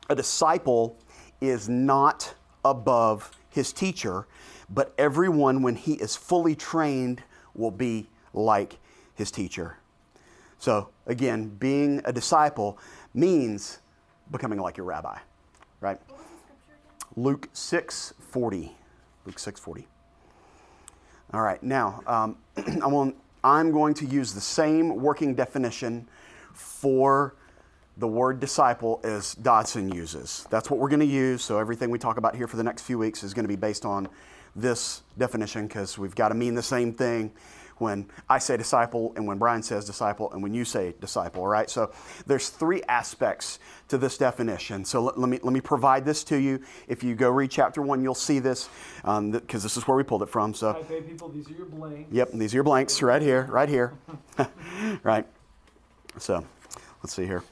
A 0.09 0.15
disciple 0.15 0.97
is 1.41 1.69
not 1.69 2.35
above 2.65 3.31
his 3.51 3.73
teacher, 3.73 4.27
but 4.71 4.95
everyone, 4.99 5.63
when 5.63 5.77
he 5.77 5.95
is 5.95 6.17
fully 6.17 6.55
trained, 6.55 7.23
will 7.55 7.71
be 7.71 8.09
like 8.33 8.79
his 9.15 9.31
teacher. 9.31 9.79
So, 10.59 10.89
again, 11.07 11.49
being 11.49 12.01
a 12.05 12.13
disciple 12.13 12.79
means 13.15 13.79
becoming 14.31 14.59
like 14.59 14.77
your 14.77 14.87
rabbi, 14.87 15.19
right? 15.81 15.99
Luke 17.17 17.49
6 17.53 18.15
40. 18.19 18.77
Luke 19.25 19.39
6 19.39 19.61
40. 19.61 19.89
All 21.33 21.43
right, 21.43 21.63
now 21.63 22.03
um, 22.07 22.37
I'm 23.45 23.73
going 23.73 23.95
to 23.95 24.07
use 24.07 24.33
the 24.33 24.41
same 24.41 24.97
working 24.97 25.35
definition 25.35 26.09
for 26.55 27.35
the 27.99 28.09
word 28.09 28.41
disciple 28.41 29.01
as 29.03 29.35
Dodson 29.35 29.93
uses. 29.93 30.47
That's 30.51 30.71
what 30.71 30.79
we're 30.79 30.89
going 30.89 31.01
to 31.01 31.07
use. 31.07 31.43
So 31.43 31.59
everything 31.59 31.91
we 31.91 31.99
talk 31.99 32.17
about 32.17 32.37
here 32.37 32.47
for 32.47 32.57
the 32.57 32.63
next 32.63 32.83
few 32.83 32.99
weeks 32.99 33.23
is 33.23 33.35
going 33.35 33.45
to 33.45 33.49
be 33.49 33.57
based 33.57 33.85
on 33.85 34.09
this 34.55 35.03
definition 35.19 35.67
because 35.67 35.99
we've 35.99 36.15
got 36.15 36.29
to 36.29 36.35
mean 36.35 36.55
the 36.55 36.63
same 36.63 36.93
thing 36.93 37.33
when 37.79 38.07
I 38.29 38.39
say 38.39 38.57
disciple 38.57 39.13
and 39.17 39.27
when 39.27 39.39
Brian 39.39 39.63
says 39.63 39.85
disciple 39.85 40.33
and 40.33 40.43
when 40.43 40.53
you 40.53 40.65
say 40.65 40.95
disciple, 41.01 41.43
all 41.43 41.49
right? 41.49 41.71
So 41.71 41.93
there's 42.27 42.49
three 42.49 42.83
aspects 42.89 43.61
to 43.89 43.99
this 43.99 44.19
definition. 44.19 44.85
So 44.85 45.03
let, 45.03 45.19
let 45.19 45.29
me, 45.29 45.39
let 45.43 45.53
me 45.53 45.61
provide 45.61 46.05
this 46.05 46.25
to 46.25 46.37
you. 46.37 46.61
If 46.89 47.05
you 47.05 47.15
go 47.15 47.31
read 47.31 47.51
chapter 47.51 47.83
one, 47.83 48.03
you'll 48.03 48.15
see 48.15 48.39
this 48.39 48.69
because 49.03 49.19
um, 49.19 49.31
this 49.31 49.77
is 49.77 49.87
where 49.87 49.97
we 49.97 50.03
pulled 50.03 50.23
it 50.23 50.29
from. 50.29 50.55
So, 50.55 50.71
okay, 50.71 51.03
people, 51.03 51.29
these 51.29 51.49
are 51.51 51.55
your 51.55 51.67
blanks. 51.67 52.13
Yep, 52.13 52.31
these 52.35 52.53
are 52.53 52.57
your 52.57 52.65
blanks 52.65 53.01
right 53.01 53.23
here, 53.23 53.45
right 53.51 53.69
here. 53.69 53.93
right. 55.03 55.27
So 56.19 56.45
let's 57.03 57.15
see 57.15 57.27
here. 57.27 57.45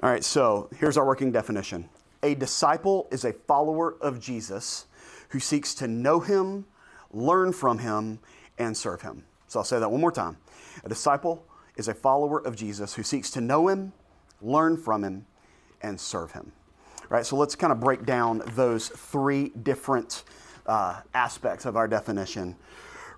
All 0.00 0.08
right, 0.08 0.22
so 0.22 0.70
here's 0.76 0.96
our 0.96 1.04
working 1.04 1.32
definition 1.32 1.88
a 2.22 2.36
disciple 2.36 3.08
is 3.10 3.24
a 3.24 3.32
follower 3.32 3.96
of 4.00 4.20
Jesus 4.20 4.86
who 5.30 5.40
seeks 5.40 5.74
to 5.74 5.88
know 5.88 6.20
him, 6.20 6.66
learn 7.12 7.52
from 7.52 7.78
him, 7.78 8.20
and 8.58 8.76
serve 8.76 9.02
him. 9.02 9.24
So 9.48 9.58
I'll 9.58 9.64
say 9.64 9.80
that 9.80 9.90
one 9.90 10.00
more 10.00 10.12
time. 10.12 10.36
A 10.84 10.88
disciple 10.88 11.44
is 11.76 11.88
a 11.88 11.94
follower 11.94 12.38
of 12.46 12.54
Jesus 12.54 12.94
who 12.94 13.02
seeks 13.02 13.28
to 13.32 13.40
know 13.40 13.66
him, 13.66 13.92
learn 14.40 14.76
from 14.76 15.02
him, 15.02 15.26
and 15.82 16.00
serve 16.00 16.30
him. 16.30 16.52
All 17.02 17.08
right, 17.16 17.26
so 17.26 17.36
let's 17.36 17.56
kind 17.56 17.72
of 17.72 17.80
break 17.80 18.06
down 18.06 18.42
those 18.54 18.88
three 18.88 19.48
different 19.48 20.22
uh, 20.66 21.00
aspects 21.12 21.66
of 21.66 21.76
our 21.76 21.88
definition 21.88 22.54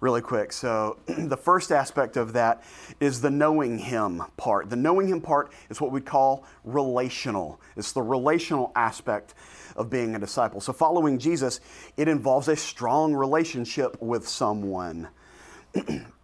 really 0.00 0.20
quick. 0.20 0.52
So, 0.52 0.98
the 1.06 1.36
first 1.36 1.70
aspect 1.70 2.16
of 2.16 2.32
that 2.32 2.62
is 2.98 3.20
the 3.20 3.30
knowing 3.30 3.78
Him 3.78 4.22
part. 4.36 4.70
The 4.70 4.76
knowing 4.76 5.08
Him 5.08 5.20
part 5.20 5.52
is 5.68 5.80
what 5.80 5.92
we 5.92 6.00
call 6.00 6.44
relational, 6.64 7.60
it's 7.76 7.92
the 7.92 8.02
relational 8.02 8.72
aspect 8.74 9.34
of 9.76 9.88
being 9.88 10.14
a 10.14 10.18
disciple. 10.18 10.60
So, 10.60 10.72
following 10.72 11.18
Jesus, 11.18 11.60
it 11.96 12.08
involves 12.08 12.48
a 12.48 12.56
strong 12.56 13.14
relationship 13.14 14.00
with 14.00 14.26
someone. 14.26 15.08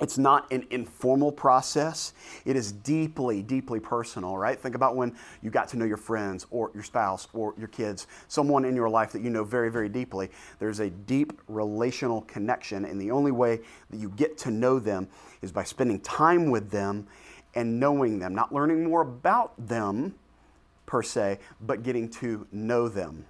It's 0.00 0.16
not 0.16 0.50
an 0.52 0.64
informal 0.70 1.32
process. 1.32 2.12
It 2.44 2.54
is 2.54 2.70
deeply, 2.70 3.42
deeply 3.42 3.80
personal, 3.80 4.38
right? 4.38 4.58
Think 4.58 4.76
about 4.76 4.94
when 4.94 5.16
you 5.42 5.50
got 5.50 5.68
to 5.70 5.76
know 5.76 5.84
your 5.84 5.96
friends 5.96 6.46
or 6.50 6.70
your 6.72 6.84
spouse 6.84 7.26
or 7.32 7.54
your 7.58 7.68
kids, 7.68 8.06
someone 8.28 8.64
in 8.64 8.76
your 8.76 8.88
life 8.88 9.10
that 9.12 9.22
you 9.22 9.30
know 9.30 9.42
very, 9.42 9.70
very 9.70 9.88
deeply. 9.88 10.30
There's 10.60 10.78
a 10.78 10.90
deep 10.90 11.40
relational 11.48 12.22
connection, 12.22 12.84
and 12.84 13.00
the 13.00 13.10
only 13.10 13.32
way 13.32 13.60
that 13.90 13.98
you 13.98 14.10
get 14.10 14.38
to 14.38 14.50
know 14.52 14.78
them 14.78 15.08
is 15.42 15.50
by 15.50 15.64
spending 15.64 16.00
time 16.00 16.50
with 16.50 16.70
them 16.70 17.08
and 17.54 17.80
knowing 17.80 18.20
them, 18.20 18.34
not 18.34 18.52
learning 18.52 18.84
more 18.84 19.00
about 19.00 19.52
them 19.66 20.14
per 20.86 21.02
se, 21.02 21.38
but 21.60 21.82
getting 21.82 22.08
to 22.08 22.46
know 22.52 22.88
them. 22.88 23.24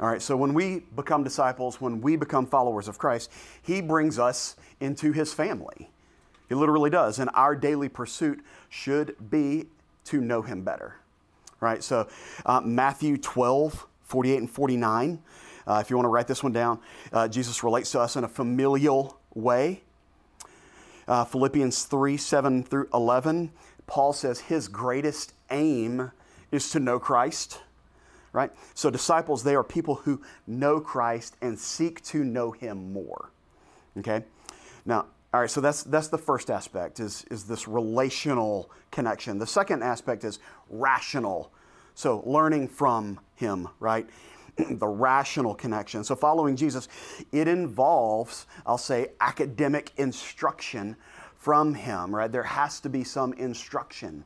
All 0.00 0.08
right, 0.08 0.22
so 0.22 0.34
when 0.34 0.54
we 0.54 0.80
become 0.96 1.22
disciples, 1.22 1.78
when 1.78 2.00
we 2.00 2.16
become 2.16 2.46
followers 2.46 2.88
of 2.88 2.96
Christ, 2.96 3.30
He 3.60 3.82
brings 3.82 4.18
us 4.18 4.56
into 4.80 5.12
His 5.12 5.34
family. 5.34 5.90
He 6.48 6.54
literally 6.54 6.88
does. 6.88 7.18
And 7.18 7.28
our 7.34 7.54
daily 7.54 7.90
pursuit 7.90 8.42
should 8.70 9.14
be 9.30 9.66
to 10.04 10.22
know 10.22 10.40
Him 10.40 10.62
better. 10.62 10.96
Right, 11.60 11.84
so 11.84 12.08
uh, 12.46 12.62
Matthew 12.62 13.18
12, 13.18 13.86
48 14.04 14.36
and 14.38 14.50
49. 14.50 15.22
Uh, 15.66 15.82
if 15.84 15.90
you 15.90 15.96
want 15.96 16.06
to 16.06 16.10
write 16.10 16.26
this 16.26 16.42
one 16.42 16.52
down, 16.52 16.80
uh, 17.12 17.28
Jesus 17.28 17.62
relates 17.62 17.92
to 17.92 18.00
us 18.00 18.16
in 18.16 18.24
a 18.24 18.28
familial 18.28 19.20
way. 19.34 19.82
Uh, 21.06 21.24
Philippians 21.26 21.84
3, 21.84 22.16
7 22.16 22.62
through 22.62 22.88
11. 22.94 23.52
Paul 23.86 24.14
says 24.14 24.40
his 24.40 24.66
greatest 24.68 25.34
aim 25.50 26.12
is 26.50 26.70
to 26.70 26.80
know 26.80 26.98
Christ 26.98 27.60
right? 28.32 28.50
So, 28.74 28.90
disciples, 28.90 29.42
they 29.42 29.54
are 29.54 29.64
people 29.64 29.96
who 29.96 30.20
know 30.46 30.80
Christ 30.80 31.36
and 31.40 31.58
seek 31.58 32.02
to 32.04 32.24
know 32.24 32.52
him 32.52 32.92
more. 32.92 33.30
Okay? 33.98 34.24
Now, 34.84 35.06
all 35.32 35.40
right, 35.40 35.50
so 35.50 35.60
that's, 35.60 35.84
that's 35.84 36.08
the 36.08 36.18
first 36.18 36.50
aspect 36.50 36.98
is, 36.98 37.24
is 37.30 37.44
this 37.44 37.68
relational 37.68 38.70
connection. 38.90 39.38
The 39.38 39.46
second 39.46 39.82
aspect 39.82 40.24
is 40.24 40.40
rational. 40.68 41.52
So, 41.94 42.22
learning 42.26 42.68
from 42.68 43.20
him, 43.36 43.68
right? 43.78 44.08
the 44.70 44.86
rational 44.86 45.54
connection. 45.54 46.02
So, 46.04 46.16
following 46.16 46.56
Jesus, 46.56 46.88
it 47.32 47.48
involves, 47.48 48.46
I'll 48.66 48.78
say, 48.78 49.08
academic 49.20 49.92
instruction 49.96 50.96
from 51.36 51.74
him, 51.74 52.14
right? 52.14 52.30
There 52.30 52.42
has 52.42 52.80
to 52.80 52.88
be 52.88 53.04
some 53.04 53.32
instruction. 53.34 54.24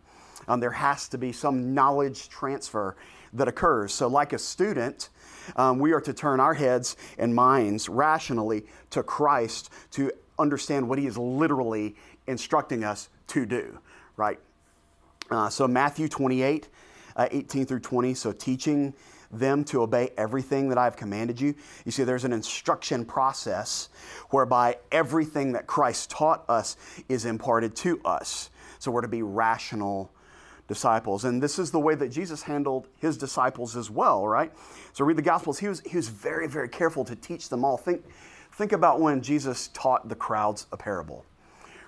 Um, 0.49 0.61
there 0.61 0.71
has 0.71 1.09
to 1.09 1.19
be 1.19 1.33
some 1.33 1.75
knowledge 1.75 2.29
transfer 2.29 2.97
that 3.35 3.49
occurs. 3.49 3.93
So, 3.93 4.09
like 4.09 4.33
a 4.33 4.39
student, 4.39 5.11
um, 5.57 5.79
we 5.79 5.93
are 5.93 6.01
to 6.01 6.13
turn 6.13 6.41
our 6.41 6.55
heads 6.55 6.97
and 7.19 7.35
minds 7.35 7.89
rationally 7.89 8.65
to 8.91 9.03
Christ 9.03 9.71
to 9.93 10.11
understand 10.39 10.89
what 10.89 10.99
He 10.99 11.07
is 11.07 11.19
literally 11.19 11.97
instructing 12.27 12.85
us 12.85 13.09
to 13.29 13.45
do, 13.45 13.79
right? 14.17 14.39
Uh, 15.31 15.49
so, 15.49 15.69
Matthew 15.69 16.09
28, 16.09 16.69
uh, 17.17 17.29
18 17.31 17.67
through 17.67 17.81
20, 17.81 18.15
so 18.15 18.33
teaching 18.33 18.95
them 19.39 19.65
to 19.65 19.83
obey 19.83 20.11
everything 20.17 20.69
that 20.69 20.79
I've 20.79 20.97
commanded 20.97 21.41
you. 21.41 21.55
You 21.85 21.93
see, 21.93 22.05
there's 22.05 22.25
an 22.25 22.33
instruction 22.33 23.05
process 23.05 23.89
whereby 24.31 24.79
everything 24.93 25.53
that 25.53 25.67
Christ 25.67 26.11
taught 26.11 26.45
us 26.49 26.77
is 27.09 27.25
imparted 27.25 27.75
to 27.77 28.01
us. 28.05 28.51
So 28.79 28.91
we're 28.91 29.01
to 29.03 29.09
be 29.09 29.23
rational 29.23 30.13
disciples. 30.69 31.25
And 31.25 31.43
this 31.43 31.59
is 31.59 31.71
the 31.71 31.81
way 31.81 31.95
that 31.95 32.09
Jesus 32.09 32.43
handled 32.43 32.89
his 32.99 33.17
disciples 33.17 33.77
as 33.77 33.91
well, 33.91 34.27
right? 34.27 34.53
So 34.93 35.05
read 35.05 35.17
the 35.17 35.23
Gospels. 35.23 35.59
He 35.59 35.69
was, 35.69 35.81
he 35.81 35.97
was 35.97 36.09
very, 36.09 36.49
very 36.49 36.69
careful 36.69 37.05
to 37.05 37.17
teach 37.17 37.49
them 37.49 37.65
all. 37.65 37.77
Think, 37.77 38.05
think 38.53 38.73
about 38.73 39.01
when 39.01 39.21
Jesus 39.21 39.69
taught 39.75 40.09
the 40.09 40.15
crowds 40.15 40.67
a 40.73 40.77
parable 40.77 41.25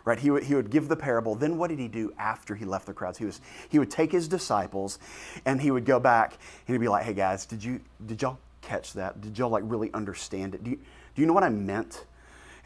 right? 0.07 0.21
He 0.21 0.31
would, 0.31 0.45
he 0.45 0.55
would 0.55 0.71
give 0.71 0.89
the 0.89 0.97
parable. 0.97 1.35
Then 1.35 1.59
what 1.59 1.69
did 1.69 1.81
he 1.81 1.89
do 1.89 2.15
after 2.17 2.55
he 2.55 2.65
left 2.65 2.87
the 2.87 2.95
crowds? 2.95 3.19
He, 3.19 3.25
was, 3.27 3.41
he 3.69 3.79
would 3.79 3.91
take 3.91 4.13
his 4.13 4.29
disciples 4.29 4.99
and 5.45 5.61
he 5.61 5.71
would 5.71 5.85
go 5.85 6.01
back 6.01 6.39
and 6.67 6.75
he'd 6.75 6.81
be 6.81 6.89
like, 6.89 7.05
hey 7.05 7.13
guys, 7.13 7.45
did, 7.45 7.63
you, 7.63 7.81
did 8.07 8.23
y'all 8.23 8.39
catch 8.63 8.95
that? 8.95 9.21
Did 9.21 9.37
y'all 9.37 9.51
like 9.51 9.65
really 9.67 9.93
understand 9.93 10.55
it? 10.55 10.65
Do 10.65 10.71
you, 10.71 10.77
do 10.77 11.23
you 11.23 11.27
know 11.27 11.33
what 11.33 11.43
I 11.43 11.49
meant? 11.49 12.05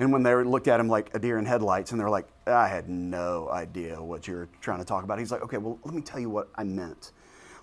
And 0.01 0.11
when 0.11 0.23
they 0.23 0.35
looked 0.35 0.67
at 0.67 0.81
him 0.81 0.89
like 0.89 1.15
a 1.15 1.19
deer 1.19 1.39
in 1.39 1.45
headlights 1.45 1.93
and 1.93 2.01
they're 2.01 2.09
like, 2.09 2.27
I 2.47 2.69
had 2.69 2.89
no 2.89 3.51
idea 3.51 4.03
what 4.03 4.27
you're 4.27 4.49
trying 4.63 4.79
to 4.79 4.85
talk 4.85 5.05
about. 5.05 5.19
He's 5.19 5.31
like, 5.31 5.43
okay, 5.43 5.59
well, 5.59 5.79
let 5.85 5.95
me 5.95 6.01
tell 6.01 6.19
you 6.19 6.31
what 6.31 6.49
I 6.57 6.65
meant. 6.65 7.13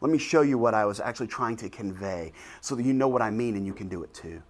Let 0.02 0.12
me 0.12 0.20
show 0.20 0.42
you 0.42 0.60
what 0.60 0.76
I 0.76 0.86
was 0.86 1.00
actually 1.00 1.28
trying 1.28 1.56
to 1.58 1.70
convey 1.70 2.34
so 2.62 2.76
that 2.76 2.86
you 2.86 2.94
know 2.94 3.08
what 3.08 3.24
I 3.24 3.32
mean 3.32 3.56
and 3.56 3.66
you 3.66 3.74
can 3.74 3.90
do 3.90 4.04
it 4.04 4.14
too. 4.14 4.44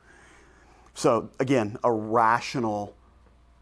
So, 0.96 1.30
again, 1.40 1.78
a 1.86 1.92
rational 1.92 2.94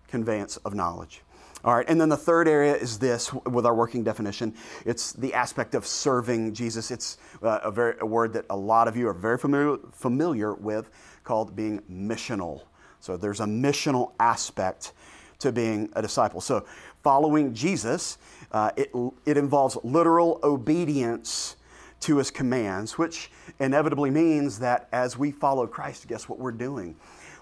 conveyance 0.08 0.58
of 0.58 0.74
knowledge. 0.74 1.22
All 1.64 1.76
right, 1.76 1.86
and 1.88 2.02
then 2.02 2.10
the 2.10 2.18
third 2.18 2.48
area 2.48 2.76
is 2.76 2.98
this 2.98 3.32
with 3.32 3.66
our 3.68 3.76
working 3.76 4.04
definition. 4.04 4.56
It's 4.86 5.14
the 5.14 5.36
aspect 5.36 5.76
of 5.76 5.86
serving 5.86 6.56
Jesus. 6.56 6.90
It's 6.90 7.18
uh, 7.44 7.60
a, 7.64 7.72
very, 7.72 7.96
a 8.00 8.06
word 8.08 8.34
that 8.34 8.46
a 8.50 8.58
lot 8.58 8.88
of 8.88 8.98
you 8.98 9.08
are 9.08 9.14
very 9.14 9.38
familiar, 9.38 9.78
familiar 9.92 10.56
with 10.56 10.90
called 11.24 11.56
being 11.56 11.82
missional. 11.92 12.62
So 13.06 13.18
there's 13.18 13.40
a 13.40 13.46
missional 13.46 14.14
aspect 14.20 14.94
to 15.38 15.52
being 15.52 15.92
a 15.94 16.02
disciple. 16.02 16.42
So 16.42 16.66
following 17.04 17.54
Jesus, 17.54 18.18
uh, 18.52 18.72
it, 18.76 18.92
it 19.28 19.38
involves 19.38 19.78
literal 19.84 20.40
obedience 20.44 21.56
to 22.00 22.18
his 22.18 22.32
commands, 22.32 22.98
which 22.98 23.30
inevitably 23.60 24.10
means 24.10 24.58
that 24.60 24.90
as 24.92 25.20
we 25.20 25.30
follow 25.32 25.68
Christ, 25.68 26.08
guess 26.08 26.28
what 26.28 26.40
we're 26.40 26.52
doing? 26.52 26.96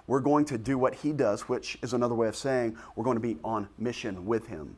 we're 0.06 0.20
going 0.20 0.44
to 0.44 0.58
do 0.58 0.78
what 0.78 0.96
he 0.96 1.14
does, 1.14 1.44
which 1.44 1.78
is 1.82 1.94
another 1.94 2.16
way 2.16 2.28
of 2.28 2.36
saying 2.36 2.78
we're 2.96 3.06
going 3.06 3.16
to 3.16 3.22
be 3.22 3.38
on 3.42 3.70
mission 3.78 4.26
with 4.26 4.48
him. 4.48 4.76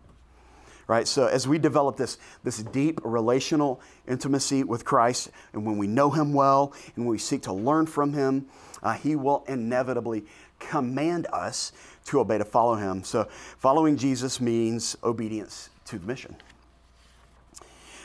Right? 0.88 1.08
So 1.08 1.26
as 1.26 1.48
we 1.48 1.58
develop 1.58 1.98
this, 1.98 2.20
this 2.44 2.62
deep 2.62 3.00
relational 3.04 3.82
intimacy 4.08 4.64
with 4.64 4.86
Christ, 4.86 5.32
and 5.54 5.66
when 5.66 5.80
we 5.80 5.88
know 5.88 6.12
him 6.12 6.32
well, 6.32 6.74
and 6.96 7.06
when 7.06 7.12
we 7.12 7.18
seek 7.18 7.42
to 7.44 7.54
learn 7.54 7.88
from 7.88 8.14
him, 8.14 8.46
uh, 8.84 8.94
he 8.94 9.16
will 9.16 9.44
inevitably 9.48 10.26
command 10.60 11.28
us 11.32 11.72
to 12.06 12.20
obey, 12.20 12.38
to 12.38 12.46
follow 12.46 12.76
him. 12.76 13.04
So 13.04 13.28
following 13.58 13.98
Jesus 13.98 14.40
means 14.40 14.96
obedience 15.04 15.70
to 15.86 16.00
the 16.00 16.06
mission. 16.06 16.36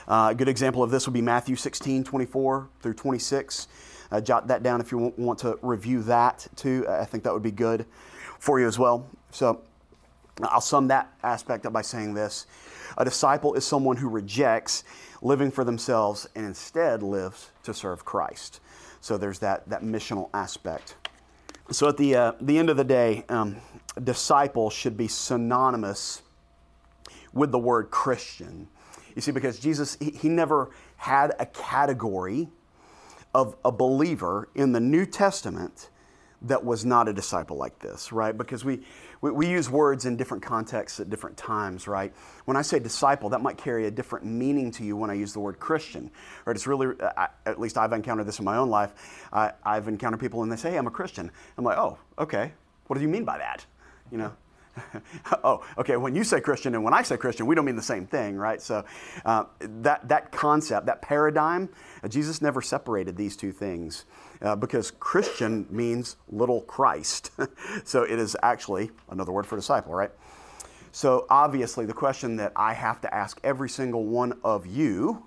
Uh, 0.09 0.28
a 0.30 0.34
good 0.34 0.48
example 0.48 0.82
of 0.82 0.90
this 0.90 1.07
would 1.07 1.14
be 1.14 1.22
Matthew 1.22 1.55
16, 1.55 2.05
24 2.05 2.68
through 2.80 2.94
26. 2.94 3.68
Uh, 4.11 4.20
jot 4.20 4.48
that 4.48 4.62
down 4.62 4.80
if 4.80 4.90
you 4.90 5.12
want 5.16 5.38
to 5.38 5.59
review 5.62 6.03
that 6.03 6.46
too. 6.57 6.84
I 6.88 7.05
think 7.05 7.22
that 7.24 7.32
would 7.32 7.42
be 7.42 7.53
good 7.53 7.86
for 8.40 8.59
you 8.59 8.66
as 8.66 8.78
well. 8.78 9.07
So 9.30 9.62
I'll 10.42 10.61
sum 10.61 10.88
that 10.88 11.12
aspect 11.22 11.66
up 11.66 11.72
by 11.72 11.82
saying 11.82 12.14
this 12.14 12.46
A 12.98 13.05
disciple 13.05 13.55
is 13.55 13.64
someone 13.64 13.96
who 13.96 14.09
rejects 14.09 14.84
living 15.22 15.51
for 15.51 15.64
themselves 15.64 16.28
and 16.34 16.44
instead 16.44 17.03
lives 17.03 17.51
to 17.62 17.74
serve 17.74 18.05
Christ. 18.05 18.61
So 19.01 19.16
there's 19.16 19.38
that, 19.40 19.68
that 19.68 19.82
missional 19.82 20.28
aspect. 20.34 20.96
So 21.72 21.88
at 21.88 21.96
the, 21.96 22.16
uh, 22.16 22.32
the 22.40 22.58
end 22.58 22.68
of 22.68 22.76
the 22.76 22.84
day, 22.84 23.24
um, 23.28 23.56
disciple 24.02 24.70
should 24.70 24.96
be 24.96 25.06
synonymous 25.06 26.22
with 27.32 27.52
the 27.52 27.60
word 27.60 27.90
Christian. 27.90 28.66
You 29.14 29.22
see, 29.22 29.30
because 29.30 29.60
Jesus, 29.60 29.96
he, 30.00 30.10
he 30.10 30.28
never 30.28 30.70
had 30.96 31.32
a 31.38 31.46
category 31.46 32.48
of 33.32 33.56
a 33.64 33.70
believer 33.70 34.48
in 34.56 34.72
the 34.72 34.80
New 34.80 35.06
Testament 35.06 35.90
that 36.42 36.64
was 36.64 36.84
not 36.84 37.06
a 37.06 37.12
disciple 37.12 37.56
like 37.56 37.78
this, 37.78 38.10
right? 38.10 38.36
Because 38.36 38.64
we, 38.64 38.80
we, 39.20 39.30
we, 39.30 39.48
use 39.48 39.68
words 39.68 40.06
in 40.06 40.16
different 40.16 40.42
contexts 40.42 41.00
at 41.00 41.10
different 41.10 41.36
times, 41.36 41.86
right? 41.86 42.12
When 42.44 42.56
I 42.56 42.62
say 42.62 42.78
disciple, 42.78 43.28
that 43.30 43.40
might 43.40 43.58
carry 43.58 43.86
a 43.86 43.90
different 43.90 44.24
meaning 44.24 44.70
to 44.72 44.84
you 44.84 44.96
when 44.96 45.10
I 45.10 45.14
use 45.14 45.32
the 45.32 45.40
word 45.40 45.58
Christian, 45.58 46.10
right? 46.44 46.56
It's 46.56 46.66
really, 46.66 46.94
uh, 47.00 47.10
I, 47.16 47.28
at 47.46 47.60
least 47.60 47.76
I've 47.76 47.92
encountered 47.92 48.26
this 48.26 48.38
in 48.38 48.44
my 48.44 48.56
own 48.56 48.70
life. 48.70 49.28
I, 49.32 49.52
I've 49.64 49.88
encountered 49.88 50.20
people 50.20 50.42
and 50.42 50.50
they 50.50 50.56
say, 50.56 50.70
hey, 50.70 50.76
I'm 50.76 50.86
a 50.86 50.90
Christian. 50.90 51.30
I'm 51.58 51.64
like, 51.64 51.78
oh, 51.78 51.98
okay. 52.18 52.52
What 52.86 52.96
do 52.96 53.02
you 53.02 53.08
mean 53.08 53.24
by 53.24 53.38
that? 53.38 53.64
You 54.10 54.18
know? 54.18 54.32
oh, 55.44 55.64
okay. 55.78 55.96
When 55.96 56.14
you 56.14 56.24
say 56.24 56.40
Christian 56.40 56.74
and 56.74 56.84
when 56.84 56.94
I 56.94 57.02
say 57.02 57.16
Christian, 57.16 57.46
we 57.46 57.54
don't 57.54 57.64
mean 57.64 57.76
the 57.76 57.82
same 57.82 58.06
thing, 58.06 58.36
right? 58.36 58.60
So 58.60 58.84
uh, 59.24 59.44
that 59.60 60.08
that 60.08 60.32
concept, 60.32 60.86
that 60.86 61.02
paradigm, 61.02 61.68
uh, 62.02 62.08
Jesus 62.08 62.42
never 62.42 62.62
separated 62.62 63.16
these 63.16 63.36
two 63.36 63.52
things 63.52 64.04
uh, 64.42 64.56
because 64.56 64.90
Christian 64.90 65.66
means 65.70 66.16
little 66.28 66.62
Christ. 66.62 67.30
so 67.84 68.02
it 68.02 68.18
is 68.18 68.36
actually 68.42 68.90
another 69.10 69.32
word 69.32 69.46
for 69.46 69.56
disciple, 69.56 69.94
right? 69.94 70.10
So 70.92 71.26
obviously, 71.30 71.86
the 71.86 71.92
question 71.92 72.36
that 72.36 72.52
I 72.56 72.74
have 72.74 73.00
to 73.02 73.14
ask 73.14 73.40
every 73.44 73.68
single 73.68 74.04
one 74.04 74.38
of 74.42 74.66
you 74.66 75.24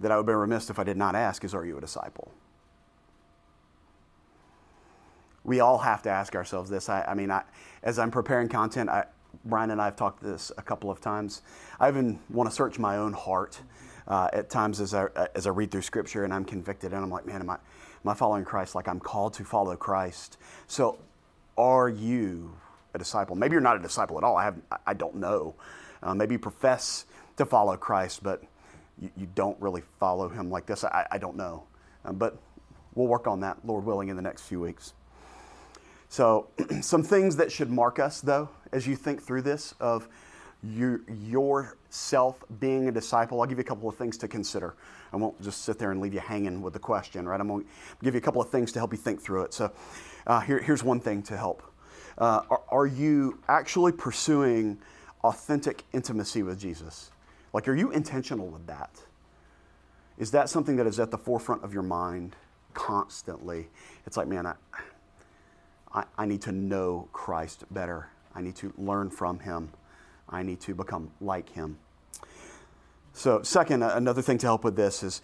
that 0.00 0.12
I 0.12 0.16
would 0.16 0.26
be 0.26 0.32
remiss 0.32 0.68
if 0.70 0.78
I 0.78 0.84
did 0.84 0.96
not 0.96 1.14
ask 1.14 1.44
is, 1.44 1.54
are 1.54 1.64
you 1.64 1.78
a 1.78 1.80
disciple? 1.80 2.30
We 5.44 5.60
all 5.60 5.78
have 5.78 6.02
to 6.02 6.10
ask 6.10 6.34
ourselves 6.34 6.70
this. 6.70 6.88
I, 6.88 7.02
I 7.02 7.14
mean, 7.14 7.30
I, 7.30 7.42
as 7.82 7.98
I'm 7.98 8.10
preparing 8.10 8.48
content, 8.48 8.88
I, 8.88 9.04
Brian 9.44 9.70
and 9.70 9.80
I 9.80 9.84
have 9.86 9.96
talked 9.96 10.22
this 10.22 10.50
a 10.56 10.62
couple 10.62 10.90
of 10.90 11.00
times. 11.00 11.42
I 11.78 11.88
even 11.88 12.18
want 12.30 12.48
to 12.48 12.54
search 12.54 12.78
my 12.78 12.96
own 12.96 13.12
heart 13.12 13.60
uh, 14.08 14.28
at 14.32 14.50
times 14.50 14.80
as 14.80 14.94
I, 14.94 15.08
as 15.34 15.46
I 15.46 15.50
read 15.50 15.70
through 15.70 15.82
Scripture 15.82 16.24
and 16.24 16.32
I'm 16.32 16.44
convicted 16.44 16.92
and 16.92 17.02
I'm 17.02 17.10
like, 17.10 17.26
man, 17.26 17.40
am 17.40 17.50
I, 17.50 17.54
am 17.54 18.08
I 18.08 18.14
following 18.14 18.44
Christ? 18.44 18.74
Like 18.74 18.88
I'm 18.88 19.00
called 19.00 19.34
to 19.34 19.44
follow 19.44 19.76
Christ. 19.76 20.38
So, 20.66 20.98
are 21.56 21.88
you 21.88 22.56
a 22.94 22.98
disciple? 22.98 23.36
Maybe 23.36 23.52
you're 23.52 23.60
not 23.60 23.76
a 23.76 23.82
disciple 23.82 24.18
at 24.18 24.24
all. 24.24 24.36
I 24.36 24.44
have, 24.44 24.56
I 24.86 24.94
don't 24.94 25.16
know. 25.16 25.54
Uh, 26.02 26.14
maybe 26.14 26.34
you 26.34 26.38
profess 26.38 27.06
to 27.36 27.46
follow 27.46 27.76
Christ, 27.76 28.22
but 28.22 28.42
you, 29.00 29.10
you 29.16 29.28
don't 29.34 29.60
really 29.60 29.82
follow 29.98 30.28
Him 30.28 30.50
like 30.50 30.66
this. 30.66 30.84
I, 30.84 31.06
I 31.10 31.18
don't 31.18 31.36
know, 31.36 31.64
uh, 32.04 32.12
but 32.12 32.38
we'll 32.94 33.06
work 33.06 33.26
on 33.26 33.40
that, 33.40 33.58
Lord 33.64 33.84
willing, 33.84 34.08
in 34.08 34.16
the 34.16 34.22
next 34.22 34.42
few 34.42 34.60
weeks. 34.60 34.94
So, 36.14 36.46
some 36.80 37.02
things 37.02 37.34
that 37.38 37.50
should 37.50 37.72
mark 37.72 37.98
us, 37.98 38.20
though, 38.20 38.48
as 38.70 38.86
you 38.86 38.94
think 38.94 39.20
through 39.20 39.42
this 39.42 39.74
of 39.80 40.06
your, 40.62 41.00
yourself 41.08 42.44
being 42.60 42.86
a 42.86 42.92
disciple, 42.92 43.40
I'll 43.40 43.48
give 43.48 43.58
you 43.58 43.62
a 43.62 43.66
couple 43.66 43.88
of 43.88 43.96
things 43.96 44.16
to 44.18 44.28
consider. 44.28 44.76
I 45.12 45.16
won't 45.16 45.42
just 45.42 45.62
sit 45.64 45.76
there 45.76 45.90
and 45.90 46.00
leave 46.00 46.14
you 46.14 46.20
hanging 46.20 46.62
with 46.62 46.72
the 46.72 46.78
question, 46.78 47.28
right? 47.28 47.40
I'm 47.40 47.48
going 47.48 47.64
to 47.64 47.68
give 48.04 48.14
you 48.14 48.18
a 48.18 48.20
couple 48.20 48.40
of 48.40 48.48
things 48.48 48.70
to 48.70 48.78
help 48.78 48.92
you 48.92 48.96
think 48.96 49.20
through 49.20 49.42
it. 49.42 49.54
So, 49.54 49.72
uh, 50.28 50.38
here, 50.38 50.60
here's 50.60 50.84
one 50.84 51.00
thing 51.00 51.20
to 51.24 51.36
help. 51.36 51.64
Uh, 52.16 52.42
are, 52.48 52.62
are 52.68 52.86
you 52.86 53.40
actually 53.48 53.90
pursuing 53.90 54.78
authentic 55.24 55.82
intimacy 55.92 56.44
with 56.44 56.60
Jesus? 56.60 57.10
Like, 57.52 57.66
are 57.66 57.74
you 57.74 57.90
intentional 57.90 58.46
with 58.46 58.68
that? 58.68 59.00
Is 60.18 60.30
that 60.30 60.48
something 60.48 60.76
that 60.76 60.86
is 60.86 61.00
at 61.00 61.10
the 61.10 61.18
forefront 61.18 61.64
of 61.64 61.74
your 61.74 61.82
mind 61.82 62.36
constantly? 62.72 63.66
It's 64.06 64.16
like, 64.16 64.28
man, 64.28 64.46
I, 64.46 64.54
I, 65.94 66.04
I 66.18 66.26
need 66.26 66.42
to 66.42 66.52
know 66.52 67.08
Christ 67.12 67.64
better. 67.70 68.08
I 68.34 68.42
need 68.42 68.56
to 68.56 68.72
learn 68.76 69.10
from 69.10 69.38
him. 69.38 69.70
I 70.28 70.42
need 70.42 70.60
to 70.62 70.74
become 70.74 71.10
like 71.20 71.48
him. 71.50 71.78
So, 73.12 73.42
second, 73.42 73.82
another 73.82 74.22
thing 74.22 74.38
to 74.38 74.46
help 74.46 74.64
with 74.64 74.74
this 74.74 75.04
is 75.04 75.22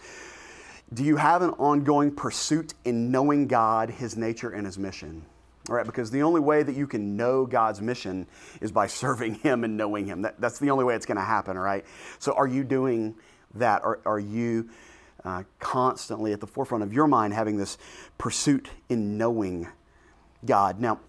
do 0.93 1.03
you 1.03 1.17
have 1.17 1.41
an 1.41 1.51
ongoing 1.51 2.11
pursuit 2.11 2.73
in 2.85 3.11
knowing 3.11 3.47
God, 3.47 3.89
his 3.89 4.15
nature, 4.15 4.51
and 4.51 4.65
his 4.65 4.77
mission? 4.77 5.25
All 5.69 5.75
right, 5.75 5.85
because 5.85 6.09
the 6.09 6.23
only 6.23 6.41
way 6.41 6.63
that 6.63 6.75
you 6.75 6.87
can 6.87 7.15
know 7.15 7.45
God's 7.45 7.81
mission 7.81 8.27
is 8.61 8.71
by 8.71 8.87
serving 9.01 9.35
him 9.35 9.63
and 9.63 9.75
knowing 9.75 10.05
him. 10.05 10.21
That, 10.21 10.39
that's 10.39 10.59
the 10.59 10.71
only 10.71 10.85
way 10.85 10.95
it's 10.95 11.05
going 11.05 11.17
to 11.17 11.23
happen, 11.23 11.57
all 11.57 11.63
right? 11.63 11.85
So, 12.19 12.31
are 12.33 12.47
you 12.47 12.63
doing 12.63 13.15
that? 13.55 13.83
Are, 13.83 13.99
are 14.05 14.19
you 14.19 14.69
uh, 15.25 15.43
constantly 15.59 16.31
at 16.31 16.39
the 16.39 16.47
forefront 16.47 16.83
of 16.83 16.93
your 16.93 17.07
mind 17.07 17.33
having 17.33 17.57
this 17.57 17.77
pursuit 18.17 18.69
in 18.89 19.17
knowing 19.17 19.67
God. 20.45 20.79
Now, 20.79 20.99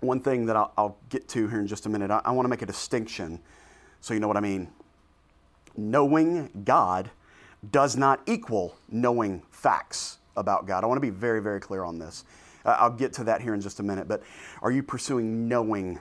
one 0.00 0.20
thing 0.20 0.46
that 0.46 0.56
I'll, 0.56 0.72
I'll 0.76 0.96
get 1.08 1.28
to 1.28 1.48
here 1.48 1.60
in 1.60 1.66
just 1.66 1.86
a 1.86 1.88
minute, 1.88 2.10
I, 2.10 2.20
I 2.24 2.30
want 2.32 2.44
to 2.44 2.50
make 2.50 2.62
a 2.62 2.66
distinction 2.66 3.40
so 4.00 4.14
you 4.14 4.20
know 4.20 4.28
what 4.28 4.36
I 4.36 4.40
mean. 4.40 4.68
Knowing 5.76 6.62
God 6.64 7.10
does 7.72 7.96
not 7.96 8.20
equal 8.26 8.76
knowing 8.88 9.42
facts 9.50 10.18
about 10.36 10.66
God. 10.66 10.84
I 10.84 10.86
want 10.86 10.98
to 10.98 11.00
be 11.00 11.10
very, 11.10 11.42
very 11.42 11.58
clear 11.58 11.82
on 11.82 11.98
this. 11.98 12.24
Uh, 12.64 12.76
I'll 12.78 12.90
get 12.90 13.12
to 13.14 13.24
that 13.24 13.40
here 13.40 13.52
in 13.52 13.60
just 13.60 13.80
a 13.80 13.82
minute, 13.82 14.06
but 14.06 14.22
are 14.62 14.70
you 14.70 14.82
pursuing 14.82 15.48
knowing 15.48 15.98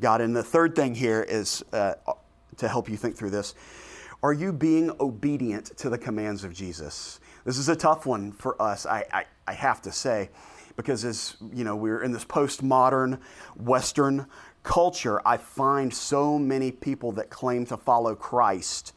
God? 0.00 0.20
And 0.20 0.36
the 0.36 0.42
third 0.44 0.76
thing 0.76 0.94
here 0.94 1.22
is 1.22 1.64
uh, 1.72 1.94
to 2.56 2.68
help 2.68 2.88
you 2.88 2.96
think 2.96 3.16
through 3.16 3.30
this 3.30 3.54
are 4.22 4.32
you 4.32 4.52
being 4.52 4.90
obedient 5.00 5.76
to 5.76 5.90
the 5.90 5.98
commands 5.98 6.44
of 6.44 6.54
Jesus? 6.54 7.20
This 7.44 7.58
is 7.58 7.68
a 7.68 7.76
tough 7.76 8.06
one 8.06 8.32
for 8.32 8.60
us, 8.62 8.86
I, 8.86 9.04
I, 9.12 9.24
I 9.46 9.52
have 9.52 9.82
to 9.82 9.92
say, 9.92 10.30
because 10.76 11.04
as 11.04 11.36
you 11.52 11.64
know, 11.64 11.76
we're 11.76 12.02
in 12.02 12.12
this 12.12 12.24
postmodern 12.24 13.20
Western 13.56 14.26
culture. 14.62 15.20
I 15.26 15.36
find 15.36 15.92
so 15.92 16.38
many 16.38 16.72
people 16.72 17.12
that 17.12 17.30
claim 17.30 17.66
to 17.66 17.76
follow 17.76 18.14
Christ 18.14 18.92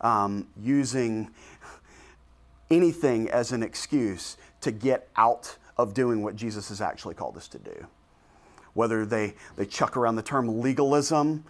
um, 0.00 0.46
using 0.60 1.30
anything 2.70 3.28
as 3.30 3.52
an 3.52 3.62
excuse 3.62 4.36
to 4.60 4.70
get 4.70 5.08
out 5.16 5.56
of 5.76 5.94
doing 5.94 6.22
what 6.22 6.36
Jesus 6.36 6.68
has 6.68 6.80
actually 6.80 7.14
called 7.14 7.36
us 7.36 7.48
to 7.48 7.58
do. 7.58 7.86
Whether 8.74 9.06
they, 9.06 9.34
they 9.56 9.64
chuck 9.64 9.96
around 9.96 10.16
the 10.16 10.22
term 10.22 10.60
legalism, 10.60 11.44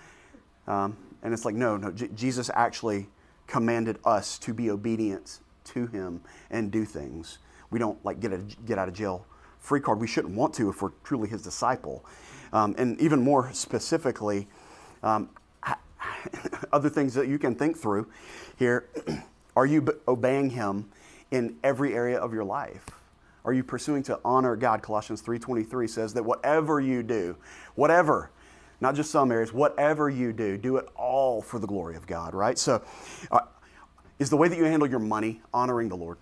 um, 0.66 0.97
and 1.23 1.35
it's 1.35 1.45
like, 1.45 1.55
no, 1.55 1.77
no, 1.77 1.91
J- 1.91 2.09
Jesus 2.14 2.51
actually 2.55 3.09
commanded 3.47 3.99
us 4.05 4.39
to 4.39 4.55
be 4.55 4.71
obedient 4.71 5.41
to 5.64 5.87
him 5.89 6.21
and 6.51 6.71
do 6.71 6.85
things. 6.85 7.39
We 7.71 7.79
don't 7.79 8.03
like 8.05 8.21
get 8.21 8.33
a 8.33 8.39
get 8.39 8.79
out 8.79 8.89
of 8.89 8.95
jail 8.95 9.27
free 9.59 9.80
card. 9.80 10.00
We 10.00 10.06
shouldn't 10.06 10.34
want 10.34 10.54
to 10.54 10.68
if 10.68 10.82
we're 10.82 10.92
truly 11.04 11.28
his 11.28 11.42
disciple. 11.42 12.04
Um, 12.52 12.74
and 12.78 13.00
even 13.00 13.22
more 13.22 13.50
specifically, 13.52 14.48
um, 15.02 15.30
other 16.72 16.88
things 16.88 17.14
that 17.14 17.28
you 17.28 17.38
can 17.38 17.54
think 17.54 17.76
through 17.76 18.09
here 18.59 18.88
are 19.56 19.66
you 19.66 19.86
obeying 20.06 20.50
him 20.50 20.90
in 21.30 21.56
every 21.62 21.94
area 21.94 22.18
of 22.18 22.32
your 22.32 22.44
life? 22.44 22.86
Are 23.44 23.52
you 23.52 23.62
pursuing 23.62 24.02
to 24.04 24.18
honor 24.24 24.56
God? 24.56 24.82
Colossians 24.82 25.22
3:23 25.22 25.88
says 25.88 26.14
that 26.14 26.24
whatever 26.24 26.80
you 26.80 27.02
do, 27.02 27.36
whatever 27.74 28.30
not 28.80 28.94
just 28.94 29.11
some 29.11 29.32
areas, 29.32 29.52
whatever 29.52 30.09
you 30.09 30.32
do, 30.32 30.56
do 30.56 30.76
it 30.76 30.88
all 30.94 31.42
for 31.42 31.59
the 31.59 31.66
glory 31.66 31.96
of 31.96 32.06
God, 32.06 32.34
right? 32.34 32.59
So, 32.59 32.82
uh, 33.30 33.40
is 34.18 34.30
the 34.30 34.36
way 34.36 34.48
that 34.48 34.56
you 34.56 34.64
handle 34.64 34.88
your 34.88 35.00
money 35.00 35.40
honoring 35.52 35.88
the 35.88 35.96
Lord? 35.96 36.18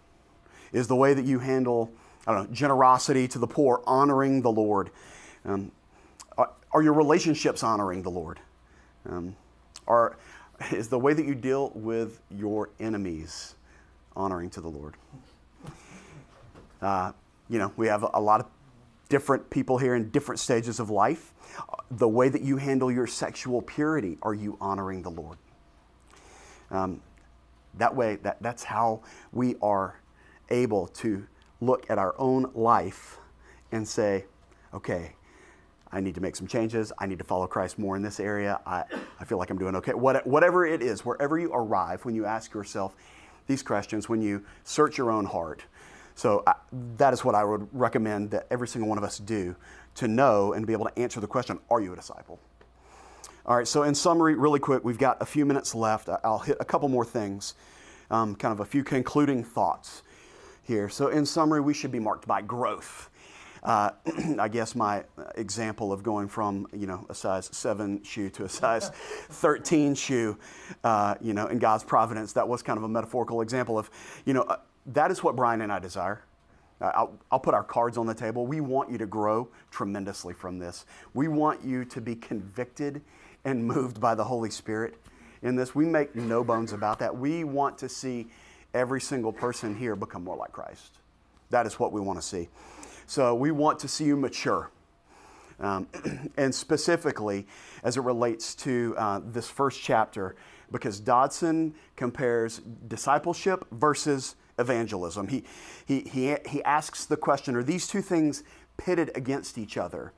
Is 0.73 0.89
the 0.89 0.97
way 0.97 1.15
that 1.15 1.25
you 1.25 1.39
handle, 1.39 1.91
I 2.27 2.33
don't 2.33 2.49
know, 2.49 2.55
generosity 2.55 3.29
to 3.29 3.39
the 3.39 3.47
poor 3.47 3.83
honoring 3.87 4.43
the 4.43 4.51
Lord? 4.51 4.91
Um, 5.45 5.71
are, 6.37 6.51
are, 6.73 6.83
your 6.83 6.93
relationships 6.93 7.63
honoring 7.63 8.03
the 8.03 8.11
Lord? 8.11 8.41
Um, 9.09 9.37
are, 9.87 10.17
is 10.73 10.89
the 10.89 10.99
way 10.99 11.13
that 11.13 11.25
you 11.25 11.35
deal 11.35 11.71
with 11.75 12.21
your 12.31 12.71
enemies 12.81 13.55
honoring 14.17 14.51
to 14.51 14.61
the 14.61 14.69
Lord? 14.69 14.95
Uh, 16.83 17.13
you 17.49 17.59
know, 17.59 17.73
we 17.77 17.87
have 17.87 18.05
a 18.13 18.21
lot 18.21 18.41
of 18.41 18.47
different 19.09 19.49
people 19.51 19.79
here 19.79 19.95
in 19.95 20.11
different 20.11 20.41
stages 20.41 20.81
of 20.81 20.91
life. 20.91 21.33
The 21.93 22.09
way 22.09 22.29
that 22.29 22.43
you 22.43 22.57
handle 22.57 22.91
your 22.91 23.07
sexual 23.07 23.63
purity, 23.63 24.19
are 24.23 24.35
you 24.35 24.57
honoring 24.61 25.03
the 25.03 25.11
Lord? 25.11 25.39
Um, 26.71 27.01
that 27.75 27.95
way, 27.95 28.17
that, 28.17 28.43
that's 28.43 28.65
how 28.65 29.03
we 29.33 29.55
are 29.63 30.01
able 30.51 30.89
to 30.89 31.27
look 31.61 31.89
at 31.91 31.99
our 31.99 32.15
own 32.19 32.51
life 32.55 33.19
and 33.73 33.87
say, 33.87 34.25
okay, 34.75 35.13
I 35.93 36.01
need 36.01 36.15
to 36.17 36.21
make 36.21 36.37
some 36.37 36.47
changes. 36.47 36.93
I 36.99 37.07
need 37.07 37.19
to 37.19 37.25
follow 37.25 37.47
Christ 37.47 37.79
more 37.79 37.97
in 37.97 38.03
this 38.03 38.21
area. 38.21 38.61
I, 38.67 38.85
I 39.21 39.25
feel 39.25 39.39
like 39.39 39.51
I'm 39.51 39.59
doing 39.59 39.77
okay. 39.77 39.95
What, 39.95 40.27
whatever 40.27 40.67
it 40.67 40.83
is, 40.83 41.05
wherever 41.05 41.39
you 41.39 41.53
arrive, 41.53 42.05
when 42.05 42.15
you 42.15 42.27
ask 42.27 42.53
yourself 42.53 42.95
these 43.47 43.63
questions, 43.63 44.09
when 44.09 44.21
you 44.21 44.45
search 44.65 44.99
your 44.99 45.11
own 45.11 45.25
heart. 45.25 45.65
So 46.15 46.43
I, 46.47 46.55
that 46.97 47.13
is 47.13 47.25
what 47.25 47.35
I 47.35 47.45
would 47.45 47.69
recommend 47.73 48.31
that 48.33 48.47
every 48.51 48.69
single 48.69 48.89
one 48.89 48.99
of 48.99 49.05
us 49.05 49.19
do 49.19 49.55
to 49.97 50.09
know 50.09 50.53
and 50.53 50.67
be 50.67 50.73
able 50.73 50.87
to 50.87 50.99
answer 50.99 51.21
the 51.21 51.27
question 51.27 51.59
Are 51.71 51.81
you 51.81 51.93
a 51.93 51.97
disciple? 51.97 52.41
All 53.45 53.57
right, 53.57 53.69
so 53.69 53.85
in 53.85 53.95
summary, 53.95 54.35
really 54.35 54.59
quick, 54.59 54.85
we've 54.85 54.99
got 54.99 55.23
a 55.23 55.27
few 55.27 55.47
minutes 55.47 55.73
left. 55.73 56.09
I'll 56.25 56.41
hit 56.41 56.57
a 56.59 56.65
couple 56.65 56.89
more 56.89 57.05
things, 57.05 57.55
um, 58.11 58.35
kind 58.35 58.51
of 58.51 58.59
a 58.59 58.65
few 58.65 58.83
concluding 58.83 59.45
thoughts 59.45 60.03
here. 60.67 60.89
So, 60.89 61.09
in 61.09 61.25
summary, 61.25 61.61
we 61.61 61.75
should 61.75 61.93
be 61.93 61.99
marked 61.99 62.27
by 62.27 62.43
growth. 62.43 63.11
Uh, 63.63 63.91
I 64.39 64.49
guess 64.49 64.75
my 64.75 65.05
example 65.35 65.93
of 65.93 66.03
going 66.03 66.29
from 66.29 66.67
you 66.73 66.87
know 66.87 67.07
a 67.09 67.15
size 67.15 67.49
seven 67.53 68.03
shoe 68.03 68.31
to 68.31 68.45
a 68.45 68.49
size 68.49 68.91
thirteen 69.31 69.95
shoe, 69.95 70.39
uh, 70.85 71.15
you 71.21 71.35
know, 71.35 71.47
in 71.47 71.59
God's 71.59 71.85
providence, 71.85 72.33
that 72.35 72.47
was 72.47 72.63
kind 72.63 72.77
of 72.77 72.85
a 72.85 72.89
metaphorical 72.89 73.41
example 73.41 73.79
of, 73.79 73.91
you 74.25 74.35
know, 74.35 74.43
uh, 74.43 74.57
that 74.87 75.11
is 75.11 75.23
what 75.23 75.37
Brian 75.37 75.61
and 75.61 75.73
I 75.73 75.79
desire. 75.79 76.23
I'll, 76.81 77.19
I'll, 77.31 77.41
put 77.41 77.55
our 77.55 77.65
cards 77.65 77.97
on 77.97 78.07
the 78.07 78.15
table. 78.15 78.47
We 78.47 78.61
want 78.61 78.91
you 78.91 78.99
to 78.99 79.07
grow 79.07 79.49
tremendously 79.71 80.35
from 80.35 80.59
this. 80.59 80.85
We 81.15 81.27
want 81.27 81.65
you 81.65 81.87
to 81.87 82.01
be 82.03 82.15
convicted 82.15 83.01
and 83.47 83.65
moved 83.65 83.99
by 83.99 84.15
the 84.15 84.25
Holy 84.25 84.51
Spirit 84.51 84.97
in 85.43 85.57
this. 85.57 85.75
We 85.75 85.87
make 85.87 86.15
no 86.15 86.45
bones 86.45 86.73
about 86.73 86.99
that. 86.99 87.17
We 87.17 87.45
want 87.45 87.79
to 87.79 87.89
see 87.89 88.27
every 88.77 89.01
single 89.01 89.33
person 89.33 89.75
here 89.75 89.97
become 89.97 90.23
more 90.23 90.37
like 90.37 90.53
Christ. 90.53 90.99
That 91.51 91.67
is 91.67 91.79
what 91.79 91.93
we 91.93 92.01
want 92.01 92.21
to 92.21 92.27
see. 92.27 92.49
So 93.07 93.35
we 93.35 93.51
want 93.51 93.79
to 93.81 93.89
see 93.89 94.05
you 94.05 94.17
mature. 94.17 94.71
Um, 95.59 95.89
and 96.37 96.55
specifically, 96.55 97.47
as 97.83 97.97
it 97.97 98.03
relates 98.03 98.55
to 98.57 98.95
uh, 98.99 99.21
this 99.25 99.49
first 99.49 99.81
chapter, 99.81 100.37
because 100.71 101.01
Dodson 101.01 101.75
compares 101.95 102.59
discipleship 102.89 103.65
versus 103.71 104.37
evangelism. 104.59 105.29
He, 105.29 105.45
he, 105.87 106.01
he, 106.01 106.37
he 106.47 106.63
asks 106.65 107.07
the 107.07 107.17
question 107.17 107.57
Are 107.57 107.63
these 107.63 107.87
two 107.87 108.03
things 108.03 108.43
pitted 108.77 109.11
against 109.15 109.57
each 109.57 109.77
other? 109.77 110.13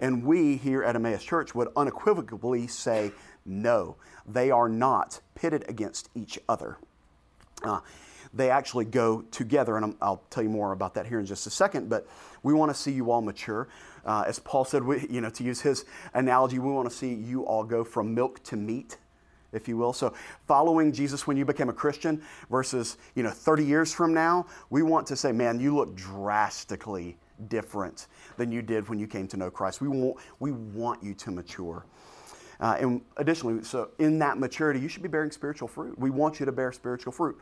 And 0.00 0.24
we 0.24 0.56
here 0.56 0.82
at 0.82 0.96
Emmaus 0.96 1.22
Church 1.22 1.54
would 1.54 1.68
unequivocally 1.76 2.66
say, 2.66 3.12
No, 3.46 3.96
they 4.26 4.50
are 4.50 4.68
not 4.68 5.20
pitted 5.34 5.64
against 5.68 6.08
each 6.14 6.38
other. 6.48 6.78
Uh, 7.64 7.80
they 8.34 8.48
actually 8.48 8.86
go 8.86 9.22
together, 9.30 9.76
and 9.76 9.94
i 10.00 10.08
will 10.08 10.22
tell 10.30 10.42
you 10.42 10.48
more 10.48 10.72
about 10.72 10.94
that 10.94 11.06
here 11.06 11.20
in 11.20 11.26
just 11.26 11.46
a 11.46 11.50
second. 11.50 11.88
But 11.90 12.06
we 12.42 12.54
want 12.54 12.70
to 12.70 12.74
see 12.74 12.90
you 12.90 13.10
all 13.10 13.20
mature. 13.20 13.68
Uh, 14.06 14.24
as 14.26 14.38
Paul 14.38 14.64
said, 14.64 14.82
we, 14.82 15.06
you 15.08 15.20
know, 15.20 15.30
to 15.30 15.44
use 15.44 15.60
his 15.60 15.84
analogy, 16.14 16.58
we 16.58 16.72
want 16.72 16.88
to 16.88 16.96
see 16.96 17.12
you 17.12 17.44
all 17.44 17.62
go 17.62 17.84
from 17.84 18.14
milk 18.14 18.42
to 18.44 18.56
meat 18.56 18.96
if 19.52 19.68
you 19.68 19.76
will. 19.76 19.92
So 19.92 20.14
following 20.48 20.92
Jesus 20.92 21.26
when 21.26 21.36
you 21.36 21.44
became 21.44 21.68
a 21.68 21.74
Christian 21.74 22.22
versus, 22.50 22.96
you 23.14 23.22
know, 23.22 23.30
30 23.30 23.64
years 23.64 23.92
from 23.92 24.14
now, 24.14 24.46
we 24.70 24.82
want 24.82 25.06
to 25.08 25.16
say, 25.16 25.30
man, 25.30 25.60
you 25.60 25.76
look 25.76 25.94
drastically 25.94 27.16
different 27.48 28.06
than 28.36 28.50
you 28.50 28.62
did 28.62 28.88
when 28.88 28.98
you 28.98 29.06
came 29.06 29.28
to 29.28 29.36
know 29.36 29.50
Christ. 29.50 29.80
We 29.80 29.88
want, 29.88 30.16
we 30.40 30.52
want 30.52 31.02
you 31.02 31.14
to 31.14 31.30
mature. 31.30 31.84
Uh, 32.60 32.76
and 32.80 33.00
additionally, 33.16 33.62
so 33.64 33.90
in 33.98 34.18
that 34.20 34.38
maturity, 34.38 34.78
you 34.78 34.88
should 34.88 35.02
be 35.02 35.08
bearing 35.08 35.32
spiritual 35.32 35.68
fruit. 35.68 35.98
We 35.98 36.10
want 36.10 36.38
you 36.38 36.46
to 36.46 36.52
bear 36.52 36.70
spiritual 36.72 37.12
fruit. 37.12 37.38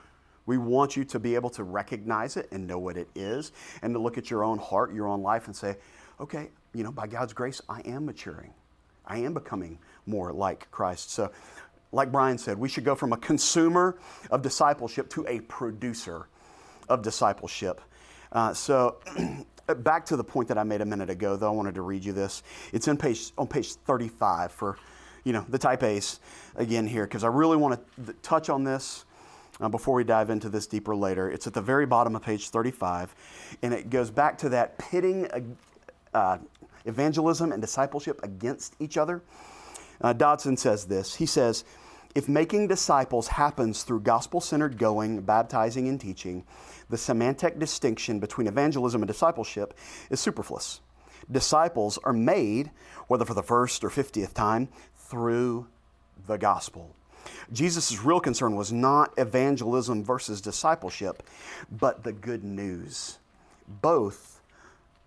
We 0.46 0.58
want 0.58 0.96
you 0.96 1.04
to 1.04 1.18
be 1.18 1.34
able 1.34 1.50
to 1.50 1.64
recognize 1.64 2.36
it 2.36 2.48
and 2.50 2.66
know 2.66 2.78
what 2.78 2.96
it 2.96 3.08
is, 3.14 3.52
and 3.82 3.94
to 3.94 4.00
look 4.00 4.18
at 4.18 4.30
your 4.30 4.44
own 4.44 4.58
heart, 4.58 4.92
your 4.94 5.06
own 5.06 5.22
life, 5.22 5.46
and 5.46 5.54
say, 5.54 5.76
okay, 6.18 6.50
you 6.74 6.82
know, 6.82 6.92
by 6.92 7.06
God's 7.06 7.32
grace, 7.32 7.60
I 7.68 7.80
am 7.80 8.06
maturing. 8.06 8.52
I 9.06 9.18
am 9.18 9.34
becoming 9.34 9.78
more 10.06 10.32
like 10.32 10.70
Christ. 10.70 11.10
So 11.10 11.30
like 11.92 12.12
Brian 12.12 12.38
said, 12.38 12.58
we 12.58 12.68
should 12.68 12.84
go 12.84 12.94
from 12.94 13.12
a 13.12 13.16
consumer 13.16 13.98
of 14.30 14.42
discipleship 14.42 15.08
to 15.10 15.26
a 15.26 15.40
producer 15.40 16.28
of 16.88 17.02
discipleship. 17.02 17.80
Uh, 18.32 18.54
so, 18.54 18.98
back 19.78 20.04
to 20.06 20.16
the 20.16 20.24
point 20.24 20.48
that 20.48 20.58
I 20.58 20.62
made 20.62 20.80
a 20.80 20.84
minute 20.84 21.10
ago, 21.10 21.36
though, 21.36 21.48
I 21.48 21.54
wanted 21.54 21.74
to 21.76 21.82
read 21.82 22.04
you 22.04 22.12
this. 22.12 22.42
It's 22.72 22.88
in 22.88 22.96
page, 22.96 23.32
on 23.38 23.48
page 23.48 23.72
35 23.72 24.52
for, 24.52 24.78
you 25.24 25.32
know, 25.32 25.44
the 25.48 25.58
type 25.58 25.82
A's 25.82 26.20
again 26.56 26.86
here, 26.86 27.04
because 27.04 27.24
I 27.24 27.28
really 27.28 27.56
want 27.56 27.80
to 28.06 28.12
touch 28.22 28.48
on 28.48 28.64
this 28.64 29.04
uh, 29.60 29.68
before 29.68 29.94
we 29.94 30.04
dive 30.04 30.30
into 30.30 30.48
this 30.48 30.66
deeper 30.66 30.96
later. 30.96 31.30
It's 31.30 31.46
at 31.46 31.54
the 31.54 31.60
very 31.60 31.86
bottom 31.86 32.16
of 32.16 32.22
page 32.22 32.48
35, 32.50 33.14
and 33.62 33.74
it 33.74 33.90
goes 33.90 34.10
back 34.10 34.38
to 34.38 34.48
that 34.50 34.78
pitting 34.78 35.28
uh, 36.14 36.38
evangelism 36.84 37.52
and 37.52 37.60
discipleship 37.60 38.20
against 38.22 38.74
each 38.80 38.96
other. 38.96 39.22
Uh, 40.00 40.12
Dodson 40.12 40.56
says 40.56 40.86
this. 40.86 41.14
He 41.14 41.26
says, 41.26 41.64
if 42.14 42.28
making 42.28 42.66
disciples 42.66 43.28
happens 43.28 43.84
through 43.84 44.00
gospel 44.00 44.40
centered 44.40 44.78
going, 44.78 45.20
baptizing, 45.20 45.88
and 45.88 46.00
teaching, 46.00 46.44
the 46.88 46.98
semantic 46.98 47.58
distinction 47.58 48.18
between 48.18 48.48
evangelism 48.48 49.02
and 49.02 49.06
discipleship 49.06 49.74
is 50.10 50.18
superfluous. 50.18 50.80
Disciples 51.30 51.98
are 52.02 52.12
made, 52.12 52.72
whether 53.06 53.24
for 53.24 53.34
the 53.34 53.42
first 53.42 53.84
or 53.84 53.90
fiftieth 53.90 54.34
time, 54.34 54.68
through 54.96 55.68
the 56.26 56.36
gospel. 56.36 56.96
Jesus' 57.52 58.00
real 58.02 58.20
concern 58.20 58.56
was 58.56 58.72
not 58.72 59.12
evangelism 59.18 60.04
versus 60.04 60.40
discipleship, 60.40 61.22
but 61.70 62.04
the 62.04 62.12
good 62.12 62.44
news. 62.44 63.18
Both 63.66 64.40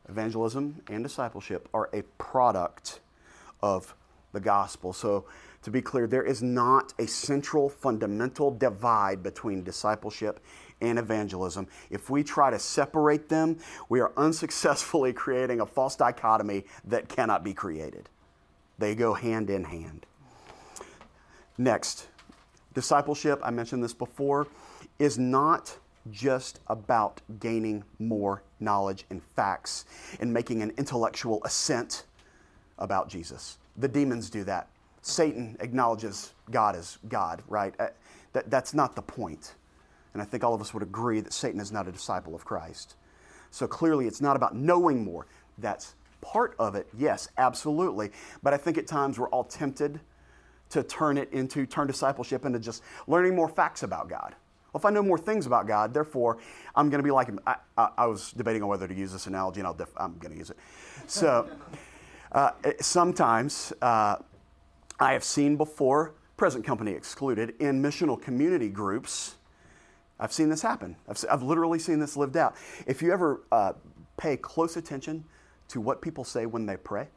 evangelism 0.10 0.82
and 0.90 1.04
discipleship 1.04 1.70
are 1.74 1.90
a 1.94 2.04
product 2.18 3.00
of 3.62 3.96
the 4.34 4.40
gospel. 4.40 4.94
So 4.94 5.26
to 5.64 5.72
be 5.72 5.82
clear, 5.82 6.08
there 6.08 6.24
is 6.24 6.44
not 6.44 6.94
a 7.00 7.08
central 7.08 7.70
fundamental 7.70 8.52
divide 8.52 9.24
between 9.24 9.64
discipleship 9.64 10.42
and 10.82 11.00
evangelism. 11.00 11.68
If 11.90 12.10
we 12.10 12.24
try 12.24 12.50
to 12.52 12.60
separate 12.60 13.30
them, 13.30 13.58
we 13.88 14.02
are 14.02 14.12
unsuccessfully 14.18 15.14
creating 15.14 15.62
a 15.62 15.66
false 15.66 15.96
dichotomy 15.96 16.66
that 16.86 17.08
cannot 17.08 17.44
be 17.44 17.54
created. 17.54 18.10
They 18.78 18.96
go 18.96 19.14
hand 19.14 19.50
in 19.50 19.64
hand. 19.64 20.06
Next, 21.58 22.08
discipleship, 22.74 23.40
I 23.44 23.52
mentioned 23.52 23.84
this 23.84 23.94
before, 23.94 24.48
is 25.00 25.18
not 25.18 25.78
just 26.12 26.60
about 26.68 27.22
gaining 27.40 27.84
more 28.00 28.44
knowledge 28.60 29.06
and 29.10 29.24
facts 29.24 29.86
and 30.20 30.34
making 30.34 30.62
an 30.62 30.74
intellectual 30.78 31.42
assent 31.46 32.06
about 32.78 33.08
Jesus. 33.10 33.58
The 33.78 33.88
demons 33.88 34.30
do 34.30 34.44
that. 34.44 34.68
Satan 35.02 35.58
acknowledges 35.60 36.34
God 36.52 36.76
as 36.76 36.98
God, 37.10 37.42
right? 37.48 37.74
Uh, 37.80 37.88
that, 38.34 38.50
that's 38.50 38.74
not 38.74 38.96
the 38.96 39.02
point. 39.02 39.56
And 40.14 40.22
I 40.22 40.26
think 40.26 40.44
all 40.44 40.54
of 40.54 40.62
us 40.62 40.74
would 40.74 40.84
agree 40.84 41.20
that 41.22 41.34
Satan 41.34 41.60
is 41.60 41.72
not 41.72 41.88
a 41.88 41.92
disciple 41.92 42.36
of 42.36 42.46
Christ. 42.46 42.96
So 43.52 43.68
clearly, 43.68 44.08
it's 44.08 44.22
not 44.22 44.36
about 44.36 44.56
knowing 44.56 45.04
more. 45.04 45.28
That's 45.58 45.96
part 46.22 46.56
of 46.58 46.76
it, 46.76 46.88
yes, 46.98 47.28
absolutely. 47.38 48.12
But 48.42 48.54
I 48.54 48.58
think 48.58 48.78
at 48.78 48.88
times 48.88 49.20
we're 49.20 49.30
all 49.30 49.44
tempted 49.44 50.00
to 50.74 50.84
turn 50.84 51.18
it 51.18 51.32
into, 51.32 51.66
turn 51.66 51.88
discipleship 51.88 52.46
into 52.46 52.60
just 52.60 52.84
learning 53.08 53.36
more 53.36 53.48
facts 53.48 53.84
about 53.84 54.10
God. 54.10 54.36
Well, 54.72 54.80
if 54.80 54.86
I 54.86 54.90
know 54.90 55.04
more 55.04 55.20
things 55.20 55.46
about 55.46 55.68
God, 55.68 55.94
therefore, 55.94 56.40
I'm 56.76 56.90
going 56.90 56.98
to 56.98 57.04
be 57.04 57.12
like 57.12 57.28
him. 57.28 57.40
I, 57.46 57.58
I, 57.78 58.08
was 58.08 58.32
debating 58.32 58.64
on 58.64 58.70
whether 58.70 58.88
to 58.88 58.94
use 58.94 59.12
this 59.14 59.28
analogy, 59.28 59.60
and 59.60 59.68
i'll 59.68 59.78
i'm 59.98 60.18
going 60.18 60.32
to 60.32 60.38
use 60.38 60.50
it. 60.50 60.58
So, 61.06 61.48
uh, 62.32 62.52
sometimes 62.82 63.72
uh, 63.84 64.16
I 65.00 65.14
have 65.14 65.24
seen 65.24 65.58
before, 65.58 66.16
present 66.38 66.66
company 66.66 66.92
excluded, 66.92 67.54
in 67.60 67.84
missional 67.84 68.20
community 68.20 68.70
groups, 68.70 69.36
I've 70.20 70.34
seen 70.34 70.50
this 70.50 70.64
happen. 70.64 70.96
I've, 71.08 71.24
I've 71.30 71.44
literally 71.44 71.78
seen 71.78 72.00
this 72.00 72.18
lived 72.18 72.36
out. 72.36 72.56
If 72.88 73.04
you 73.04 73.14
ever 73.14 73.44
uh, 73.52 73.74
pay 74.18 74.38
close 74.38 74.76
attention 74.76 75.24
to 75.68 75.82
what 75.82 76.02
people 76.02 76.24
say 76.24 76.48
when 76.48 76.66
they 76.66 76.78
pray, 76.78 77.10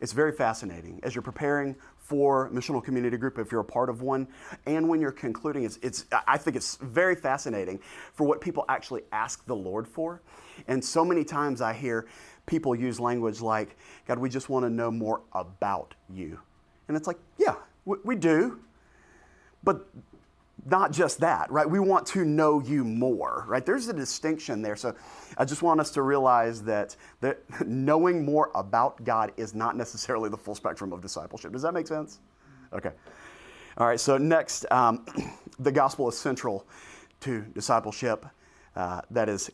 it's 0.00 0.12
very 0.12 0.32
fascinating. 0.32 1.00
As 1.02 1.14
you're 1.14 1.22
preparing 1.22 1.76
for 2.10 2.50
missional 2.50 2.82
community 2.82 3.16
group, 3.16 3.38
if 3.38 3.52
you're 3.52 3.60
a 3.60 3.64
part 3.64 3.88
of 3.88 4.02
one, 4.02 4.26
and 4.66 4.88
when 4.88 5.00
you're 5.00 5.12
concluding, 5.12 5.62
it's, 5.62 5.78
it's, 5.80 6.06
I 6.26 6.36
think 6.38 6.56
it's 6.56 6.74
very 6.82 7.14
fascinating 7.14 7.78
for 8.14 8.26
what 8.26 8.40
people 8.40 8.64
actually 8.68 9.02
ask 9.12 9.46
the 9.46 9.54
Lord 9.54 9.86
for. 9.86 10.20
And 10.66 10.84
so 10.84 11.04
many 11.04 11.22
times 11.22 11.60
I 11.60 11.72
hear 11.72 12.08
people 12.46 12.74
use 12.74 12.98
language 12.98 13.40
like, 13.40 13.76
God, 14.08 14.18
we 14.18 14.28
just 14.28 14.48
want 14.48 14.64
to 14.64 14.70
know 14.70 14.90
more 14.90 15.22
about 15.34 15.94
you. 16.12 16.40
And 16.88 16.96
it's 16.96 17.06
like, 17.06 17.18
yeah, 17.38 17.54
we, 17.84 17.98
we 18.02 18.16
do. 18.16 18.58
But 19.62 19.88
not 20.70 20.92
just 20.92 21.20
that, 21.20 21.50
right? 21.50 21.68
We 21.68 21.80
want 21.80 22.06
to 22.06 22.24
know 22.24 22.60
you 22.60 22.84
more, 22.84 23.44
right? 23.48 23.64
There's 23.64 23.88
a 23.88 23.92
distinction 23.92 24.62
there. 24.62 24.76
So 24.76 24.94
I 25.36 25.44
just 25.44 25.62
want 25.62 25.80
us 25.80 25.90
to 25.92 26.02
realize 26.02 26.62
that, 26.62 26.96
that 27.20 27.40
knowing 27.66 28.24
more 28.24 28.50
about 28.54 29.02
God 29.04 29.32
is 29.36 29.54
not 29.54 29.76
necessarily 29.76 30.30
the 30.30 30.38
full 30.38 30.54
spectrum 30.54 30.92
of 30.92 31.00
discipleship. 31.00 31.52
Does 31.52 31.62
that 31.62 31.74
make 31.74 31.86
sense? 31.86 32.20
Okay. 32.72 32.92
All 33.78 33.86
right, 33.86 34.00
so 34.00 34.18
next, 34.18 34.66
um, 34.70 35.04
the 35.58 35.72
gospel 35.72 36.08
is 36.08 36.18
central 36.18 36.66
to 37.20 37.42
discipleship. 37.54 38.26
Uh, 38.76 39.00
that 39.10 39.28
is 39.28 39.50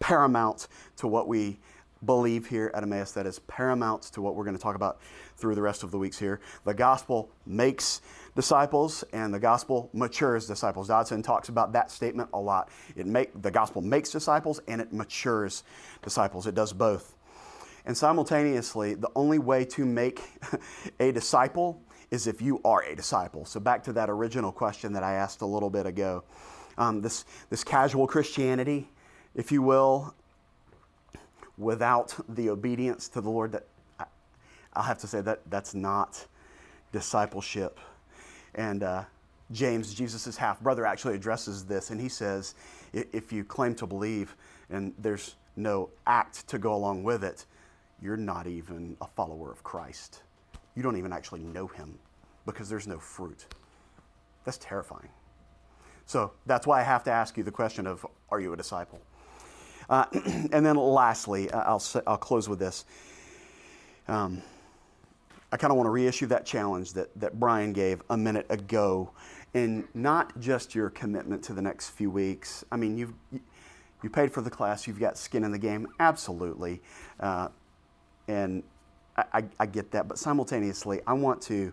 paramount 0.00 0.68
to 0.96 1.06
what 1.06 1.28
we 1.28 1.58
believe 2.04 2.46
here 2.46 2.70
at 2.74 2.82
Emmaus. 2.82 3.12
That 3.12 3.26
is 3.26 3.38
paramount 3.40 4.02
to 4.14 4.22
what 4.22 4.34
we're 4.34 4.44
going 4.44 4.56
to 4.56 4.62
talk 4.62 4.74
about 4.74 5.00
through 5.36 5.54
the 5.54 5.62
rest 5.62 5.82
of 5.82 5.90
the 5.90 5.98
weeks 5.98 6.18
here. 6.18 6.40
The 6.64 6.74
gospel 6.74 7.30
makes 7.46 8.00
disciples 8.34 9.04
and 9.12 9.32
the 9.32 9.38
gospel 9.38 9.90
matures 9.92 10.46
disciples. 10.46 10.88
Dodson 10.88 11.22
talks 11.22 11.48
about 11.48 11.72
that 11.72 11.90
statement 11.90 12.30
a 12.32 12.40
lot. 12.40 12.70
It 12.96 13.06
make, 13.06 13.40
the 13.40 13.50
gospel 13.50 13.82
makes 13.82 14.10
disciples 14.10 14.60
and 14.68 14.80
it 14.80 14.92
matures 14.92 15.64
disciples. 16.02 16.46
It 16.46 16.54
does 16.54 16.72
both. 16.72 17.14
And 17.84 17.96
simultaneously, 17.96 18.94
the 18.94 19.10
only 19.16 19.38
way 19.38 19.64
to 19.66 19.84
make 19.84 20.22
a 21.00 21.12
disciple 21.12 21.82
is 22.10 22.26
if 22.26 22.40
you 22.40 22.60
are 22.64 22.82
a 22.82 22.94
disciple. 22.94 23.44
So, 23.44 23.58
back 23.58 23.82
to 23.84 23.92
that 23.94 24.08
original 24.08 24.52
question 24.52 24.92
that 24.92 25.02
I 25.02 25.14
asked 25.14 25.40
a 25.40 25.46
little 25.46 25.70
bit 25.70 25.86
ago. 25.86 26.22
Um, 26.78 27.00
this, 27.00 27.24
this 27.50 27.64
casual 27.64 28.06
Christianity, 28.06 28.88
if 29.34 29.50
you 29.50 29.62
will, 29.62 30.14
without 31.58 32.14
the 32.28 32.50
obedience 32.50 33.08
to 33.08 33.20
the 33.20 33.30
Lord, 33.30 33.52
that 33.52 33.66
I, 33.98 34.04
I'll 34.74 34.82
have 34.84 34.98
to 34.98 35.06
say 35.06 35.20
that 35.22 35.40
that's 35.50 35.74
not 35.74 36.26
discipleship. 36.92 37.80
And 38.54 38.82
uh, 38.82 39.04
James, 39.50 39.94
Jesus' 39.94 40.36
half 40.36 40.60
brother, 40.60 40.86
actually 40.86 41.14
addresses 41.14 41.64
this, 41.64 41.90
and 41.90 42.00
he 42.00 42.08
says, 42.08 42.54
if 42.92 43.32
you 43.32 43.44
claim 43.44 43.74
to 43.76 43.86
believe 43.86 44.36
and 44.70 44.92
there's 44.98 45.36
no 45.56 45.90
act 46.06 46.46
to 46.48 46.58
go 46.58 46.74
along 46.74 47.02
with 47.02 47.24
it, 47.24 47.46
you're 48.00 48.16
not 48.16 48.46
even 48.46 48.96
a 49.00 49.06
follower 49.06 49.50
of 49.50 49.62
Christ. 49.62 50.22
You 50.74 50.82
don't 50.82 50.96
even 50.96 51.12
actually 51.12 51.40
know 51.40 51.66
him 51.66 51.98
because 52.46 52.68
there's 52.68 52.86
no 52.86 52.98
fruit. 52.98 53.46
That's 54.44 54.58
terrifying. 54.58 55.08
So 56.06 56.32
that's 56.46 56.66
why 56.66 56.80
I 56.80 56.82
have 56.82 57.04
to 57.04 57.10
ask 57.10 57.36
you 57.36 57.44
the 57.44 57.52
question 57.52 57.86
of 57.86 58.04
are 58.30 58.40
you 58.40 58.52
a 58.52 58.56
disciple? 58.56 59.00
Uh, 59.88 60.06
and 60.52 60.64
then 60.66 60.76
lastly, 60.76 61.50
I'll, 61.52 61.82
I'll 62.06 62.16
close 62.16 62.48
with 62.48 62.58
this. 62.58 62.84
Um, 64.08 64.42
I 65.52 65.58
kind 65.58 65.70
of 65.70 65.76
want 65.76 65.86
to 65.86 65.90
reissue 65.90 66.26
that 66.26 66.46
challenge 66.46 66.94
that, 66.94 67.10
that 67.20 67.38
Brian 67.38 67.74
gave 67.74 68.02
a 68.08 68.16
minute 68.16 68.46
ago, 68.48 69.10
and 69.52 69.86
not 69.94 70.38
just 70.40 70.74
your 70.74 70.88
commitment 70.88 71.44
to 71.44 71.52
the 71.52 71.60
next 71.60 71.90
few 71.90 72.10
weeks. 72.10 72.64
I 72.72 72.76
mean, 72.76 72.96
you've 72.96 73.12
you 74.02 74.10
paid 74.10 74.32
for 74.32 74.40
the 74.40 74.50
class, 74.50 74.86
you've 74.86 74.98
got 74.98 75.16
skin 75.16 75.44
in 75.44 75.52
the 75.52 75.58
game, 75.58 75.86
absolutely, 76.00 76.82
uh, 77.20 77.48
and 78.26 78.62
I, 79.16 79.44
I 79.60 79.66
get 79.66 79.90
that. 79.92 80.08
But 80.08 80.18
simultaneously, 80.18 81.02
I 81.06 81.12
want 81.12 81.40
to 81.42 81.72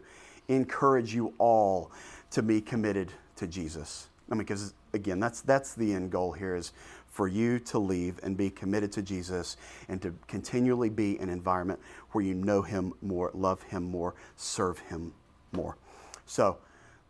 encourage 0.50 1.14
you 1.16 1.34
all 1.38 1.92
to 2.32 2.44
be 2.44 2.62
committed 2.62 3.14
to 3.38 3.48
Jesus. 3.48 4.10
I 4.30 4.36
mean, 4.36 4.40
because 4.40 4.74
again, 4.94 5.20
that's 5.20 5.42
that's 5.42 5.74
the 5.74 5.94
end 5.94 6.12
goal 6.12 6.34
here 6.34 6.56
is 6.56 6.74
for 7.10 7.28
you 7.28 7.60
to 7.60 7.80
leave 7.80 8.20
and 8.24 8.38
be 8.38 8.50
committed 8.50 8.92
to 8.94 9.02
Jesus 9.02 9.58
and 9.88 10.02
to 10.02 10.14
continually 10.28 10.90
be 10.90 11.18
an 11.20 11.30
environment 11.30 11.80
where 12.12 12.24
you 12.24 12.34
know 12.34 12.62
Him 12.62 12.94
more, 13.02 13.32
love 13.34 13.62
Him 13.64 13.84
more, 13.84 14.16
serve 14.36 14.80
Him 14.80 15.14
more. 15.52 15.78
So 16.26 16.58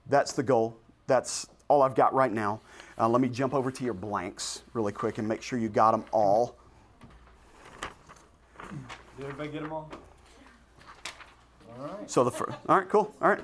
that's 0.07 0.31
the 0.33 0.43
goal. 0.43 0.77
That's 1.07 1.47
all 1.67 1.81
I've 1.81 1.95
got 1.95 2.13
right 2.13 2.31
now. 2.31 2.61
Uh, 2.97 3.07
let 3.07 3.21
me 3.21 3.29
jump 3.29 3.53
over 3.53 3.71
to 3.71 3.83
your 3.83 3.93
blanks 3.93 4.63
really 4.73 4.91
quick 4.91 5.17
and 5.17 5.27
make 5.27 5.41
sure 5.41 5.59
you 5.59 5.69
got 5.69 5.91
them 5.91 6.05
all. 6.11 6.55
Did 9.17 9.25
everybody 9.25 9.49
get 9.49 9.61
them 9.63 9.73
all? 9.73 9.89
All 11.77 11.85
right. 11.85 12.09
So 12.09 12.23
the 12.23 12.31
first, 12.31 12.57
all 12.67 12.77
right, 12.77 12.89
cool. 12.89 13.13
All 13.21 13.29
right. 13.29 13.41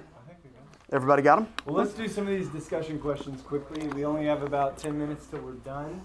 Everybody 0.92 1.24
got 1.24 1.38
them? 1.38 1.48
Well, 1.66 1.76
let's 1.76 1.94
do 1.94 2.08
some 2.08 2.28
of 2.28 2.30
these 2.30 2.48
discussion 2.50 3.00
questions 3.00 3.42
quickly. 3.42 3.88
We 3.88 4.06
only 4.06 4.26
have 4.26 4.44
about 4.44 4.78
10 4.78 4.98
minutes 4.98 5.26
till 5.26 5.40
we're 5.40 5.54
done. 5.54 6.02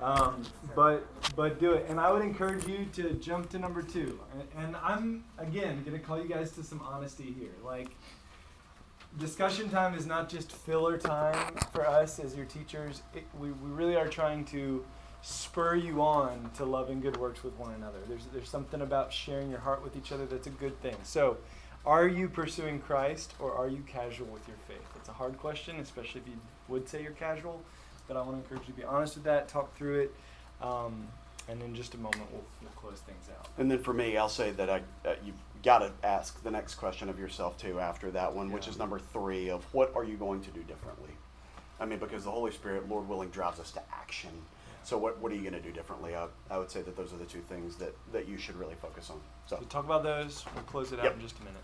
Um, 0.00 0.42
but 0.74 1.06
but 1.34 1.58
do 1.58 1.72
it, 1.72 1.86
and 1.88 1.98
I 1.98 2.12
would 2.12 2.22
encourage 2.22 2.66
you 2.66 2.86
to 2.94 3.14
jump 3.14 3.50
to 3.50 3.58
number 3.58 3.82
two. 3.82 4.20
And, 4.32 4.66
and 4.66 4.76
I'm 4.82 5.24
again 5.38 5.84
to 5.84 5.98
call 5.98 6.20
you 6.20 6.28
guys 6.28 6.50
to 6.52 6.62
some 6.62 6.82
honesty 6.82 7.34
here. 7.38 7.54
Like 7.64 7.88
discussion 9.18 9.70
time 9.70 9.94
is 9.94 10.06
not 10.06 10.28
just 10.28 10.52
filler 10.52 10.98
time 10.98 11.54
for 11.72 11.86
us 11.86 12.18
as 12.18 12.36
your 12.36 12.44
teachers. 12.44 13.02
It, 13.14 13.24
we 13.38 13.52
we 13.52 13.70
really 13.70 13.96
are 13.96 14.08
trying 14.08 14.44
to 14.46 14.84
spur 15.22 15.74
you 15.76 16.02
on 16.02 16.50
to 16.56 16.64
loving 16.64 17.00
good 17.00 17.16
works 17.16 17.42
with 17.42 17.54
one 17.54 17.72
another. 17.72 17.98
There's 18.06 18.26
there's 18.34 18.50
something 18.50 18.82
about 18.82 19.12
sharing 19.12 19.48
your 19.48 19.60
heart 19.60 19.82
with 19.82 19.96
each 19.96 20.12
other 20.12 20.26
that's 20.26 20.46
a 20.46 20.50
good 20.50 20.80
thing. 20.82 20.96
So. 21.02 21.38
Are 21.84 22.08
you 22.08 22.28
pursuing 22.28 22.80
Christ 22.80 23.34
or 23.38 23.54
are 23.54 23.68
you 23.68 23.80
casual 23.86 24.26
with 24.26 24.48
your 24.48 24.56
faith? 24.66 24.84
It's 24.96 25.08
a 25.08 25.12
hard 25.12 25.38
question, 25.38 25.76
especially 25.78 26.22
if 26.22 26.26
you 26.26 26.40
would 26.66 26.88
say 26.88 27.00
you're 27.00 27.12
casual 27.12 27.62
but 28.08 28.16
I 28.16 28.20
want 28.22 28.32
to 28.32 28.36
encourage 28.36 28.68
you 28.68 28.74
to 28.74 28.80
be 28.80 28.84
honest 28.84 29.14
with 29.14 29.24
that, 29.24 29.48
talk 29.48 29.74
through 29.76 30.00
it, 30.00 30.14
um, 30.62 31.06
and 31.48 31.62
in 31.62 31.74
just 31.74 31.94
a 31.94 31.98
moment 31.98 32.24
we'll, 32.32 32.44
we'll 32.62 32.70
close 32.72 33.00
things 33.00 33.28
out. 33.38 33.48
And 33.58 33.70
then 33.70 33.78
for 33.78 33.92
me, 33.92 34.16
I'll 34.16 34.28
say 34.28 34.50
that 34.52 34.70
I, 34.70 34.82
uh, 35.04 35.14
you've 35.24 35.36
got 35.62 35.78
to 35.78 35.90
ask 36.04 36.42
the 36.42 36.50
next 36.50 36.76
question 36.76 37.08
of 37.08 37.18
yourself 37.18 37.58
too 37.58 37.80
after 37.80 38.10
that 38.12 38.34
one, 38.34 38.48
yeah. 38.48 38.54
which 38.54 38.68
is 38.68 38.78
number 38.78 38.98
three 38.98 39.50
of 39.50 39.64
what 39.74 39.92
are 39.94 40.04
you 40.04 40.16
going 40.16 40.42
to 40.42 40.50
do 40.50 40.62
differently? 40.62 41.10
I 41.78 41.84
mean, 41.84 41.98
because 41.98 42.24
the 42.24 42.30
Holy 42.30 42.52
Spirit, 42.52 42.88
Lord 42.88 43.08
willing, 43.08 43.28
drives 43.30 43.60
us 43.60 43.70
to 43.72 43.82
action. 43.92 44.30
So 44.84 44.96
what, 44.96 45.18
what 45.18 45.32
are 45.32 45.34
you 45.34 45.42
going 45.42 45.52
to 45.54 45.60
do 45.60 45.72
differently? 45.72 46.14
I, 46.14 46.28
I 46.50 46.58
would 46.58 46.70
say 46.70 46.80
that 46.82 46.96
those 46.96 47.12
are 47.12 47.16
the 47.16 47.24
two 47.24 47.40
things 47.40 47.76
that, 47.76 47.94
that 48.12 48.28
you 48.28 48.38
should 48.38 48.56
really 48.56 48.76
focus 48.80 49.10
on. 49.10 49.20
So, 49.46 49.56
so 49.56 49.64
talk 49.64 49.84
about 49.84 50.04
those. 50.04 50.44
We'll 50.54 50.64
close 50.64 50.92
it 50.92 51.00
out 51.00 51.04
yep. 51.06 51.14
in 51.14 51.20
just 51.20 51.36
a 51.38 51.40
minute. 51.40 51.62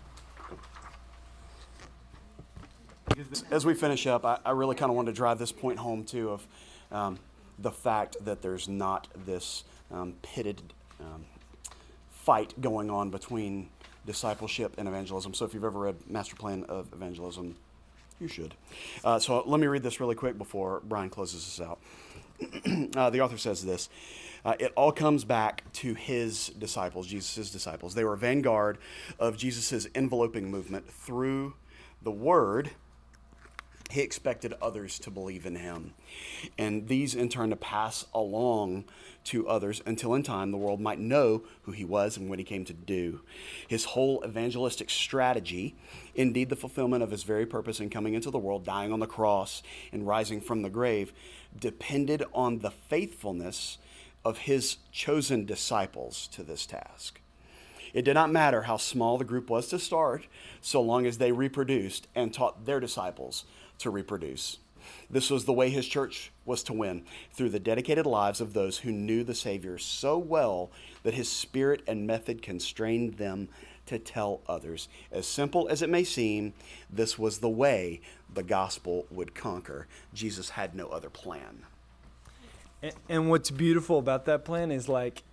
As 3.51 3.65
we 3.65 3.73
finish 3.73 4.07
up, 4.07 4.25
I, 4.25 4.39
I 4.45 4.51
really 4.51 4.75
kind 4.75 4.89
of 4.89 4.95
want 4.95 5.07
to 5.07 5.13
drive 5.13 5.39
this 5.39 5.51
point 5.51 5.79
home 5.79 6.03
too 6.03 6.31
of 6.31 6.47
um, 6.91 7.19
the 7.59 7.71
fact 7.71 8.17
that 8.25 8.41
there's 8.41 8.67
not 8.67 9.07
this 9.25 9.63
um, 9.91 10.13
pitted 10.21 10.61
um, 10.99 11.25
fight 12.11 12.59
going 12.61 12.89
on 12.89 13.09
between 13.09 13.69
discipleship 14.05 14.75
and 14.77 14.87
evangelism. 14.87 15.33
So 15.33 15.45
if 15.45 15.53
you've 15.53 15.63
ever 15.63 15.79
read 15.79 15.95
Master 16.09 16.35
Plan 16.35 16.63
of 16.65 16.91
Evangelism, 16.93 17.55
you 18.19 18.27
should. 18.27 18.53
Uh, 19.03 19.19
so 19.19 19.43
let 19.45 19.59
me 19.59 19.67
read 19.67 19.83
this 19.83 19.99
really 19.99 20.15
quick 20.15 20.37
before 20.37 20.81
Brian 20.85 21.09
closes 21.09 21.45
this 21.45 21.65
out. 21.65 21.79
uh, 22.95 23.09
the 23.09 23.21
author 23.21 23.37
says 23.37 23.63
this 23.63 23.89
uh, 24.45 24.55
It 24.59 24.73
all 24.75 24.91
comes 24.91 25.23
back 25.23 25.71
to 25.73 25.93
his 25.93 26.47
disciples, 26.49 27.07
Jesus' 27.07 27.51
disciples. 27.51 27.95
They 27.95 28.03
were 28.03 28.13
a 28.13 28.17
vanguard 28.17 28.77
of 29.19 29.37
Jesus' 29.37 29.87
enveloping 29.95 30.49
movement 30.49 30.89
through 30.89 31.53
the 32.01 32.11
word 32.11 32.71
he 33.93 34.01
expected 34.01 34.55
others 34.59 34.97
to 34.97 35.11
believe 35.11 35.45
in 35.45 35.55
him. 35.55 35.93
And 36.57 36.87
these, 36.87 37.13
in 37.13 37.29
turn, 37.29 37.51
to 37.51 37.55
pass 37.55 38.07
along 38.11 38.85
to 39.25 39.47
others 39.47 39.83
until 39.85 40.15
in 40.15 40.23
time 40.23 40.49
the 40.49 40.57
world 40.57 40.81
might 40.81 40.97
know 40.97 41.43
who 41.61 41.73
he 41.73 41.85
was 41.85 42.17
and 42.17 42.27
what 42.27 42.39
he 42.39 42.43
came 42.43 42.65
to 42.65 42.73
do. 42.73 43.21
His 43.67 43.85
whole 43.85 44.23
evangelistic 44.25 44.89
strategy, 44.89 45.75
indeed 46.15 46.49
the 46.49 46.55
fulfillment 46.55 47.03
of 47.03 47.11
his 47.11 47.21
very 47.21 47.45
purpose 47.45 47.79
in 47.79 47.91
coming 47.91 48.15
into 48.15 48.31
the 48.31 48.39
world, 48.39 48.65
dying 48.65 48.91
on 48.91 48.99
the 48.99 49.05
cross 49.05 49.61
and 49.91 50.07
rising 50.07 50.41
from 50.41 50.63
the 50.63 50.71
grave, 50.71 51.13
depended 51.57 52.23
on 52.33 52.59
the 52.59 52.71
faithfulness 52.71 53.77
of 54.25 54.39
his 54.39 54.77
chosen 54.91 55.45
disciples 55.45 56.27
to 56.29 56.41
this 56.41 56.65
task. 56.65 57.21
It 57.93 58.05
did 58.05 58.15
not 58.15 58.31
matter 58.31 58.63
how 58.63 58.77
small 58.77 59.19
the 59.19 59.23
group 59.23 59.51
was 59.51 59.67
to 59.67 59.77
start, 59.77 60.25
so 60.61 60.81
long 60.81 61.05
as 61.05 61.19
they 61.19 61.31
reproduced 61.31 62.07
and 62.15 62.33
taught 62.33 62.65
their 62.65 62.79
disciples 62.79 63.45
to 63.83 63.89
reproduce. 63.89 64.57
This 65.09 65.29
was 65.29 65.45
the 65.45 65.53
way 65.53 65.69
his 65.69 65.87
church 65.87 66.31
was 66.45 66.63
to 66.63 66.73
win 66.73 67.03
through 67.31 67.49
the 67.49 67.59
dedicated 67.59 68.05
lives 68.05 68.41
of 68.41 68.53
those 68.53 68.79
who 68.79 68.91
knew 68.91 69.23
the 69.23 69.35
Savior 69.35 69.77
so 69.77 70.17
well 70.17 70.71
that 71.03 71.13
his 71.13 71.29
spirit 71.29 71.81
and 71.87 72.07
method 72.07 72.41
constrained 72.41 73.13
them 73.15 73.49
to 73.85 73.99
tell 73.99 74.41
others. 74.47 74.87
As 75.11 75.27
simple 75.27 75.67
as 75.69 75.81
it 75.81 75.89
may 75.89 76.03
seem, 76.03 76.53
this 76.89 77.19
was 77.19 77.39
the 77.39 77.49
way 77.49 78.01
the 78.33 78.43
gospel 78.43 79.05
would 79.11 79.35
conquer. 79.35 79.87
Jesus 80.13 80.51
had 80.51 80.75
no 80.75 80.87
other 80.87 81.09
plan. 81.09 81.65
And, 82.81 82.93
and 83.07 83.29
what's 83.29 83.51
beautiful 83.51 83.99
about 83.99 84.25
that 84.25 84.45
plan 84.45 84.71
is 84.71 84.89
like, 84.89 85.23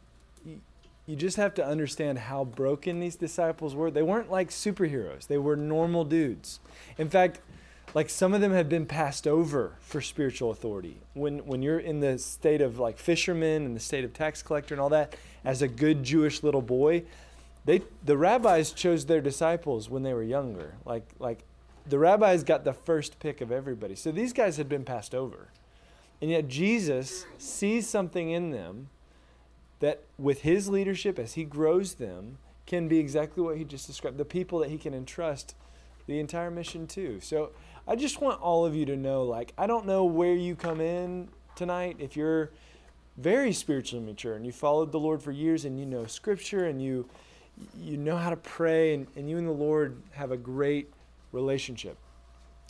you, 0.45 0.61
you 1.07 1.17
just 1.17 1.37
have 1.37 1.55
to 1.55 1.67
understand 1.67 2.19
how 2.19 2.45
broken 2.45 3.01
these 3.01 3.17
disciples 3.17 3.75
were. 3.75 3.91
They 3.91 4.03
weren't 4.03 4.31
like 4.31 4.51
superheroes, 4.51 5.27
they 5.27 5.39
were 5.39 5.57
normal 5.57 6.05
dudes. 6.05 6.61
In 6.99 7.09
fact, 7.09 7.41
like 7.95 8.09
some 8.09 8.35
of 8.35 8.41
them 8.41 8.53
have 8.53 8.69
been 8.69 8.87
passed 8.87 9.27
over 9.27 9.77
for 9.81 10.01
spiritual 10.01 10.51
authority. 10.51 10.99
When 11.15 11.39
when 11.47 11.63
you're 11.63 11.79
in 11.79 12.01
the 12.01 12.19
state 12.19 12.61
of 12.61 12.79
like 12.79 12.99
fisherman 12.99 13.65
and 13.65 13.75
the 13.75 13.81
state 13.81 14.05
of 14.05 14.13
tax 14.13 14.43
collector 14.43 14.75
and 14.75 14.81
all 14.81 14.91
that, 14.91 15.17
as 15.45 15.63
a 15.63 15.69
good 15.69 16.03
Jewish 16.03 16.43
little 16.43 16.63
boy, 16.63 17.05
they 17.65 17.83
the 18.05 18.17
rabbis 18.17 18.73
chose 18.73 19.07
their 19.07 19.21
disciples 19.21 19.91
when 19.91 20.03
they 20.03 20.15
were 20.15 20.23
younger. 20.23 20.75
Like 20.85 21.09
like 21.19 21.45
the 21.87 21.99
rabbis 21.99 22.45
got 22.45 22.65
the 22.65 22.73
first 22.73 23.19
pick 23.19 23.41
of 23.41 23.51
everybody. 23.51 23.97
So 23.97 24.13
these 24.13 24.33
guys 24.33 24.57
had 24.57 24.69
been 24.69 24.85
passed 24.85 25.15
over. 25.15 25.49
And 26.23 26.31
yet 26.31 26.49
Jesus 26.49 27.25
sees 27.39 27.89
something 27.89 28.31
in 28.31 28.51
them 28.51 28.91
that 29.81 30.03
with 30.19 30.43
his 30.43 30.69
leadership 30.69 31.19
as 31.19 31.33
he 31.35 31.45
grows 31.45 31.95
them 31.95 32.37
can 32.67 32.87
be 32.87 32.99
exactly 32.99 33.43
what 33.43 33.57
he 33.57 33.65
just 33.65 33.87
described, 33.87 34.19
the 34.19 34.25
people 34.25 34.59
that 34.59 34.69
he 34.69 34.77
can 34.77 34.93
entrust 34.93 35.55
the 36.07 36.21
entire 36.21 36.51
mission 36.51 36.87
to. 36.89 37.21
So 37.21 37.51
I 37.87 37.97
just 37.97 38.21
want 38.21 38.41
all 38.41 38.65
of 38.65 38.75
you 38.75 38.87
to 38.87 38.97
know 38.97 39.25
like, 39.25 39.53
I 39.59 39.67
don't 39.67 39.87
know 39.87 40.05
where 40.05 40.35
you 40.35 40.55
come 40.57 40.81
in 40.81 41.29
tonight. 41.57 41.97
If 41.99 42.17
you're 42.17 42.51
very 43.17 43.53
spiritually 43.53 44.05
mature 44.05 44.35
and 44.35 44.47
you 44.47 44.53
followed 44.53 44.93
the 44.93 45.01
Lord 45.01 45.23
for 45.23 45.33
years 45.33 45.65
and 45.65 45.79
you 45.79 45.87
know 45.87 46.07
scripture 46.07 46.67
and 46.67 46.83
you 46.83 47.09
you 47.77 47.99
know 47.99 48.17
how 48.17 48.31
to 48.31 48.37
pray 48.37 48.95
and, 48.95 49.07
and 49.17 49.29
you 49.29 49.37
and 49.37 49.47
the 49.47 49.53
Lord 49.53 50.01
have 50.13 50.31
a 50.31 50.37
great 50.37 50.91
relationship. 51.33 51.99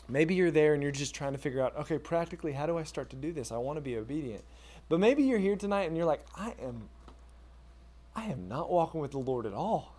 Maybe 0.08 0.34
you're 0.34 0.50
there 0.50 0.74
and 0.74 0.82
you're 0.82 0.90
just 0.90 1.14
trying 1.14 1.32
to 1.32 1.38
figure 1.38 1.62
out, 1.62 1.76
okay, 1.76 1.96
practically, 1.98 2.52
how 2.52 2.66
do 2.66 2.76
I 2.76 2.82
start 2.82 3.10
to 3.10 3.16
do 3.16 3.32
this? 3.32 3.52
I 3.52 3.58
want 3.58 3.76
to 3.76 3.80
be 3.80 3.96
obedient. 3.96 4.42
But 4.88 4.98
maybe 4.98 5.22
you're 5.22 5.38
here 5.38 5.54
tonight 5.54 5.84
and 5.84 5.96
you're 5.96 6.06
like, 6.06 6.24
I 6.34 6.54
am 6.60 6.88
I 8.16 8.24
am 8.24 8.48
not 8.48 8.70
walking 8.70 9.00
with 9.00 9.12
the 9.12 9.18
Lord 9.18 9.46
at 9.46 9.54
all. 9.54 9.94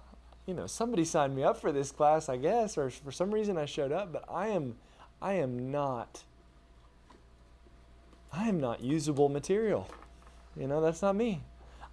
You 0.45 0.53
know, 0.53 0.67
somebody 0.67 1.05
signed 1.05 1.35
me 1.35 1.43
up 1.43 1.61
for 1.61 1.71
this 1.71 1.91
class, 1.91 2.27
I 2.27 2.35
guess, 2.35 2.77
or 2.77 2.89
for 2.89 3.11
some 3.11 3.31
reason 3.31 3.57
I 3.57 3.65
showed 3.65 3.93
up, 3.93 4.11
but 4.11 4.25
I 4.29 4.47
am 4.47 4.75
I 5.21 5.33
am 5.33 5.71
not 5.71 6.23
I 8.33 8.47
am 8.47 8.59
not 8.59 8.81
usable 8.81 9.29
material. 9.29 9.89
You 10.55 10.67
know, 10.67 10.81
that's 10.81 11.01
not 11.01 11.15
me. 11.15 11.43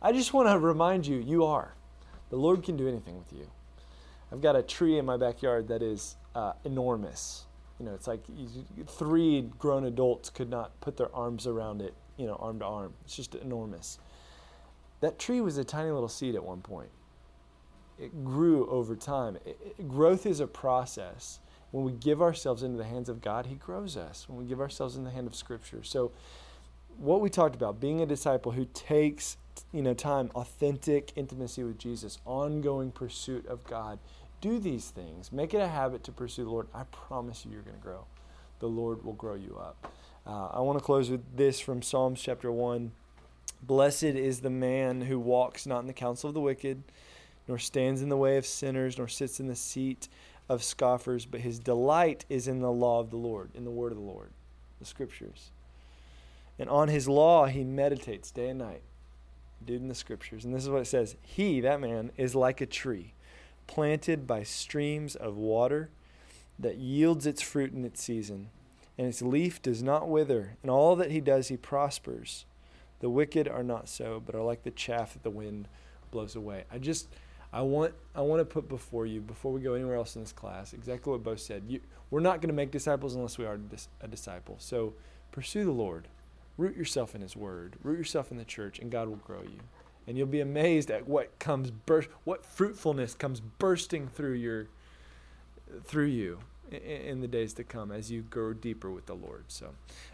I 0.00 0.12
just 0.12 0.32
want 0.32 0.48
to 0.48 0.58
remind 0.58 1.06
you, 1.06 1.16
you 1.16 1.44
are. 1.44 1.74
The 2.30 2.36
Lord 2.36 2.62
can 2.62 2.76
do 2.76 2.86
anything 2.86 3.18
with 3.18 3.32
you. 3.32 3.48
I've 4.30 4.40
got 4.40 4.54
a 4.54 4.62
tree 4.62 4.98
in 4.98 5.04
my 5.04 5.16
backyard 5.16 5.68
that 5.68 5.82
is 5.82 6.16
uh, 6.34 6.52
enormous. 6.64 7.46
You 7.80 7.86
know, 7.86 7.94
it's 7.94 8.06
like 8.06 8.20
three 8.86 9.50
grown 9.58 9.84
adults 9.84 10.30
could 10.30 10.50
not 10.50 10.78
put 10.80 10.96
their 10.96 11.14
arms 11.14 11.46
around 11.46 11.82
it, 11.82 11.94
you 12.16 12.26
know, 12.26 12.34
arm 12.36 12.58
to 12.58 12.64
arm. 12.64 12.94
It's 13.04 13.16
just 13.16 13.34
enormous. 13.36 13.98
That 15.00 15.18
tree 15.18 15.40
was 15.40 15.58
a 15.58 15.64
tiny 15.64 15.90
little 15.90 16.08
seed 16.08 16.34
at 16.34 16.44
one 16.44 16.60
point. 16.60 16.90
It 17.98 18.24
grew 18.24 18.68
over 18.68 18.94
time. 18.94 19.36
It, 19.44 19.58
it, 19.78 19.88
growth 19.88 20.26
is 20.26 20.40
a 20.40 20.46
process. 20.46 21.40
When 21.70 21.84
we 21.84 21.92
give 21.92 22.22
ourselves 22.22 22.62
into 22.62 22.78
the 22.78 22.84
hands 22.84 23.08
of 23.08 23.20
God, 23.20 23.46
He 23.46 23.56
grows 23.56 23.96
us. 23.96 24.26
When 24.28 24.38
we 24.38 24.46
give 24.46 24.60
ourselves 24.60 24.96
in 24.96 25.04
the 25.04 25.10
hand 25.10 25.26
of 25.26 25.34
Scripture. 25.34 25.82
So, 25.82 26.12
what 26.96 27.20
we 27.20 27.30
talked 27.30 27.54
about, 27.54 27.80
being 27.80 28.00
a 28.00 28.06
disciple 28.06 28.52
who 28.52 28.66
takes 28.72 29.36
you 29.72 29.82
know 29.82 29.94
time, 29.94 30.30
authentic 30.34 31.12
intimacy 31.16 31.62
with 31.62 31.78
Jesus, 31.78 32.18
ongoing 32.24 32.90
pursuit 32.90 33.46
of 33.46 33.64
God. 33.64 33.98
Do 34.40 34.58
these 34.58 34.90
things. 34.90 35.32
Make 35.32 35.52
it 35.52 35.60
a 35.60 35.68
habit 35.68 36.04
to 36.04 36.12
pursue 36.12 36.44
the 36.44 36.50
Lord. 36.50 36.68
I 36.72 36.84
promise 36.84 37.44
you, 37.44 37.52
you're 37.52 37.62
going 37.62 37.76
to 37.76 37.82
grow. 37.82 38.04
The 38.60 38.68
Lord 38.68 39.04
will 39.04 39.14
grow 39.14 39.34
you 39.34 39.58
up. 39.60 39.92
Uh, 40.26 40.48
I 40.52 40.60
want 40.60 40.78
to 40.78 40.84
close 40.84 41.10
with 41.10 41.36
this 41.36 41.58
from 41.58 41.82
Psalms 41.82 42.20
chapter 42.20 42.52
1. 42.52 42.92
Blessed 43.62 44.04
is 44.04 44.40
the 44.40 44.50
man 44.50 45.00
who 45.00 45.18
walks 45.18 45.66
not 45.66 45.80
in 45.80 45.86
the 45.88 45.92
counsel 45.92 46.28
of 46.28 46.34
the 46.34 46.40
wicked, 46.40 46.82
nor 47.48 47.58
stands 47.58 48.02
in 48.02 48.08
the 48.08 48.16
way 48.16 48.36
of 48.36 48.46
sinners, 48.46 48.98
nor 48.98 49.08
sits 49.08 49.40
in 49.40 49.48
the 49.48 49.56
seat 49.56 50.08
of 50.48 50.62
scoffers, 50.62 51.26
but 51.26 51.40
his 51.40 51.58
delight 51.58 52.24
is 52.28 52.48
in 52.48 52.60
the 52.60 52.72
law 52.72 53.00
of 53.00 53.10
the 53.10 53.16
Lord, 53.16 53.50
in 53.54 53.64
the 53.64 53.70
word 53.70 53.92
of 53.92 53.98
the 53.98 54.04
Lord, 54.04 54.30
the 54.78 54.86
scriptures. 54.86 55.50
And 56.58 56.68
on 56.68 56.88
his 56.88 57.08
law 57.08 57.46
he 57.46 57.64
meditates 57.64 58.30
day 58.30 58.48
and 58.50 58.58
night. 58.58 58.82
Dude 59.64 59.82
in 59.82 59.88
the 59.88 59.94
scriptures. 59.94 60.44
And 60.44 60.54
this 60.54 60.62
is 60.62 60.70
what 60.70 60.82
it 60.82 60.86
says 60.86 61.16
He, 61.22 61.60
that 61.60 61.80
man, 61.80 62.12
is 62.16 62.34
like 62.34 62.60
a 62.60 62.66
tree 62.66 63.14
planted 63.66 64.26
by 64.26 64.42
streams 64.42 65.14
of 65.14 65.36
water 65.36 65.90
that 66.58 66.78
yields 66.78 67.26
its 67.26 67.42
fruit 67.42 67.72
in 67.72 67.84
its 67.84 68.02
season, 68.02 68.48
and 68.96 69.06
its 69.06 69.22
leaf 69.22 69.62
does 69.62 69.82
not 69.82 70.08
wither. 70.08 70.56
and 70.62 70.70
all 70.70 70.96
that 70.96 71.12
he 71.12 71.20
does, 71.20 71.48
he 71.48 71.56
prospers. 71.56 72.46
The 72.98 73.10
wicked 73.10 73.46
are 73.46 73.62
not 73.62 73.88
so, 73.88 74.20
but 74.24 74.34
are 74.34 74.42
like 74.42 74.64
the 74.64 74.72
chaff 74.72 75.12
that 75.12 75.22
the 75.22 75.30
wind 75.30 75.68
blows 76.10 76.34
away. 76.34 76.64
I 76.72 76.78
just, 76.78 77.08
I 77.52 77.62
want, 77.62 77.94
I 78.14 78.20
want 78.20 78.40
to 78.40 78.44
put 78.44 78.68
before 78.68 79.06
you, 79.06 79.20
before 79.20 79.52
we 79.52 79.60
go 79.60 79.74
anywhere 79.74 79.96
else 79.96 80.16
in 80.16 80.22
this 80.22 80.32
class, 80.32 80.72
exactly 80.72 81.10
what 81.10 81.22
Bo 81.22 81.36
said. 81.36 81.64
You, 81.66 81.80
we're 82.10 82.20
not 82.20 82.40
going 82.40 82.48
to 82.48 82.54
make 82.54 82.70
disciples 82.70 83.14
unless 83.14 83.38
we 83.38 83.46
are 83.46 83.58
a 84.00 84.08
disciple. 84.08 84.56
So 84.58 84.94
pursue 85.32 85.64
the 85.64 85.70
Lord. 85.70 86.08
Root 86.58 86.76
yourself 86.76 87.14
in 87.14 87.20
His 87.20 87.36
Word. 87.36 87.76
Root 87.82 87.98
yourself 87.98 88.30
in 88.30 88.36
the 88.36 88.44
church, 88.44 88.78
and 88.78 88.90
God 88.90 89.08
will 89.08 89.16
grow 89.16 89.42
you. 89.42 89.60
And 90.06 90.18
you'll 90.18 90.26
be 90.26 90.40
amazed 90.40 90.90
at 90.90 91.06
what 91.06 91.38
comes 91.38 91.70
burst, 91.70 92.08
what 92.24 92.44
fruitfulness 92.44 93.14
comes 93.14 93.40
bursting 93.40 94.08
through 94.08 94.34
your, 94.34 94.68
through 95.84 96.06
you 96.06 96.40
in 96.70 97.20
the 97.20 97.28
days 97.28 97.54
to 97.54 97.64
come 97.64 97.90
as 97.90 98.10
you 98.10 98.22
grow 98.22 98.52
deeper 98.52 98.90
with 98.90 99.06
the 99.06 99.14
Lord. 99.14 99.44
So 99.48 99.70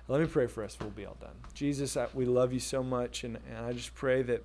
let 0.07 0.21
me 0.21 0.27
pray 0.27 0.47
for 0.47 0.63
us. 0.63 0.77
We'll 0.81 0.91
be 0.91 1.07
all 1.07 1.17
done. 1.21 1.35
Jesus, 1.53 1.97
I, 1.97 2.07
we 2.15 2.27
love 2.27 2.53
you 2.53 2.61
so 2.61 2.83
much, 2.83 3.25
and, 3.25 3.39
and 3.49 3.67
I 3.67 3.73
just 3.73 3.95
pray 3.95 4.23
that 4.23 4.45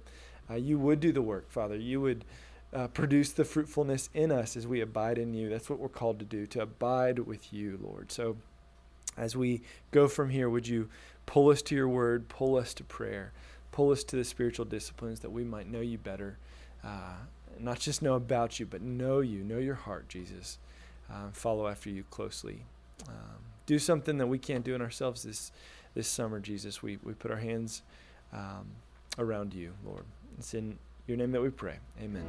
uh, 0.50 0.56
you 0.56 0.80
would 0.80 1.00
do 1.00 1.12
the 1.12 1.22
work, 1.22 1.52
Father. 1.52 1.76
You 1.76 2.02
would 2.02 2.26
uh, 2.74 2.88
produce 2.88 3.32
the 3.32 3.46
fruitfulness 3.46 4.10
in 4.14 4.32
us 4.32 4.56
as 4.56 4.68
we 4.68 4.82
abide 4.82 5.18
in 5.18 5.34
you. 5.34 5.50
That's 5.50 5.70
what 5.70 5.80
we're 5.80 5.90
called 5.90 6.20
to 6.20 6.26
do, 6.26 6.46
to 6.48 6.62
abide 6.62 7.20
with 7.20 7.52
you, 7.54 7.80
Lord. 7.82 8.12
So 8.12 8.38
as 9.18 9.36
we 9.36 9.62
go 9.92 10.08
from 10.08 10.30
here, 10.30 10.50
would 10.50 10.68
you 10.68 10.90
pull 11.26 11.50
us 11.50 11.62
to 11.64 11.76
your 11.76 11.90
word, 11.90 12.28
pull 12.30 12.56
us 12.56 12.74
to 12.76 12.84
prayer, 12.84 13.34
pull 13.72 13.92
us 13.92 14.04
to 14.06 14.16
the 14.16 14.24
spiritual 14.24 14.66
disciplines 14.66 15.20
that 15.22 15.32
we 15.32 15.44
might 15.44 15.70
know 15.70 15.82
you 15.82 15.98
better? 15.98 16.38
Uh, 16.84 17.16
not 17.60 17.80
just 17.80 18.02
know 18.02 18.14
about 18.14 18.60
you, 18.60 18.66
but 18.66 18.82
know 18.82 19.20
you, 19.20 19.44
know 19.44 19.58
your 19.58 19.76
heart, 19.76 20.08
Jesus 20.08 20.60
uh, 21.12 21.30
follow 21.32 21.68
after 21.68 21.90
you 21.90 22.04
closely. 22.10 22.64
Um, 23.08 23.40
do 23.66 23.80
something 23.80 24.18
that 24.18 24.28
we 24.28 24.38
can't 24.38 24.64
do 24.64 24.76
in 24.76 24.82
ourselves 24.82 25.24
this 25.24 25.52
this 25.96 26.08
summer, 26.08 26.40
Jesus. 26.40 26.84
We 26.84 27.00
we 27.04 27.14
put 27.14 27.32
our 27.32 27.38
hands 27.38 27.82
um, 28.34 28.68
around 29.18 29.54
you, 29.54 29.74
Lord. 29.86 30.06
It's 30.38 30.54
in 30.54 30.78
your 31.10 31.18
name 31.18 31.32
that 31.32 31.41
we 31.41 31.49
pray. 31.49 31.80
Amen. 32.01 32.24